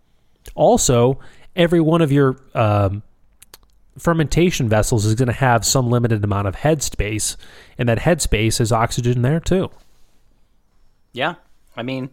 Also, 0.53 1.19
every 1.55 1.81
one 1.81 2.01
of 2.01 2.11
your 2.11 2.37
um, 2.53 3.01
fermentation 3.97 4.69
vessels 4.69 5.05
is 5.05 5.15
going 5.15 5.27
to 5.27 5.33
have 5.33 5.65
some 5.65 5.89
limited 5.89 6.23
amount 6.23 6.47
of 6.47 6.55
headspace, 6.55 7.35
and 7.77 7.89
that 7.89 7.99
head 7.99 8.21
space 8.21 8.61
is 8.61 8.71
oxygen 8.71 9.23
there 9.23 9.39
too. 9.39 9.69
Yeah. 11.13 11.35
I 11.75 11.83
mean, 11.83 12.09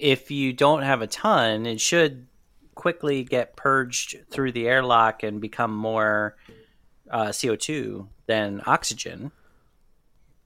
if 0.00 0.30
you 0.30 0.52
don't 0.52 0.82
have 0.82 1.02
a 1.02 1.06
ton, 1.06 1.66
it 1.66 1.80
should 1.80 2.26
quickly 2.74 3.22
get 3.22 3.56
purged 3.56 4.16
through 4.30 4.52
the 4.52 4.66
airlock 4.66 5.22
and 5.22 5.40
become 5.40 5.74
more 5.74 6.36
uh, 7.10 7.26
CO2 7.26 8.08
than 8.26 8.62
oxygen. 8.66 9.30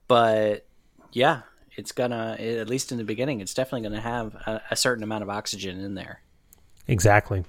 But 0.07 0.65
yeah, 1.13 1.41
it's 1.77 1.91
gonna, 1.91 2.35
at 2.39 2.69
least 2.69 2.91
in 2.91 2.97
the 2.97 3.03
beginning, 3.03 3.39
it's 3.39 3.53
definitely 3.53 3.89
to 3.89 4.01
have 4.01 4.35
a, 4.35 4.61
a 4.71 4.75
certain 4.75 5.03
amount 5.03 5.23
of 5.23 5.29
oxygen 5.29 5.79
in 5.79 5.95
there. 5.95 6.21
Exactly. 6.87 7.45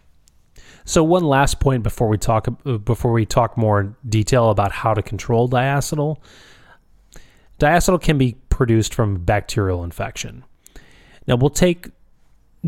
So 0.85 1.03
one 1.03 1.25
last 1.25 1.61
point 1.61 1.83
before 1.83 2.09
we 2.09 2.17
talk 2.17 2.47
before 2.85 3.13
we 3.13 3.27
talk 3.27 3.59
more 3.59 3.95
detail 4.09 4.51
about 4.51 4.73
how 4.73 4.95
to 4.95 5.03
control 5.03 5.49
diacetyl. 5.49 6.17
Diacetyl 7.59 8.01
can 8.01 8.17
be 8.17 8.37
produced 8.49 8.95
from 8.95 9.17
bacterial 9.25 9.85
infection. 9.85 10.45
Now 11.27 11.37
we'll 11.37 11.51
take 11.51 11.91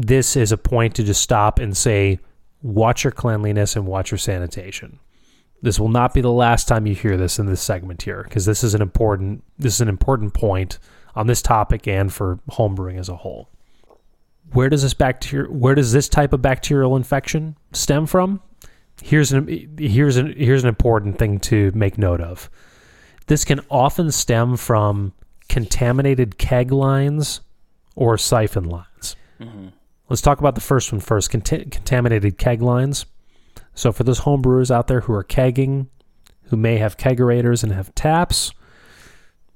this 0.01 0.36
is 0.36 0.53
a 0.53 0.57
point 0.57 0.94
to 0.94 1.03
just 1.03 1.20
stop 1.20 1.59
and 1.59 1.76
say 1.76 2.20
watch 2.62 3.03
your 3.03 3.11
cleanliness 3.11 3.74
and 3.74 3.84
watch 3.84 4.12
your 4.12 4.18
sanitation. 4.18 5.01
This 5.61 5.80
will 5.80 5.88
not 5.88 6.14
be 6.14 6.20
the 6.20 6.30
last 6.30 6.68
time 6.68 6.86
you 6.86 6.94
hear 6.94 7.16
this 7.16 7.40
in 7.40 7.46
this 7.46 7.61
segment 7.61 8.03
here 8.03 8.22
because 8.22 8.46
this 8.46 8.62
is 8.62 8.74
an 8.74 8.80
important 8.80 9.42
this 9.59 9.74
is 9.74 9.80
an 9.80 9.88
important 9.88 10.34
point 10.34 10.78
on 11.16 11.26
this 11.26 11.42
topic 11.42 11.88
and 11.88 12.12
for 12.12 12.38
homebrewing 12.51 12.96
as 12.96 13.09
a 13.09 13.16
whole. 13.16 13.49
Where 14.53 14.68
does 14.68 14.82
this 14.82 14.94
bacteria 14.94 15.51
where 15.51 15.74
does 15.74 15.92
this 15.92 16.09
type 16.09 16.32
of 16.32 16.42
bacterial 16.42 16.94
infection 16.94 17.57
stem 17.72 18.07
from? 18.07 18.40
Here's 19.03 19.32
an 19.32 19.76
here's 19.78 20.16
an 20.16 20.32
here's 20.36 20.62
an 20.62 20.68
important 20.68 21.18
thing 21.18 21.40
to 21.40 21.72
make 21.74 21.99
note 21.99 22.20
of. 22.20 22.49
This 23.26 23.44
can 23.44 23.61
often 23.68 24.12
stem 24.12 24.57
from 24.57 25.12
contaminated 25.49 26.38
keg 26.38 26.70
lines 26.70 27.40
or 27.96 28.16
siphon 28.16 28.64
lines 28.64 29.16
mm-hmm. 29.40 29.68
Let's 30.09 30.22
talk 30.22 30.38
about 30.38 30.54
the 30.54 30.61
first 30.61 30.92
one 30.92 31.00
first 31.00 31.30
Cont- 31.30 31.70
contaminated 31.70 32.38
keg 32.38 32.62
lines 32.62 33.06
so 33.74 33.92
for 33.92 34.04
those 34.04 34.20
home 34.20 34.42
brewers 34.42 34.70
out 34.70 34.86
there 34.86 35.00
who 35.00 35.12
are 35.12 35.24
kegging 35.24 35.88
who 36.44 36.56
may 36.56 36.78
have 36.78 36.96
kegerators 36.96 37.62
and 37.62 37.72
have 37.72 37.94
taps 37.94 38.52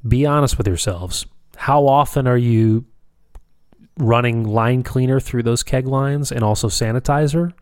be 0.07 0.26
honest 0.26 0.59
with 0.59 0.66
yourselves 0.66 1.26
how 1.57 1.86
often 1.86 2.26
are 2.26 2.36
you 2.36 2.84
running 3.98 4.44
line 4.44 4.82
cleaner 4.82 5.20
through 5.20 5.42
those 5.42 5.62
keg 5.62 5.86
lines 5.86 6.32
and 6.32 6.42
also 6.42 6.68
sanitizer. 6.68 7.53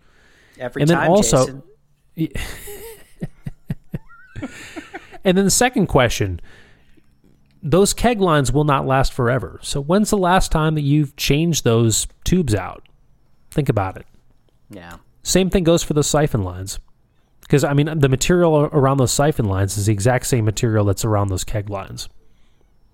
Every 0.59 0.83
And 0.83 0.91
then 0.91 0.99
also-. 0.99 1.63
And 5.23 5.37
then 5.37 5.45
the 5.45 5.51
second 5.51 5.89
question 5.89 6.41
those 7.63 7.93
keg 7.93 8.21
lines 8.21 8.53
will 8.53 8.65
not 8.65 8.87
last 8.87 9.13
forever. 9.13 9.59
So, 9.63 9.81
when's 9.81 10.11
the 10.11 10.19
last 10.19 10.51
time 10.51 10.75
that 10.75 10.83
you've 10.83 11.17
changed 11.17 11.65
those 11.65 12.07
tubes 12.25 12.55
out? 12.55 12.89
Think 13.51 13.69
about 13.69 13.97
it. 13.97 14.07
yeah. 14.71 14.97
Same 15.23 15.51
thing 15.51 15.65
goes 15.65 15.83
for 15.83 15.93
the 15.93 16.03
siphon 16.03 16.43
lines. 16.43 16.79
Because, 17.43 17.63
I 17.63 17.75
mean, 17.75 17.99
the 17.99 18.09
material 18.09 18.57
around 18.57 18.97
those 18.97 19.13
siphon 19.13 19.45
lines 19.47 19.77
is 19.77 19.87
the 19.87 19.93
exact 19.93 20.27
same 20.27 20.45
material 20.47 20.85
that's 20.87 21.05
around 21.05 21.29
those 21.29 21.45
keg 21.45 21.69
lines. 21.69 22.09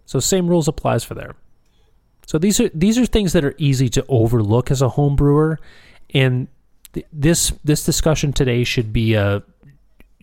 So, 0.07 0.19
same 0.19 0.49
rules 0.49 0.67
applies 0.67 1.05
for 1.05 1.15
there. 1.15 1.37
So 2.27 2.39
these 2.39 2.59
are 2.59 2.69
these 2.71 2.99
are 2.99 3.07
things 3.07 3.33
that 3.35 3.45
are 3.45 3.55
easy 3.57 3.89
to 3.91 4.05
overlook 4.09 4.73
as 4.73 4.83
a 4.83 4.89
home 4.89 5.15
brewer, 5.15 5.61
and 6.13 6.49
th- 6.93 7.07
this 7.13 7.53
this 7.63 7.85
discussion 7.85 8.33
today 8.33 8.65
should 8.65 8.93
be 8.93 9.15
a, 9.15 9.45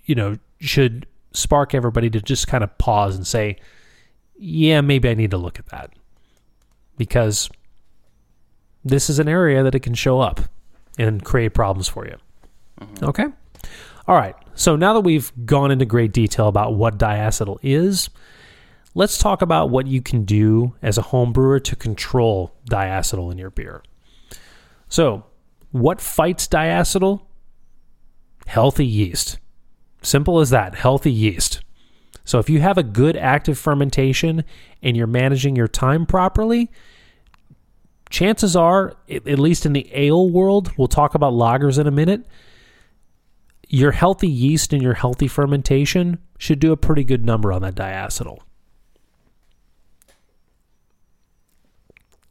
you 0.04 0.14
know, 0.14 0.38
should 0.60 1.08
spark 1.32 1.74
everybody 1.74 2.10
to 2.10 2.22
just 2.22 2.48
kind 2.48 2.64
of 2.64 2.78
pause 2.78 3.16
and 3.16 3.26
say, 3.26 3.56
yeah, 4.36 4.82
maybe 4.82 5.10
I 5.10 5.14
need 5.14 5.32
to 5.32 5.38
look 5.38 5.60
at 5.60 5.68
that, 5.68 5.92
because 6.98 7.50
this 8.84 9.10
is 9.10 9.20
an 9.20 9.28
area 9.28 9.64
that 9.64 9.76
it 9.76 9.82
can 9.82 9.94
show 9.94 10.20
up 10.20 10.42
and 10.98 11.24
create 11.24 11.54
problems 11.54 11.88
for 11.88 12.06
you. 12.06 12.18
Mm-hmm. 12.82 13.06
Okay, 13.06 13.26
all 14.08 14.16
right. 14.16 14.36
So 14.56 14.76
now 14.76 14.94
that 14.94 15.02
we've 15.02 15.32
gone 15.46 15.72
into 15.72 15.86
great 15.86 16.12
detail 16.12 16.48
about 16.48 16.76
what 16.76 16.98
diacetyl 17.00 17.58
is, 17.64 18.10
let's 18.94 19.18
talk 19.18 19.42
about 19.42 19.70
what 19.70 19.88
you 19.88 20.02
can 20.02 20.26
do 20.26 20.76
as 20.82 20.98
a 20.98 21.02
home 21.02 21.34
brewer 21.34 21.60
to 21.62 21.76
control 21.76 22.54
diacetyl 22.70 23.32
in 23.32 23.38
your 23.38 23.50
beer. 23.50 23.82
So, 24.90 25.26
what 25.72 26.00
fights 26.00 26.48
diacetyl? 26.48 27.22
Healthy 28.46 28.86
yeast. 28.86 29.40
Simple 30.04 30.40
as 30.40 30.52
that, 30.52 30.76
healthy 30.76 31.12
yeast. 31.12 31.62
So, 32.26 32.39
if 32.39 32.49
you 32.49 32.61
have 32.61 32.78
a 32.78 32.84
good 32.84 33.17
active 33.17 33.57
fermentation 33.57 34.43
and 34.82 34.95
you're 34.95 35.07
managing 35.07 35.55
your 35.55 35.67
time 35.67 36.05
properly, 36.05 36.71
chances 38.09 38.55
are, 38.55 38.95
at 39.09 39.39
least 39.39 39.65
in 39.65 39.74
the 39.74 39.89
ale 39.91 40.30
world, 40.30 40.71
we'll 40.78 40.88
talk 40.88 41.15
about 41.15 41.34
lagers 41.34 41.80
in 41.80 41.88
a 41.88 41.91
minute, 41.91 42.26
your 43.67 43.91
healthy 43.91 44.30
yeast 44.30 44.71
and 44.71 44.82
your 44.82 44.93
healthy 44.93 45.28
fermentation 45.28 46.19
should 46.38 46.59
do 46.59 46.71
a 46.71 46.78
pretty 46.78 47.03
good 47.03 47.26
number 47.26 47.51
on 47.51 47.61
that 47.63 47.76
diacetyl. 47.76 48.39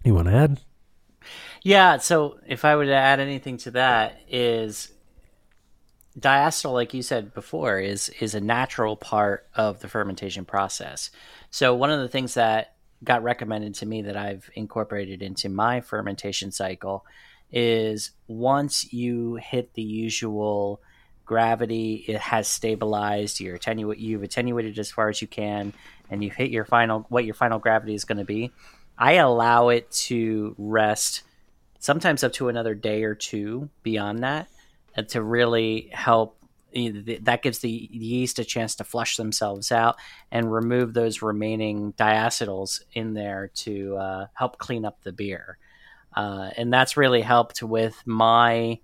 You 0.04 0.14
want 0.14 0.28
to 0.28 0.34
add? 0.34 0.60
Yeah, 1.62 1.98
so 1.98 2.38
if 2.46 2.64
I 2.64 2.76
were 2.76 2.86
to 2.86 2.94
add 2.94 3.20
anything 3.20 3.56
to 3.58 3.72
that 3.72 4.20
is 4.28 4.91
diacetyl 6.18 6.72
like 6.72 6.94
you 6.94 7.02
said 7.02 7.32
before 7.34 7.78
is 7.78 8.08
is 8.20 8.34
a 8.34 8.40
natural 8.40 8.96
part 8.96 9.46
of 9.54 9.80
the 9.80 9.88
fermentation 9.88 10.44
process. 10.44 11.10
So 11.50 11.74
one 11.74 11.90
of 11.90 12.00
the 12.00 12.08
things 12.08 12.34
that 12.34 12.74
got 13.02 13.22
recommended 13.22 13.74
to 13.76 13.86
me 13.86 14.02
that 14.02 14.16
I've 14.16 14.48
incorporated 14.54 15.22
into 15.22 15.48
my 15.48 15.80
fermentation 15.80 16.52
cycle 16.52 17.04
is 17.50 18.10
once 18.28 18.92
you 18.92 19.36
hit 19.36 19.74
the 19.74 19.82
usual 19.82 20.80
gravity, 21.24 22.04
it 22.06 22.18
has 22.18 22.48
stabilized, 22.48 23.40
you're 23.40 23.56
attenuate 23.56 23.98
you've 23.98 24.22
attenuated 24.22 24.78
as 24.78 24.90
far 24.90 25.08
as 25.08 25.22
you 25.22 25.28
can, 25.28 25.72
and 26.10 26.22
you've 26.22 26.34
hit 26.34 26.50
your 26.50 26.64
final 26.64 27.06
what 27.08 27.24
your 27.24 27.34
final 27.34 27.58
gravity 27.58 27.94
is 27.94 28.04
going 28.04 28.18
to 28.18 28.24
be 28.24 28.52
I 28.98 29.14
allow 29.14 29.70
it 29.70 29.90
to 29.90 30.54
rest 30.58 31.22
sometimes 31.78 32.22
up 32.22 32.32
to 32.34 32.48
another 32.48 32.74
day 32.74 33.02
or 33.02 33.14
two 33.14 33.68
beyond 33.82 34.20
that 34.20 34.48
to 35.08 35.22
really 35.22 35.90
help 35.92 36.38
that 36.74 37.42
gives 37.42 37.58
the 37.58 37.70
yeast 37.70 38.38
a 38.38 38.44
chance 38.44 38.76
to 38.76 38.84
flush 38.84 39.16
themselves 39.16 39.70
out 39.70 39.96
and 40.30 40.52
remove 40.52 40.94
those 40.94 41.20
remaining 41.20 41.92
diacetyls 41.94 42.80
in 42.94 43.12
there 43.12 43.50
to 43.54 43.96
uh, 43.96 44.26
help 44.32 44.56
clean 44.58 44.84
up 44.84 45.02
the 45.02 45.12
beer. 45.12 45.58
Uh, 46.16 46.50
and 46.56 46.72
that's 46.72 46.96
really 46.96 47.20
helped 47.20 47.62
with 47.62 48.02
my 48.06 48.78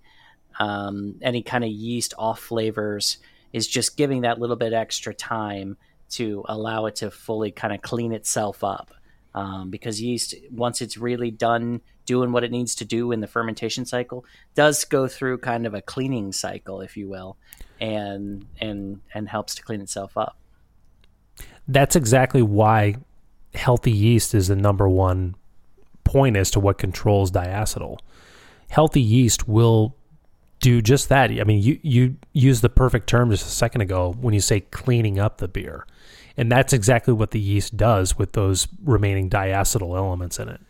um, 0.59 1.15
any 1.21 1.41
kind 1.41 1.63
of 1.63 1.69
yeast 1.69 2.13
off 2.17 2.39
flavors 2.39 3.17
is 3.53 3.67
just 3.67 3.97
giving 3.97 4.21
that 4.21 4.39
little 4.39 4.55
bit 4.55 4.73
extra 4.73 5.13
time 5.13 5.77
to 6.09 6.43
allow 6.47 6.85
it 6.85 6.97
to 6.97 7.09
fully 7.09 7.51
kind 7.51 7.73
of 7.73 7.81
clean 7.81 8.11
itself 8.11 8.63
up 8.63 8.91
um, 9.33 9.69
because 9.69 10.01
yeast, 10.01 10.35
once 10.51 10.81
it's 10.81 10.97
really 10.97 11.31
done 11.31 11.81
doing 12.09 12.31
what 12.31 12.43
it 12.43 12.49
needs 12.49 12.73
to 12.73 12.83
do 12.83 13.11
in 13.11 13.19
the 13.19 13.27
fermentation 13.27 13.85
cycle, 13.85 14.25
does 14.55 14.83
go 14.83 15.07
through 15.07 15.37
kind 15.37 15.67
of 15.67 15.75
a 15.75 15.81
cleaning 15.81 16.31
cycle, 16.31 16.81
if 16.81 16.97
you 16.97 17.07
will, 17.07 17.37
and 17.79 18.47
and 18.59 19.01
and 19.13 19.29
helps 19.29 19.53
to 19.53 19.61
clean 19.61 19.79
itself 19.79 20.17
up. 20.17 20.35
That's 21.67 21.95
exactly 21.95 22.41
why 22.41 22.95
healthy 23.53 23.91
yeast 23.91 24.33
is 24.33 24.47
the 24.47 24.55
number 24.55 24.89
one 24.89 25.35
point 26.03 26.35
as 26.35 26.49
to 26.51 26.59
what 26.59 26.79
controls 26.79 27.29
diacetyl. 27.31 27.99
Healthy 28.71 29.01
yeast 29.01 29.47
will 29.47 29.95
do 30.59 30.81
just 30.81 31.09
that. 31.09 31.29
I 31.29 31.43
mean, 31.43 31.61
you 31.61 31.79
you 31.83 32.17
used 32.33 32.63
the 32.63 32.69
perfect 32.69 33.07
term 33.07 33.29
just 33.29 33.45
a 33.45 33.51
second 33.51 33.81
ago 33.81 34.15
when 34.19 34.33
you 34.33 34.41
say 34.41 34.61
cleaning 34.61 35.19
up 35.19 35.37
the 35.37 35.47
beer. 35.47 35.85
And 36.35 36.51
that's 36.51 36.73
exactly 36.73 37.13
what 37.13 37.31
the 37.31 37.39
yeast 37.39 37.77
does 37.77 38.17
with 38.17 38.31
those 38.31 38.67
remaining 38.83 39.29
diacetyl 39.29 39.95
elements 39.95 40.39
in 40.39 40.49
it. 40.49 40.61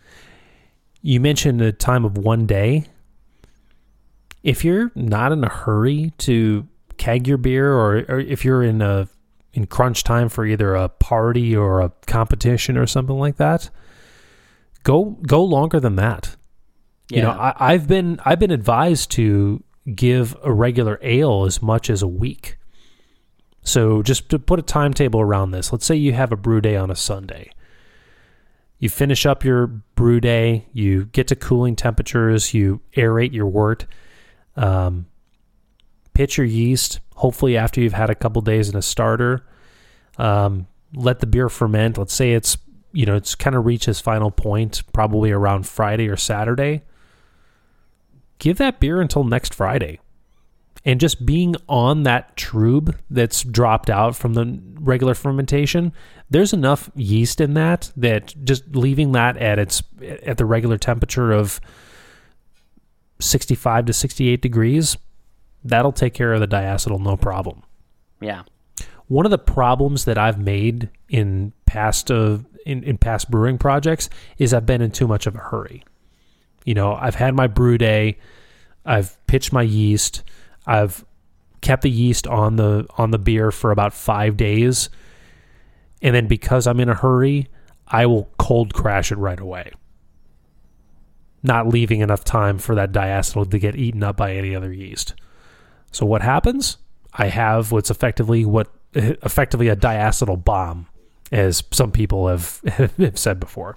You 1.02 1.20
mentioned 1.20 1.62
a 1.62 1.72
time 1.72 2.06
of 2.06 2.18
one 2.18 2.46
day. 2.46 2.86
If 4.44 4.64
you're 4.64 4.92
not 4.96 5.32
in 5.32 5.44
a 5.44 5.50
hurry 5.50 6.14
to 6.20 6.68
keg 6.98 7.28
your 7.28 7.38
beer, 7.38 7.74
or, 7.74 8.06
or 8.10 8.20
if 8.20 8.44
you're 8.46 8.64
in 8.64 8.82
a 8.82 9.08
in 9.54 9.66
crunch 9.66 10.04
time 10.04 10.30
for 10.30 10.46
either 10.46 10.76
a 10.76 10.90
party 10.90 11.56
or 11.56 11.82
a 11.82 11.92
competition 12.06 12.78
or 12.78 12.86
something 12.86 13.18
like 13.18 13.38
that, 13.38 13.70
go 14.84 15.18
go 15.26 15.44
longer 15.44 15.80
than 15.80 15.96
that. 15.96 16.36
Yeah. 17.10 17.18
You 17.18 17.24
know, 17.24 17.32
I, 17.32 17.54
I've 17.60 17.88
been 17.88 18.20
I've 18.26 18.40
been 18.40 18.52
advised 18.52 19.12
to 19.12 19.64
give 19.96 20.38
a 20.44 20.52
regular 20.52 21.00
ale 21.02 21.46
as 21.46 21.62
much 21.62 21.90
as 21.90 22.02
a 22.02 22.08
week. 22.08 22.58
So 23.62 24.02
just 24.04 24.30
to 24.30 24.40
put 24.40 24.60
a 24.60 24.64
timetable 24.64 25.22
around 25.22 25.52
this, 25.52 25.72
let's 25.72 25.86
say 25.86 25.96
you 25.96 26.14
have 26.14 26.32
a 26.32 26.38
brew 26.38 26.62
day 26.62 26.76
on 26.76 26.90
a 26.90 26.96
Sunday. 26.96 27.52
You 28.80 28.90
finish 28.90 29.26
up 29.26 29.44
your 29.44 29.68
brew 29.68 30.22
day, 30.22 30.66
you 30.72 31.06
get 31.06 31.28
to 31.28 31.36
cooling 31.36 31.76
temperatures, 31.76 32.54
you 32.54 32.82
aerate 32.96 33.34
your 33.34 33.46
wort, 33.46 33.86
um, 34.56 35.06
pitch 36.14 36.38
your 36.38 36.46
yeast, 36.46 37.00
hopefully 37.16 37.58
after 37.58 37.82
you've 37.82 37.94
had 37.94 38.10
a 38.10 38.16
couple 38.16 38.42
days 38.42 38.70
in 38.70 38.78
a 38.78 38.82
starter. 38.82 39.46
Um, 40.18 40.68
let 40.94 41.20
the 41.20 41.28
beer 41.28 41.50
ferment. 41.50 41.98
Let's 41.98 42.14
say 42.14 42.34
it's 42.34 42.58
you 42.92 43.06
know 43.06 43.16
it's 43.16 43.36
kind 43.36 43.56
of 43.56 43.66
reached 43.66 43.88
its 43.88 44.00
final 44.00 44.32
point 44.32 44.82
probably 44.94 45.32
around 45.32 45.68
Friday 45.68 46.08
or 46.08 46.18
Saturday. 46.18 46.84
Give 48.40 48.58
that 48.58 48.80
beer 48.80 49.02
until 49.02 49.24
next 49.26 49.54
Friday 49.54 50.00
and 50.86 51.00
just 51.00 51.26
being 51.26 51.56
on 51.68 52.04
that 52.04 52.36
trub 52.38 52.96
that's 53.10 53.44
dropped 53.44 53.90
out 53.90 54.16
from 54.16 54.34
the 54.34 54.60
regular 54.80 55.14
fermentation 55.14 55.92
there's 56.30 56.54
enough 56.54 56.90
yeast 56.96 57.42
in 57.42 57.54
that 57.56 57.92
that 57.98 58.34
just 58.44 58.76
leaving 58.76 59.12
that 59.14 59.38
at 59.38 59.60
its 59.60 59.82
at 60.26 60.38
the 60.38 60.46
regular 60.46 60.78
temperature 60.78 61.32
of 61.32 61.60
65 63.20 63.86
to 63.86 63.94
68 63.94 64.42
degrees 64.42 64.98
that'll 65.64 65.92
take 65.92 66.14
care 66.14 66.34
of 66.34 66.40
the 66.40 66.48
diacetyl 66.48 67.02
no 67.02 67.18
problem. 67.18 67.64
Yeah. 68.22 68.44
One 69.08 69.26
of 69.26 69.32
the 69.32 69.40
problems 69.40 70.06
that 70.06 70.18
i've 70.18 70.40
made 70.40 70.90
in 71.10 71.52
past 71.66 72.12
uh, 72.12 72.38
in, 72.66 72.84
in 72.84 72.98
past 72.98 73.32
brewing 73.32 73.58
projects 73.58 74.10
is 74.38 74.54
i've 74.54 74.66
been 74.66 74.82
in 74.82 74.92
too 74.92 75.08
much 75.08 75.26
of 75.26 75.36
a 75.36 75.40
hurry. 75.40 75.84
You 76.64 76.76
know 76.76 76.94
i've 76.94 77.16
had 77.16 77.34
my 77.34 77.48
brew 77.48 77.78
day 77.78 78.20
i've 78.86 79.18
pitched 79.26 79.52
my 79.52 79.64
yeast 79.64 80.24
I've 80.70 81.04
kept 81.62 81.82
the 81.82 81.90
yeast 81.90 82.28
on 82.28 82.56
the 82.58 82.86
on 82.96 83.10
the 83.10 83.18
beer 83.18 83.52
for 83.52 83.72
about 83.72 83.92
five 83.92 84.38
days, 84.38 84.90
and 86.00 86.14
then 86.14 86.28
because 86.28 86.68
I'm 86.68 86.80
in 86.80 86.90
a 86.90 86.94
hurry, 86.94 87.48
I 87.88 88.06
will 88.06 88.30
cold 88.38 88.76
crash 88.76 89.12
it 89.12 89.18
right 89.18 89.40
away, 89.40 89.72
not 91.42 91.68
leaving 91.68 92.02
enough 92.02 92.24
time 92.24 92.60
for 92.60 92.76
that 92.76 92.92
diacetyl 92.92 93.50
to 93.50 93.58
get 93.58 93.76
eaten 93.76 94.04
up 94.04 94.18
by 94.18 94.36
any 94.36 94.56
other 94.56 94.72
yeast. 94.72 95.16
So 95.92 96.06
what 96.06 96.22
happens? 96.22 96.78
I 97.14 97.30
have 97.30 97.72
what's 97.72 97.90
effectively 97.90 98.46
what 98.46 98.72
effectively 98.94 99.70
a 99.70 99.76
diacetyl 99.76 100.46
bomb, 100.46 100.86
as 101.32 101.64
some 101.72 101.92
people 101.92 102.28
have 102.28 102.62
have 103.00 103.18
said 103.18 103.40
before. 103.40 103.76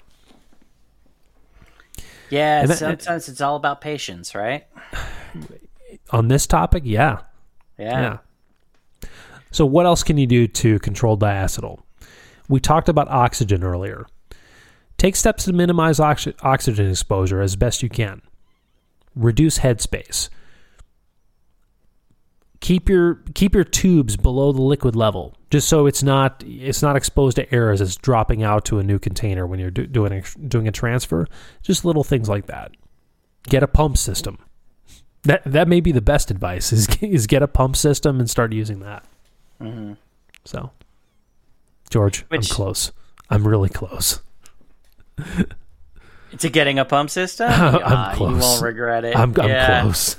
Yeah, 2.28 2.66
sometimes 2.66 3.30
it's 3.30 3.40
all 3.40 3.57
about 3.57 3.80
patience, 3.80 4.34
right? 4.34 4.66
on 6.11 6.28
this 6.28 6.47
topic, 6.47 6.82
yeah. 6.86 7.20
Yeah. 7.78 8.18
Yeah. 9.03 9.09
So 9.51 9.66
what 9.66 9.86
else 9.86 10.03
can 10.03 10.18
you 10.18 10.26
do 10.26 10.47
to 10.49 10.78
control 10.78 11.16
diacetyl? 11.16 11.80
We 12.49 12.61
talked 12.61 12.88
about 12.88 13.09
oxygen 13.09 13.62
earlier. 13.62 14.07
Take 14.97 15.16
steps 15.16 15.45
to 15.45 15.53
minimize 15.53 16.01
oxy- 16.01 16.34
oxygen 16.43 16.88
exposure 16.90 17.40
as 17.40 17.57
best 17.57 17.82
you 17.82 17.88
can. 17.88 18.22
Reduce 19.14 19.59
headspace. 19.59 20.28
Keep 22.61 22.88
your 22.88 23.16
keep 23.34 23.55
your 23.55 23.64
tubes 23.64 24.16
below 24.16 24.53
the 24.53 24.62
liquid 24.62 24.95
level, 24.95 25.34
just 25.51 25.68
so 25.68 25.86
it's 25.86 26.03
not 26.03 26.45
it's 26.47 26.80
not 26.80 26.95
exposed 26.95 27.34
to 27.36 27.53
air 27.53 27.72
as 27.72 27.80
it's 27.80 27.97
dropping 27.97 28.45
out 28.45 28.64
to 28.66 28.78
a 28.78 28.84
new 28.84 29.01
container 29.01 29.47
when 29.47 29.59
you're 29.59 29.72
do, 29.72 29.84
doing 29.86 30.12
a, 30.12 30.38
doing 30.47 30.68
a 30.68 30.72
transfer. 30.72 31.26
Just 31.62 31.84
little 31.84 32.05
things 32.05 32.28
like 32.28 32.47
that. 32.47 32.70
Get 33.49 33.64
a 33.64 33.66
pump 33.66 33.99
system. 33.99 34.38
That 35.25 35.43
that 35.45 35.68
may 35.68 35.81
be 35.81 35.93
the 35.93 36.01
best 36.01 36.31
advice 36.31 36.73
is 36.73 36.89
is 37.01 37.27
get 37.27 37.43
a 37.43 37.49
pump 37.49 37.77
system 37.77 38.18
and 38.18 38.29
start 38.29 38.53
using 38.53 38.81
that. 38.81 39.05
Mm-hmm. 39.61 39.95
So, 40.45 40.70
George, 41.91 42.23
Which, 42.29 42.51
I'm 42.51 42.55
close. 42.55 42.93
I'm 43.31 43.47
really 43.47 43.68
close. 43.68 44.20
to 46.39 46.49
getting 46.49 46.79
a 46.79 46.85
pump 46.85 47.11
system, 47.11 47.49
I'm 47.53 47.77
uh, 47.77 48.14
close. 48.14 48.33
You 48.33 48.41
won't 48.41 48.62
regret 48.62 49.05
it. 49.05 49.16
I'm, 49.16 49.33
I'm 49.39 49.49
yeah. 49.49 49.83
close. 49.83 50.16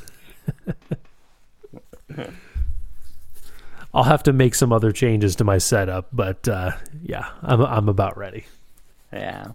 I'll 3.93 4.03
have 4.03 4.23
to 4.23 4.33
make 4.33 4.55
some 4.55 4.71
other 4.71 4.91
changes 4.91 5.35
to 5.35 5.43
my 5.43 5.57
setup, 5.57 6.07
but 6.13 6.47
uh, 6.47 6.71
yeah, 7.03 7.29
I'm 7.41 7.61
I'm 7.61 7.89
about 7.89 8.17
ready. 8.17 8.45
Yeah. 9.11 9.51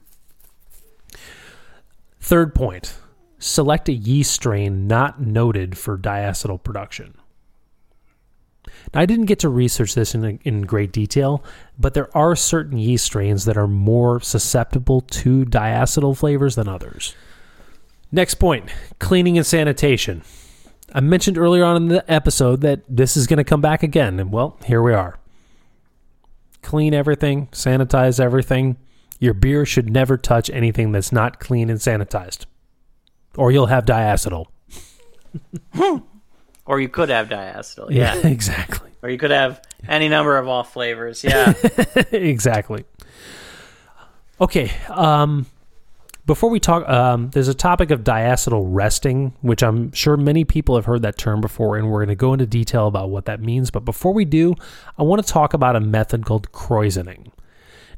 Third 2.20 2.54
point 2.54 2.94
select 3.38 3.88
a 3.88 3.92
yeast 3.92 4.32
strain 4.32 4.86
not 4.86 5.20
noted 5.20 5.76
for 5.76 5.96
diacetyl 5.96 6.62
production. 6.62 7.14
Now, 8.94 9.00
I 9.00 9.06
didn't 9.06 9.26
get 9.26 9.38
to 9.40 9.48
research 9.48 9.94
this 9.94 10.14
in, 10.14 10.38
in 10.44 10.62
great 10.62 10.92
detail, 10.92 11.44
but 11.78 11.94
there 11.94 12.14
are 12.16 12.36
certain 12.36 12.78
yeast 12.78 13.04
strains 13.04 13.44
that 13.44 13.56
are 13.56 13.68
more 13.68 14.20
susceptible 14.20 15.00
to 15.02 15.44
diacetyl 15.44 16.16
flavors 16.16 16.54
than 16.54 16.68
others. 16.68 17.14
Next 18.10 18.34
point 18.34 18.70
cleaning 18.98 19.36
and 19.36 19.46
sanitation. 19.46 20.22
I 20.94 21.00
mentioned 21.00 21.36
earlier 21.36 21.64
on 21.64 21.76
in 21.76 21.88
the 21.88 22.10
episode 22.10 22.62
that 22.62 22.80
this 22.88 23.16
is 23.16 23.26
going 23.26 23.36
to 23.36 23.44
come 23.44 23.60
back 23.60 23.82
again, 23.82 24.18
and 24.18 24.32
well, 24.32 24.58
here 24.64 24.82
we 24.82 24.94
are. 24.94 25.18
Clean 26.62 26.94
everything, 26.94 27.48
sanitize 27.48 28.18
everything. 28.18 28.78
Your 29.20 29.34
beer 29.34 29.66
should 29.66 29.90
never 29.90 30.16
touch 30.16 30.48
anything 30.48 30.92
that's 30.92 31.12
not 31.12 31.40
clean 31.40 31.68
and 31.68 31.78
sanitized, 31.78 32.46
or 33.38 33.52
you'll 33.52 33.66
have 33.66 33.84
diacetyl. 33.84 34.46
Or 36.68 36.78
you 36.78 36.90
could 36.90 37.08
have 37.08 37.30
diacetyl. 37.30 37.90
Yeah. 37.90 38.14
exactly. 38.26 38.90
or 39.02 39.08
you 39.08 39.16
could 39.16 39.30
have 39.30 39.62
any 39.88 40.10
number 40.10 40.36
of 40.36 40.46
off 40.46 40.70
flavors. 40.74 41.24
Yeah. 41.24 41.54
exactly. 42.12 42.84
Okay. 44.38 44.70
Um, 44.90 45.46
before 46.26 46.50
we 46.50 46.60
talk, 46.60 46.86
um, 46.86 47.30
there's 47.30 47.48
a 47.48 47.54
topic 47.54 47.90
of 47.90 48.04
diacetyl 48.04 48.66
resting, 48.66 49.32
which 49.40 49.62
I'm 49.62 49.92
sure 49.92 50.18
many 50.18 50.44
people 50.44 50.76
have 50.76 50.84
heard 50.84 51.00
that 51.00 51.16
term 51.16 51.40
before, 51.40 51.78
and 51.78 51.90
we're 51.90 52.00
going 52.00 52.10
to 52.10 52.14
go 52.14 52.34
into 52.34 52.44
detail 52.44 52.86
about 52.86 53.08
what 53.08 53.24
that 53.24 53.40
means. 53.40 53.70
But 53.70 53.86
before 53.86 54.12
we 54.12 54.26
do, 54.26 54.54
I 54.98 55.04
want 55.04 55.26
to 55.26 55.32
talk 55.32 55.54
about 55.54 55.74
a 55.74 55.80
method 55.80 56.26
called 56.26 56.52
krausening. 56.52 57.32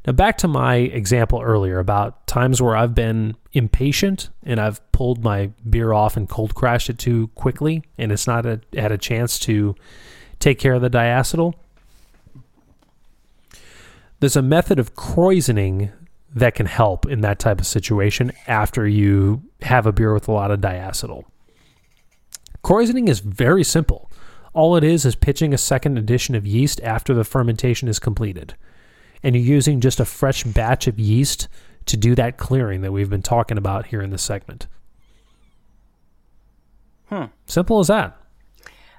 Now, 0.05 0.13
back 0.13 0.37
to 0.39 0.47
my 0.47 0.75
example 0.75 1.41
earlier 1.41 1.77
about 1.77 2.25
times 2.25 2.61
where 2.61 2.75
I've 2.75 2.95
been 2.95 3.35
impatient 3.53 4.29
and 4.43 4.59
I've 4.59 4.91
pulled 4.91 5.23
my 5.23 5.51
beer 5.69 5.93
off 5.93 6.17
and 6.17 6.27
cold 6.27 6.55
crashed 6.55 6.89
it 6.89 6.97
too 6.97 7.27
quickly, 7.35 7.83
and 7.99 8.11
it's 8.11 8.25
not 8.25 8.45
a, 8.45 8.61
had 8.75 8.91
a 8.91 8.97
chance 8.97 9.37
to 9.39 9.75
take 10.39 10.57
care 10.57 10.73
of 10.73 10.81
the 10.81 10.89
diacetyl. 10.89 11.53
There's 14.19 14.35
a 14.35 14.41
method 14.41 14.79
of 14.79 14.95
krausening 14.95 15.91
that 16.33 16.55
can 16.55 16.65
help 16.65 17.05
in 17.05 17.21
that 17.21 17.37
type 17.37 17.59
of 17.59 17.67
situation 17.67 18.31
after 18.47 18.87
you 18.87 19.43
have 19.61 19.85
a 19.85 19.91
beer 19.91 20.13
with 20.13 20.27
a 20.27 20.31
lot 20.31 20.49
of 20.49 20.61
diacetyl. 20.61 21.25
Krausening 22.63 23.07
is 23.07 23.19
very 23.19 23.63
simple. 23.63 24.09
All 24.53 24.75
it 24.75 24.83
is 24.83 25.05
is 25.05 25.15
pitching 25.15 25.53
a 25.53 25.57
second 25.57 25.97
addition 25.97 26.33
of 26.33 26.45
yeast 26.47 26.81
after 26.81 27.13
the 27.13 27.23
fermentation 27.23 27.87
is 27.87 27.99
completed 27.99 28.55
and 29.23 29.35
you're 29.35 29.43
using 29.45 29.79
just 29.81 29.99
a 29.99 30.05
fresh 30.05 30.43
batch 30.43 30.87
of 30.87 30.99
yeast 30.99 31.47
to 31.85 31.97
do 31.97 32.15
that 32.15 32.37
clearing 32.37 32.81
that 32.81 32.91
we've 32.91 33.09
been 33.09 33.21
talking 33.21 33.57
about 33.57 33.87
here 33.87 34.01
in 34.01 34.09
this 34.11 34.21
segment. 34.23 34.67
Hmm. 37.09 37.25
Simple 37.45 37.79
as 37.79 37.87
that. 37.87 38.17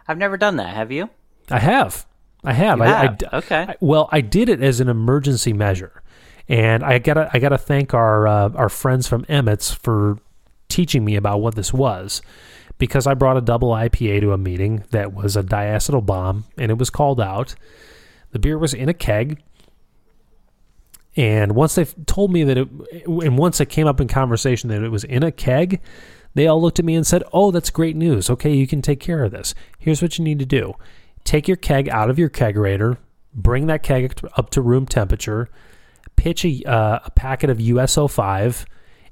I've 0.06 0.18
never 0.18 0.36
done 0.36 0.56
that. 0.56 0.74
Have 0.74 0.92
you? 0.92 1.08
I 1.50 1.58
have. 1.58 2.06
I 2.44 2.52
have. 2.52 2.78
You 2.78 2.84
I, 2.84 2.88
have? 2.88 3.18
I- 3.32 3.36
okay. 3.38 3.66
I- 3.68 3.76
well, 3.80 4.08
I 4.12 4.20
did 4.20 4.48
it 4.48 4.62
as 4.62 4.80
an 4.80 4.88
emergency 4.88 5.52
measure, 5.52 6.02
and 6.48 6.82
I 6.82 6.98
gotta 6.98 7.30
I 7.32 7.38
gotta 7.38 7.58
thank 7.58 7.94
our 7.94 8.26
uh, 8.26 8.48
our 8.54 8.68
friends 8.68 9.06
from 9.08 9.24
Emmett's 9.28 9.72
for 9.72 10.18
teaching 10.68 11.04
me 11.04 11.16
about 11.16 11.40
what 11.40 11.54
this 11.54 11.72
was, 11.72 12.20
because 12.78 13.06
I 13.06 13.14
brought 13.14 13.36
a 13.36 13.40
double 13.42 13.70
IPA 13.70 14.20
to 14.22 14.32
a 14.32 14.38
meeting 14.38 14.84
that 14.90 15.14
was 15.14 15.36
a 15.36 15.42
diacetyl 15.42 16.04
bomb, 16.04 16.44
and 16.58 16.70
it 16.70 16.78
was 16.78 16.90
called 16.90 17.20
out. 17.20 17.54
The 18.32 18.38
beer 18.38 18.58
was 18.58 18.74
in 18.74 18.88
a 18.88 18.94
keg, 18.94 19.42
and 21.16 21.54
once 21.54 21.74
they 21.74 21.84
told 22.06 22.32
me 22.32 22.44
that 22.44 22.56
it, 22.56 22.68
and 23.06 23.36
once 23.36 23.60
it 23.60 23.66
came 23.66 23.86
up 23.86 24.00
in 24.00 24.08
conversation 24.08 24.70
that 24.70 24.82
it 24.82 24.88
was 24.88 25.04
in 25.04 25.22
a 25.22 25.30
keg, 25.30 25.80
they 26.34 26.46
all 26.46 26.60
looked 26.60 26.78
at 26.78 26.84
me 26.84 26.94
and 26.94 27.06
said, 27.06 27.22
"Oh, 27.32 27.50
that's 27.50 27.70
great 27.70 27.96
news. 27.96 28.30
Okay, 28.30 28.54
you 28.54 28.66
can 28.66 28.80
take 28.80 29.00
care 29.00 29.22
of 29.22 29.30
this. 29.30 29.54
Here's 29.78 30.00
what 30.00 30.18
you 30.18 30.24
need 30.24 30.38
to 30.38 30.46
do: 30.46 30.74
take 31.24 31.46
your 31.46 31.58
keg 31.58 31.88
out 31.88 32.08
of 32.08 32.18
your 32.18 32.30
kegerator, 32.30 32.96
bring 33.34 33.66
that 33.66 33.82
keg 33.82 34.18
up 34.36 34.48
to 34.50 34.62
room 34.62 34.86
temperature, 34.86 35.48
pitch 36.16 36.44
a, 36.44 36.62
uh, 36.64 37.00
a 37.04 37.10
packet 37.10 37.50
of 37.50 37.60
US-05, 37.60 38.64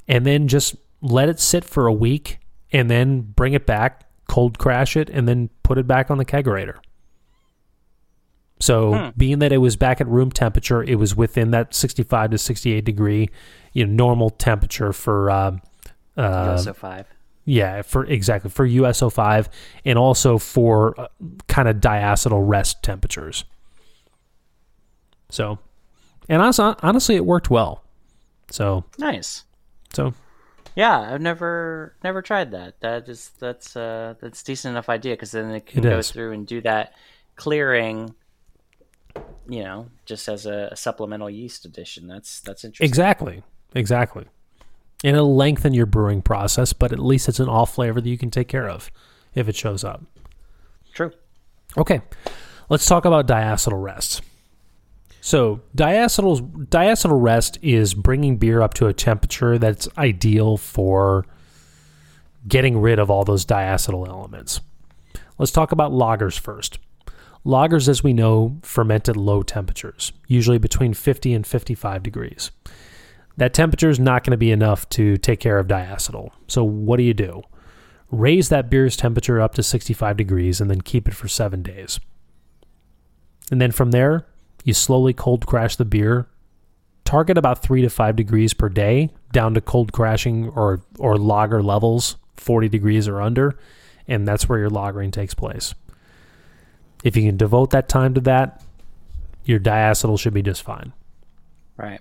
and 0.08 0.24
then 0.24 0.48
just 0.48 0.76
let 1.02 1.28
it 1.28 1.38
sit 1.38 1.64
for 1.64 1.86
a 1.86 1.92
week, 1.92 2.38
and 2.72 2.90
then 2.90 3.20
bring 3.20 3.52
it 3.52 3.66
back, 3.66 4.08
cold 4.26 4.58
crash 4.58 4.96
it, 4.96 5.10
and 5.10 5.28
then 5.28 5.50
put 5.62 5.76
it 5.76 5.86
back 5.86 6.10
on 6.10 6.16
the 6.16 6.24
kegerator." 6.24 6.76
So, 8.60 8.94
Hmm. 8.94 9.08
being 9.16 9.38
that 9.40 9.52
it 9.52 9.58
was 9.58 9.76
back 9.76 10.00
at 10.00 10.06
room 10.08 10.30
temperature, 10.30 10.82
it 10.82 10.96
was 10.96 11.16
within 11.16 11.50
that 11.52 11.74
65 11.74 12.30
to 12.32 12.38
68 12.38 12.84
degree, 12.84 13.30
you 13.72 13.86
know, 13.86 13.92
normal 13.92 14.30
temperature 14.30 14.92
for, 14.92 15.30
uh, 15.30 15.56
uh, 16.16 16.64
US-05. 16.64 17.06
yeah, 17.46 17.82
for 17.82 18.04
exactly 18.04 18.50
for 18.50 18.66
US-05 18.66 19.48
and 19.84 19.98
also 19.98 20.36
for 20.38 20.98
uh, 21.00 21.08
kind 21.48 21.68
of 21.68 21.76
diacetyl 21.76 22.46
rest 22.46 22.82
temperatures. 22.82 23.44
So, 25.30 25.58
and 26.28 26.42
honestly, 26.42 26.74
honestly, 26.82 27.16
it 27.16 27.24
worked 27.26 27.50
well. 27.50 27.82
So, 28.50 28.84
Nice. 28.98 29.44
so 29.92 30.12
Yeah, 30.76 30.98
I've 31.12 31.20
never 31.20 31.96
never 32.04 32.22
tried 32.22 32.50
that. 32.52 32.80
That 32.80 33.08
is 33.08 33.30
that's 33.38 33.76
uh 33.76 34.14
that's 34.20 34.42
decent 34.42 34.72
enough 34.72 34.88
idea 34.88 35.14
because 35.14 35.32
then 35.32 35.50
it 35.50 35.66
can 35.66 35.84
It 35.84 35.84
go 35.84 35.98
is. 35.98 36.10
through 36.10 36.32
and 36.32 36.46
do 36.46 36.60
that 36.62 36.94
clearing. 37.36 38.14
You 39.48 39.64
know, 39.64 39.86
just 40.04 40.28
as 40.28 40.46
a, 40.46 40.68
a 40.72 40.76
supplemental 40.76 41.28
yeast 41.28 41.64
addition. 41.64 42.06
That's 42.06 42.40
that's 42.40 42.64
interesting. 42.64 42.88
exactly, 42.88 43.42
exactly, 43.74 44.26
and 45.02 45.16
it'll 45.16 45.36
lengthen 45.36 45.74
your 45.74 45.86
brewing 45.86 46.22
process, 46.22 46.72
but 46.72 46.92
at 46.92 46.98
least 46.98 47.28
it's 47.28 47.40
an 47.40 47.48
off 47.48 47.74
flavor 47.74 48.00
that 48.00 48.08
you 48.08 48.18
can 48.18 48.30
take 48.30 48.48
care 48.48 48.68
of 48.68 48.90
if 49.34 49.48
it 49.48 49.56
shows 49.56 49.84
up. 49.84 50.02
True. 50.92 51.12
Okay, 51.76 52.00
let's 52.68 52.86
talk 52.86 53.04
about 53.04 53.26
diacetyl 53.26 53.82
rest. 53.82 54.22
So 55.20 55.60
diacetyl 55.76 56.66
diacetyl 56.68 57.20
rest 57.20 57.58
is 57.62 57.94
bringing 57.94 58.36
beer 58.36 58.62
up 58.62 58.74
to 58.74 58.86
a 58.86 58.92
temperature 58.92 59.58
that's 59.58 59.88
ideal 59.98 60.56
for 60.56 61.26
getting 62.48 62.78
rid 62.78 62.98
of 62.98 63.10
all 63.10 63.24
those 63.24 63.44
diacetyl 63.44 64.08
elements. 64.08 64.60
Let's 65.38 65.52
talk 65.52 65.72
about 65.72 65.92
lagers 65.92 66.38
first. 66.38 66.78
Lagers, 67.44 67.88
as 67.88 68.04
we 68.04 68.12
know, 68.12 68.58
ferment 68.62 69.08
at 69.08 69.16
low 69.16 69.42
temperatures, 69.42 70.12
usually 70.26 70.58
between 70.58 70.92
50 70.92 71.32
and 71.32 71.46
55 71.46 72.02
degrees. 72.02 72.50
That 73.36 73.54
temperature 73.54 73.88
is 73.88 73.98
not 73.98 74.24
going 74.24 74.32
to 74.32 74.36
be 74.36 74.50
enough 74.50 74.88
to 74.90 75.16
take 75.16 75.40
care 75.40 75.58
of 75.58 75.66
diacetyl. 75.66 76.30
So, 76.46 76.62
what 76.62 76.98
do 76.98 77.02
you 77.02 77.14
do? 77.14 77.42
Raise 78.10 78.48
that 78.50 78.68
beer's 78.68 78.96
temperature 78.96 79.40
up 79.40 79.54
to 79.54 79.62
65 79.62 80.16
degrees 80.16 80.60
and 80.60 80.68
then 80.68 80.82
keep 80.82 81.08
it 81.08 81.14
for 81.14 81.28
seven 81.28 81.62
days. 81.62 81.98
And 83.50 83.60
then 83.60 83.72
from 83.72 83.92
there, 83.92 84.26
you 84.64 84.74
slowly 84.74 85.14
cold 85.14 85.46
crash 85.46 85.76
the 85.76 85.84
beer. 85.84 86.28
Target 87.04 87.38
about 87.38 87.62
three 87.62 87.80
to 87.82 87.88
five 87.88 88.16
degrees 88.16 88.52
per 88.52 88.68
day, 88.68 89.10
down 89.32 89.54
to 89.54 89.60
cold 89.60 89.92
crashing 89.92 90.48
or, 90.50 90.82
or 90.98 91.16
lager 91.16 91.62
levels, 91.62 92.16
40 92.36 92.68
degrees 92.68 93.08
or 93.08 93.20
under, 93.20 93.58
and 94.06 94.28
that's 94.28 94.48
where 94.48 94.58
your 94.58 94.70
lagering 94.70 95.12
takes 95.12 95.34
place. 95.34 95.74
If 97.02 97.16
you 97.16 97.22
can 97.22 97.36
devote 97.36 97.70
that 97.70 97.88
time 97.88 98.14
to 98.14 98.20
that, 98.22 98.62
your 99.44 99.58
diacetyl 99.58 100.18
should 100.18 100.34
be 100.34 100.42
just 100.42 100.62
fine. 100.62 100.92
Right. 101.76 102.00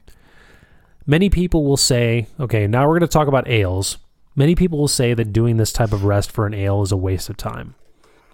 Many 1.06 1.30
people 1.30 1.66
will 1.66 1.78
say, 1.78 2.28
okay, 2.40 2.68
now 2.68 2.88
we're 2.88 3.00
going 3.00 3.08
to 3.08 3.14
talk 3.14 3.28
about 3.28 3.48
ales. 3.48 3.98
Many 4.36 4.56
people 4.56 4.78
will 4.78 4.88
say 4.88 5.14
that 5.14 5.34
doing 5.34 5.58
this 5.58 5.72
type 5.72 5.92
of 5.92 6.04
rest 6.04 6.32
for 6.32 6.46
an 6.46 6.54
ale 6.54 6.82
is 6.82 6.92
a 6.92 6.98
waste 6.98 7.30
of 7.30 7.38
time. 7.38 7.76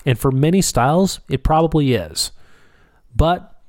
And 0.05 0.19
for 0.19 0.31
many 0.31 0.61
styles, 0.61 1.19
it 1.29 1.43
probably 1.43 1.93
is. 1.93 2.31
But 3.15 3.61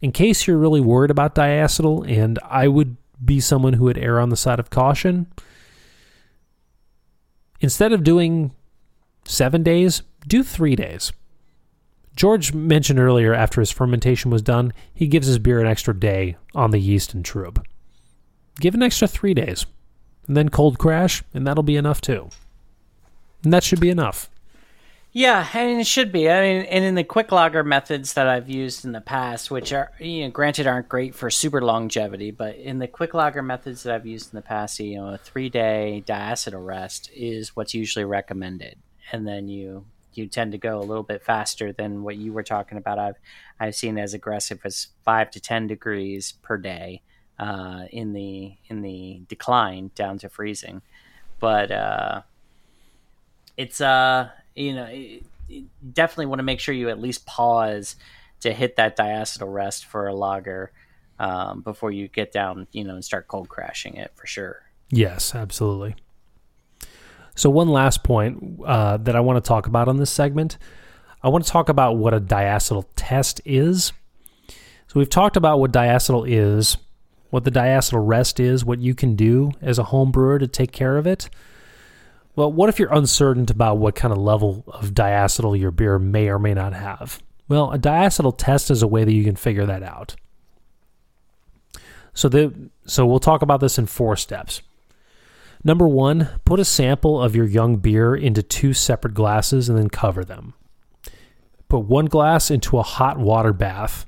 in 0.00 0.10
case 0.10 0.46
you're 0.46 0.58
really 0.58 0.80
worried 0.80 1.10
about 1.10 1.34
diacetyl, 1.34 2.10
and 2.10 2.38
I 2.44 2.66
would 2.66 2.96
be 3.24 3.40
someone 3.40 3.74
who 3.74 3.84
would 3.84 3.98
err 3.98 4.18
on 4.18 4.30
the 4.30 4.36
side 4.36 4.58
of 4.58 4.70
caution, 4.70 5.32
instead 7.60 7.92
of 7.92 8.02
doing 8.02 8.52
seven 9.24 9.62
days, 9.62 10.02
do 10.26 10.42
three 10.42 10.74
days. 10.74 11.12
George 12.14 12.52
mentioned 12.52 12.98
earlier 12.98 13.34
after 13.34 13.60
his 13.60 13.70
fermentation 13.70 14.30
was 14.30 14.42
done, 14.42 14.72
he 14.92 15.06
gives 15.06 15.26
his 15.26 15.38
beer 15.38 15.60
an 15.60 15.66
extra 15.66 15.98
day 15.98 16.36
on 16.54 16.70
the 16.70 16.78
yeast 16.78 17.14
and 17.14 17.24
trub. 17.24 17.64
Give 18.60 18.74
an 18.74 18.82
extra 18.82 19.08
three 19.08 19.34
days, 19.34 19.64
and 20.26 20.36
then 20.36 20.50
cold 20.50 20.78
crash, 20.78 21.22
and 21.32 21.46
that'll 21.46 21.62
be 21.62 21.76
enough 21.76 22.00
too. 22.00 22.28
And 23.42 23.52
that 23.52 23.64
should 23.64 23.80
be 23.80 23.90
enough. 23.90 24.28
Yeah, 25.14 25.46
mean 25.54 25.78
it 25.78 25.86
should 25.86 26.10
be. 26.10 26.30
I 26.30 26.40
mean, 26.40 26.62
and 26.62 26.84
in 26.84 26.94
the 26.94 27.04
quick 27.04 27.32
lager 27.32 27.62
methods 27.62 28.14
that 28.14 28.28
I've 28.28 28.48
used 28.48 28.86
in 28.86 28.92
the 28.92 29.00
past, 29.00 29.50
which 29.50 29.70
are 29.72 29.92
you 30.00 30.24
know, 30.24 30.30
granted 30.30 30.66
aren't 30.66 30.88
great 30.88 31.14
for 31.14 31.30
super 31.30 31.60
longevity, 31.60 32.30
but 32.30 32.56
in 32.56 32.78
the 32.78 32.88
quick 32.88 33.12
lager 33.12 33.42
methods 33.42 33.82
that 33.82 33.94
I've 33.94 34.06
used 34.06 34.32
in 34.32 34.36
the 34.36 34.42
past, 34.42 34.80
you 34.80 34.96
know, 34.96 35.08
a 35.08 35.18
three 35.18 35.50
day 35.50 36.02
diacetyl 36.06 36.64
rest 36.64 37.10
is 37.14 37.54
what's 37.54 37.74
usually 37.74 38.06
recommended, 38.06 38.78
and 39.12 39.26
then 39.26 39.48
you 39.48 39.84
you 40.16 40.26
tend 40.26 40.52
to 40.52 40.58
go 40.58 40.78
a 40.78 40.84
little 40.84 41.02
bit 41.02 41.22
faster 41.22 41.72
than 41.72 42.02
what 42.02 42.16
you 42.16 42.32
were 42.32 42.42
talking 42.42 42.78
about. 42.78 42.98
I've 42.98 43.16
I've 43.58 43.74
seen 43.74 43.98
as 43.98 44.14
aggressive 44.14 44.60
as 44.64 44.88
five 45.04 45.30
to 45.32 45.40
ten 45.40 45.66
degrees 45.66 46.32
per 46.42 46.56
day 46.56 47.02
uh, 47.38 47.84
in 47.90 48.12
the 48.12 48.54
in 48.68 48.82
the 48.82 49.22
decline 49.28 49.90
down 49.94 50.18
to 50.18 50.28
freezing, 50.28 50.82
but. 51.40 51.70
Uh, 51.70 52.22
it's 53.54 53.82
uh 53.82 54.30
you 54.54 54.74
know 54.74 54.88
it, 54.90 55.24
definitely 55.92 56.26
want 56.26 56.38
to 56.38 56.44
make 56.44 56.60
sure 56.60 56.74
you 56.74 56.88
at 56.88 57.00
least 57.00 57.26
pause 57.26 57.96
to 58.40 58.52
hit 58.52 58.76
that 58.76 58.96
diacetyl 58.96 59.52
rest 59.52 59.86
for 59.86 60.06
a 60.06 60.14
lager 60.14 60.72
um, 61.18 61.60
before 61.60 61.90
you 61.90 62.08
get 62.08 62.32
down, 62.32 62.66
you 62.72 62.84
know, 62.84 62.94
and 62.94 63.04
start 63.04 63.28
cold 63.28 63.48
crashing 63.48 63.96
it 63.96 64.10
for 64.14 64.26
sure. 64.26 64.62
Yes, 64.90 65.34
absolutely. 65.34 65.94
So, 67.34 67.50
one 67.50 67.68
last 67.68 68.02
point 68.02 68.60
uh, 68.64 68.98
that 68.98 69.16
I 69.16 69.20
want 69.20 69.42
to 69.42 69.46
talk 69.46 69.66
about 69.66 69.88
on 69.88 69.96
this 69.96 70.10
segment 70.10 70.58
I 71.24 71.28
want 71.28 71.44
to 71.44 71.50
talk 71.50 71.68
about 71.68 71.96
what 71.98 72.14
a 72.14 72.20
diacetyl 72.20 72.84
test 72.96 73.40
is. 73.44 73.92
So, 74.48 74.94
we've 74.94 75.08
talked 75.08 75.36
about 75.36 75.60
what 75.60 75.72
diacetyl 75.72 76.24
is, 76.28 76.76
what 77.30 77.44
the 77.44 77.50
diacetyl 77.50 78.06
rest 78.06 78.40
is, 78.40 78.64
what 78.64 78.80
you 78.80 78.94
can 78.94 79.14
do 79.14 79.52
as 79.60 79.78
a 79.78 79.84
home 79.84 80.10
brewer 80.10 80.38
to 80.38 80.48
take 80.48 80.72
care 80.72 80.98
of 80.98 81.06
it. 81.06 81.30
Well, 82.34 82.50
what 82.50 82.68
if 82.68 82.78
you're 82.78 82.92
uncertain 82.92 83.46
about 83.50 83.78
what 83.78 83.94
kind 83.94 84.10
of 84.10 84.18
level 84.18 84.64
of 84.66 84.94
diacetyl 84.94 85.58
your 85.58 85.70
beer 85.70 85.98
may 85.98 86.28
or 86.28 86.38
may 86.38 86.54
not 86.54 86.72
have? 86.72 87.22
Well, 87.48 87.72
a 87.72 87.78
diacetyl 87.78 88.36
test 88.38 88.70
is 88.70 88.82
a 88.82 88.86
way 88.86 89.04
that 89.04 89.12
you 89.12 89.24
can 89.24 89.36
figure 89.36 89.66
that 89.66 89.82
out. 89.82 90.16
So 92.14 92.28
the 92.28 92.52
so 92.86 93.06
we'll 93.06 93.20
talk 93.20 93.42
about 93.42 93.60
this 93.60 93.78
in 93.78 93.86
four 93.86 94.16
steps. 94.16 94.62
Number 95.64 95.86
1, 95.86 96.28
put 96.44 96.58
a 96.58 96.64
sample 96.64 97.22
of 97.22 97.36
your 97.36 97.46
young 97.46 97.76
beer 97.76 98.14
into 98.14 98.42
two 98.42 98.72
separate 98.72 99.14
glasses 99.14 99.68
and 99.68 99.78
then 99.78 99.88
cover 99.88 100.24
them. 100.24 100.54
Put 101.68 101.84
one 101.84 102.06
glass 102.06 102.50
into 102.50 102.78
a 102.78 102.82
hot 102.82 103.18
water 103.18 103.52
bath 103.52 104.06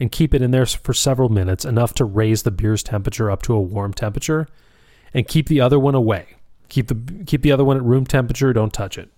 and 0.00 0.10
keep 0.10 0.34
it 0.34 0.42
in 0.42 0.50
there 0.50 0.66
for 0.66 0.94
several 0.94 1.28
minutes, 1.28 1.64
enough 1.64 1.94
to 1.94 2.04
raise 2.04 2.42
the 2.42 2.50
beer's 2.50 2.82
temperature 2.82 3.30
up 3.30 3.42
to 3.42 3.54
a 3.54 3.60
warm 3.60 3.92
temperature, 3.92 4.48
and 5.12 5.28
keep 5.28 5.48
the 5.48 5.60
other 5.60 5.78
one 5.78 5.94
away. 5.94 6.36
Keep 6.68 6.88
the 6.88 7.24
keep 7.24 7.42
the 7.42 7.52
other 7.52 7.64
one 7.64 7.76
at 7.76 7.82
room 7.82 8.04
temperature, 8.04 8.52
don't 8.52 8.72
touch 8.72 8.98
it. 8.98 9.10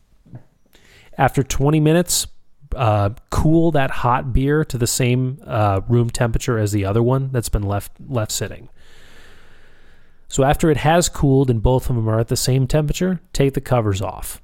After 1.16 1.42
20 1.42 1.80
minutes, 1.80 2.26
uh, 2.74 3.10
cool 3.30 3.70
that 3.70 3.90
hot 3.90 4.32
beer 4.32 4.64
to 4.64 4.76
the 4.76 4.86
same 4.86 5.38
uh, 5.46 5.80
room 5.88 6.10
temperature 6.10 6.58
as 6.58 6.72
the 6.72 6.84
other 6.84 7.02
one 7.02 7.30
that's 7.32 7.48
been 7.48 7.62
left 7.62 7.92
left 8.06 8.32
sitting. 8.32 8.68
So 10.28 10.44
after 10.44 10.70
it 10.70 10.78
has 10.78 11.08
cooled 11.08 11.50
and 11.50 11.62
both 11.62 11.88
of 11.88 11.96
them 11.96 12.08
are 12.08 12.18
at 12.18 12.28
the 12.28 12.36
same 12.36 12.66
temperature, 12.66 13.20
take 13.32 13.54
the 13.54 13.60
covers 13.60 14.02
off. 14.02 14.42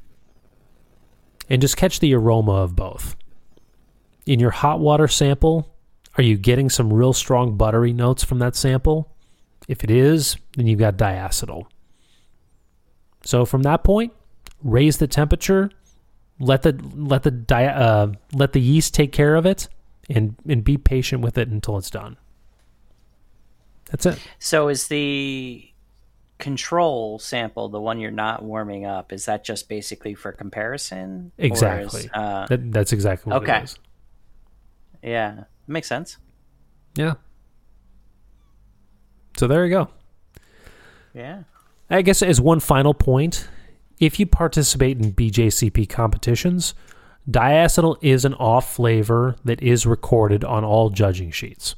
And 1.48 1.60
just 1.60 1.76
catch 1.76 2.00
the 2.00 2.14
aroma 2.14 2.52
of 2.52 2.76
both. 2.76 3.16
In 4.26 4.38
your 4.38 4.50
hot 4.52 4.80
water 4.80 5.08
sample, 5.08 5.74
are 6.16 6.22
you 6.22 6.36
getting 6.36 6.70
some 6.70 6.92
real 6.92 7.12
strong 7.12 7.56
buttery 7.56 7.92
notes 7.92 8.22
from 8.22 8.38
that 8.38 8.54
sample? 8.54 9.14
If 9.66 9.82
it 9.82 9.90
is, 9.90 10.36
then 10.56 10.66
you've 10.66 10.78
got 10.78 10.96
diacetyl. 10.96 11.64
So 13.24 13.44
from 13.44 13.62
that 13.62 13.84
point, 13.84 14.12
raise 14.62 14.98
the 14.98 15.06
temperature 15.06 15.70
let 16.42 16.62
the 16.62 16.72
let 16.94 17.22
the 17.22 17.30
di- 17.30 17.66
uh, 17.66 18.08
let 18.32 18.52
the 18.52 18.60
yeast 18.60 18.94
take 18.94 19.12
care 19.12 19.36
of 19.36 19.46
it 19.46 19.68
and 20.10 20.34
and 20.48 20.64
be 20.64 20.76
patient 20.76 21.22
with 21.22 21.38
it 21.38 21.48
until 21.48 21.78
it's 21.78 21.90
done 21.90 22.16
that's 23.90 24.04
it 24.06 24.18
so 24.38 24.68
is 24.68 24.88
the 24.88 25.71
control 26.42 27.18
sample 27.18 27.68
the 27.68 27.80
one 27.80 28.00
you're 28.00 28.10
not 28.10 28.42
warming 28.42 28.84
up 28.84 29.12
is 29.12 29.26
that 29.26 29.44
just 29.44 29.68
basically 29.68 30.14
for 30.14 30.32
comparison? 30.32 31.32
Exactly 31.38 32.02
is, 32.02 32.10
uh, 32.12 32.46
that, 32.48 32.72
that's 32.72 32.92
exactly 32.92 33.30
what 33.32 33.42
okay. 33.42 33.58
it 33.58 33.64
is. 33.64 33.78
Yeah 35.02 35.44
makes 35.66 35.88
sense. 35.88 36.18
Yeah. 36.94 37.14
So 39.36 39.46
there 39.46 39.64
you 39.64 39.70
go. 39.70 39.88
Yeah. 41.14 41.44
I 41.90 42.02
guess 42.02 42.22
as 42.22 42.40
one 42.40 42.60
final 42.60 42.94
point 42.94 43.48
if 43.98 44.18
you 44.18 44.26
participate 44.26 44.98
in 44.98 45.12
BJCP 45.12 45.88
competitions, 45.88 46.74
diacetyl 47.30 47.96
is 48.02 48.24
an 48.24 48.34
off 48.34 48.74
flavor 48.74 49.36
that 49.44 49.62
is 49.62 49.86
recorded 49.86 50.42
on 50.42 50.64
all 50.64 50.90
judging 50.90 51.30
sheets. 51.30 51.76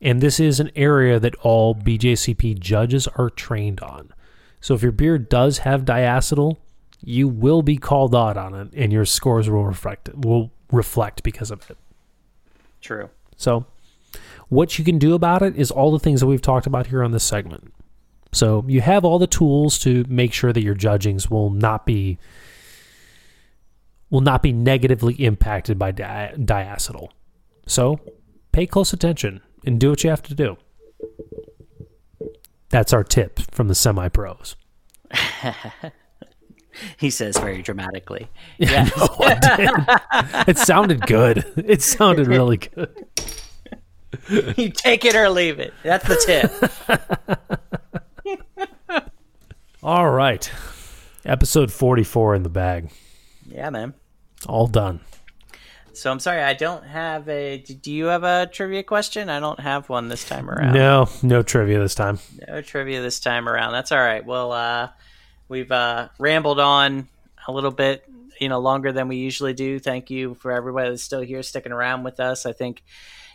And 0.00 0.20
this 0.20 0.38
is 0.38 0.60
an 0.60 0.70
area 0.76 1.18
that 1.18 1.34
all 1.36 1.74
BJCP 1.74 2.58
judges 2.58 3.08
are 3.08 3.30
trained 3.30 3.80
on. 3.80 4.12
So 4.60 4.74
if 4.74 4.82
your 4.82 4.92
beer 4.92 5.18
does 5.18 5.58
have 5.58 5.84
diacetyl, 5.84 6.56
you 7.00 7.28
will 7.28 7.62
be 7.62 7.76
called 7.76 8.14
out 8.14 8.36
on 8.36 8.54
it 8.54 8.68
and 8.74 8.92
your 8.92 9.04
scores 9.04 9.48
will 9.48 9.64
reflect 9.64 10.10
will 10.14 10.50
reflect 10.72 11.22
because 11.22 11.50
of 11.50 11.68
it. 11.70 11.76
True. 12.80 13.10
So 13.36 13.66
what 14.48 14.78
you 14.78 14.84
can 14.84 14.98
do 14.98 15.14
about 15.14 15.42
it 15.42 15.56
is 15.56 15.70
all 15.70 15.92
the 15.92 15.98
things 15.98 16.20
that 16.20 16.26
we've 16.26 16.42
talked 16.42 16.66
about 16.66 16.88
here 16.88 17.04
on 17.04 17.12
this 17.12 17.24
segment. 17.24 17.72
So 18.32 18.64
you 18.66 18.80
have 18.80 19.04
all 19.04 19.18
the 19.18 19.26
tools 19.26 19.78
to 19.80 20.04
make 20.08 20.32
sure 20.32 20.52
that 20.52 20.62
your 20.62 20.74
judgings 20.74 21.30
will 21.30 21.50
not 21.50 21.86
be 21.86 22.18
will 24.10 24.20
not 24.20 24.42
be 24.42 24.52
negatively 24.52 25.14
impacted 25.14 25.78
by 25.78 25.92
di- 25.92 26.32
diacetyl. 26.36 27.10
So 27.66 28.00
pay 28.52 28.66
close 28.66 28.92
attention 28.92 29.42
and 29.68 29.78
do 29.78 29.90
what 29.90 30.02
you 30.02 30.10
have 30.10 30.22
to 30.22 30.34
do. 30.34 30.56
That's 32.70 32.92
our 32.92 33.04
tip 33.04 33.38
from 33.52 33.68
the 33.68 33.74
semi 33.74 34.08
pros. 34.08 34.56
he 36.98 37.10
says 37.10 37.36
very 37.38 37.62
dramatically. 37.62 38.28
Yeah, 38.58 38.88
it 40.48 40.58
sounded 40.58 41.02
good. 41.02 41.44
It 41.56 41.82
sounded 41.82 42.26
really 42.26 42.56
good. 42.74 43.06
you 44.56 44.70
take 44.70 45.04
it 45.04 45.14
or 45.14 45.30
leave 45.30 45.60
it. 45.60 45.72
That's 45.84 46.06
the 46.08 46.16
tip. 46.26 46.50
All 49.82 50.10
right. 50.10 50.50
Episode 51.24 51.70
44 51.72 52.34
in 52.34 52.42
the 52.42 52.48
bag. 52.48 52.90
Yeah, 53.46 53.70
man. 53.70 53.94
All 54.48 54.66
done. 54.66 55.00
So 55.98 56.12
I'm 56.12 56.20
sorry, 56.20 56.42
I 56.42 56.54
don't 56.54 56.84
have 56.84 57.28
a. 57.28 57.58
Do 57.58 57.90
you 57.92 58.06
have 58.06 58.22
a 58.22 58.46
trivia 58.46 58.84
question? 58.84 59.28
I 59.28 59.40
don't 59.40 59.58
have 59.58 59.88
one 59.88 60.08
this 60.08 60.24
time 60.24 60.48
around. 60.48 60.72
No, 60.72 61.08
no 61.22 61.42
trivia 61.42 61.80
this 61.80 61.96
time. 61.96 62.20
No 62.46 62.62
trivia 62.62 63.02
this 63.02 63.18
time 63.18 63.48
around. 63.48 63.72
That's 63.72 63.90
all 63.90 63.98
right. 63.98 64.24
Well, 64.24 64.52
uh, 64.52 64.90
we've 65.48 65.72
uh, 65.72 66.08
rambled 66.20 66.60
on 66.60 67.08
a 67.48 67.52
little 67.52 67.72
bit, 67.72 68.04
you 68.40 68.48
know, 68.48 68.60
longer 68.60 68.92
than 68.92 69.08
we 69.08 69.16
usually 69.16 69.54
do. 69.54 69.80
Thank 69.80 70.08
you 70.08 70.34
for 70.34 70.52
everybody 70.52 70.90
that's 70.90 71.02
still 71.02 71.20
here, 71.20 71.42
sticking 71.42 71.72
around 71.72 72.04
with 72.04 72.20
us. 72.20 72.46
I 72.46 72.52
think, 72.52 72.84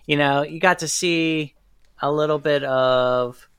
you 0.06 0.15
know, 0.15 0.44
you 0.44 0.61
got 0.61 0.80
to 0.80 0.88
see 0.88 1.56
a 2.02 2.10
little 2.10 2.40
bit 2.40 2.64
of 2.64 3.49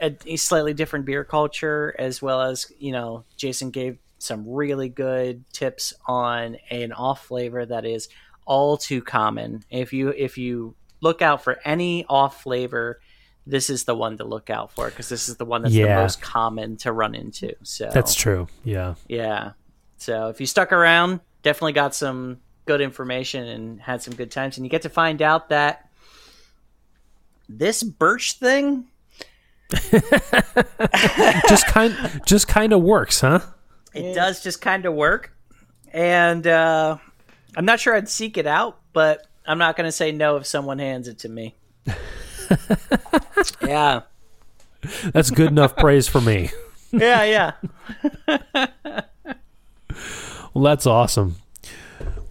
a, 0.00 0.16
a 0.26 0.36
slightly 0.36 0.74
different 0.74 1.06
beer 1.06 1.24
culture, 1.24 1.94
as 1.98 2.22
well 2.22 2.40
as 2.42 2.70
you 2.78 2.92
know, 2.92 3.24
Jason 3.36 3.70
gave 3.70 3.98
some 4.20 4.48
really 4.48 4.88
good 4.88 5.44
tips 5.52 5.94
on 6.06 6.58
an 6.70 6.92
off 6.92 7.26
flavor 7.26 7.64
that 7.64 7.84
is 7.84 8.08
all 8.44 8.76
too 8.76 9.02
common. 9.02 9.64
If 9.70 9.92
you 9.92 10.10
if 10.10 10.38
you 10.38 10.74
look 11.00 11.22
out 11.22 11.42
for 11.42 11.58
any 11.64 12.04
off 12.08 12.42
flavor, 12.42 13.00
this 13.46 13.70
is 13.70 13.84
the 13.84 13.94
one 13.94 14.18
to 14.18 14.24
look 14.24 14.50
out 14.50 14.72
for 14.72 14.88
because 14.88 15.08
this 15.08 15.28
is 15.28 15.36
the 15.36 15.44
one 15.44 15.62
that's 15.62 15.74
yeah. 15.74 15.96
the 15.96 16.02
most 16.02 16.20
common 16.20 16.76
to 16.78 16.92
run 16.92 17.14
into. 17.14 17.54
So 17.62 17.90
that's 17.92 18.14
true. 18.14 18.46
Yeah, 18.62 18.94
yeah. 19.08 19.52
So 19.96 20.28
if 20.28 20.40
you 20.40 20.46
stuck 20.46 20.72
around, 20.72 21.20
definitely 21.42 21.72
got 21.72 21.94
some 21.94 22.40
good 22.66 22.80
information 22.80 23.46
and 23.46 23.80
had 23.80 24.02
some 24.02 24.14
good 24.14 24.30
times, 24.30 24.58
and 24.58 24.66
you 24.66 24.70
get 24.70 24.82
to 24.82 24.90
find 24.90 25.22
out 25.22 25.48
that 25.48 25.88
this 27.48 27.82
birch 27.82 28.34
thing 28.34 28.86
just 31.48 31.66
kind 31.66 32.20
just 32.26 32.48
kind 32.48 32.72
of 32.72 32.82
works, 32.82 33.20
huh? 33.20 33.40
It 33.94 34.14
does 34.14 34.42
just 34.42 34.60
kind 34.60 34.86
of 34.86 34.94
work. 34.94 35.32
And 35.92 36.46
uh, 36.46 36.98
I'm 37.56 37.64
not 37.64 37.80
sure 37.80 37.94
I'd 37.94 38.08
seek 38.08 38.36
it 38.36 38.46
out, 38.46 38.80
but 38.92 39.26
I'm 39.46 39.58
not 39.58 39.76
going 39.76 39.86
to 39.86 39.92
say 39.92 40.12
no 40.12 40.36
if 40.36 40.46
someone 40.46 40.78
hands 40.78 41.08
it 41.08 41.18
to 41.20 41.28
me. 41.28 41.56
yeah. 43.62 44.02
That's 45.12 45.30
good 45.30 45.48
enough 45.48 45.76
praise 45.76 46.08
for 46.08 46.20
me. 46.20 46.50
yeah, 46.92 47.52
yeah. 48.26 48.66
well, 50.54 50.64
that's 50.64 50.86
awesome. 50.86 51.36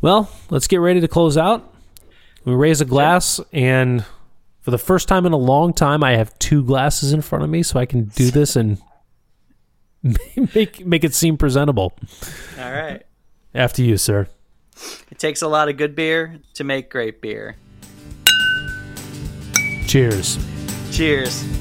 Well, 0.02 0.32
let's 0.50 0.68
get 0.68 0.78
ready 0.78 1.02
to 1.02 1.08
close 1.08 1.38
out. 1.38 1.74
We 2.46 2.54
raise 2.54 2.80
a 2.80 2.86
glass 2.86 3.42
and 3.52 4.06
for 4.62 4.72
the 4.72 4.78
first 4.78 5.08
time 5.08 5.26
in 5.26 5.34
a 5.34 5.38
long 5.38 5.74
time, 5.74 6.04
I 6.04 6.16
have 6.16 6.38
two 6.38 6.64
glasses 6.64 7.14
in 7.14 7.22
front 7.22 7.44
of 7.44 7.50
me, 7.50 7.64
so 7.64 7.80
I 7.80 7.86
can 7.86 8.06
do 8.06 8.30
this 8.30 8.56
and 8.56 8.80
make 10.56 10.86
make 10.86 11.04
it 11.04 11.14
seem 11.14 11.38
presentable. 11.38 11.94
All 12.58 12.72
right. 12.72 13.04
After 13.54 13.82
you, 13.82 13.98
sir. 13.98 14.28
It 15.12 15.20
takes 15.20 15.42
a 15.42 15.48
lot 15.48 15.68
of 15.70 15.78
good 15.78 15.96
beer 15.96 16.40
to 16.54 16.64
make 16.64 16.90
great 16.90 17.22
beer. 17.22 17.58
Cheers. 19.88 20.38
Cheers. 20.92 21.59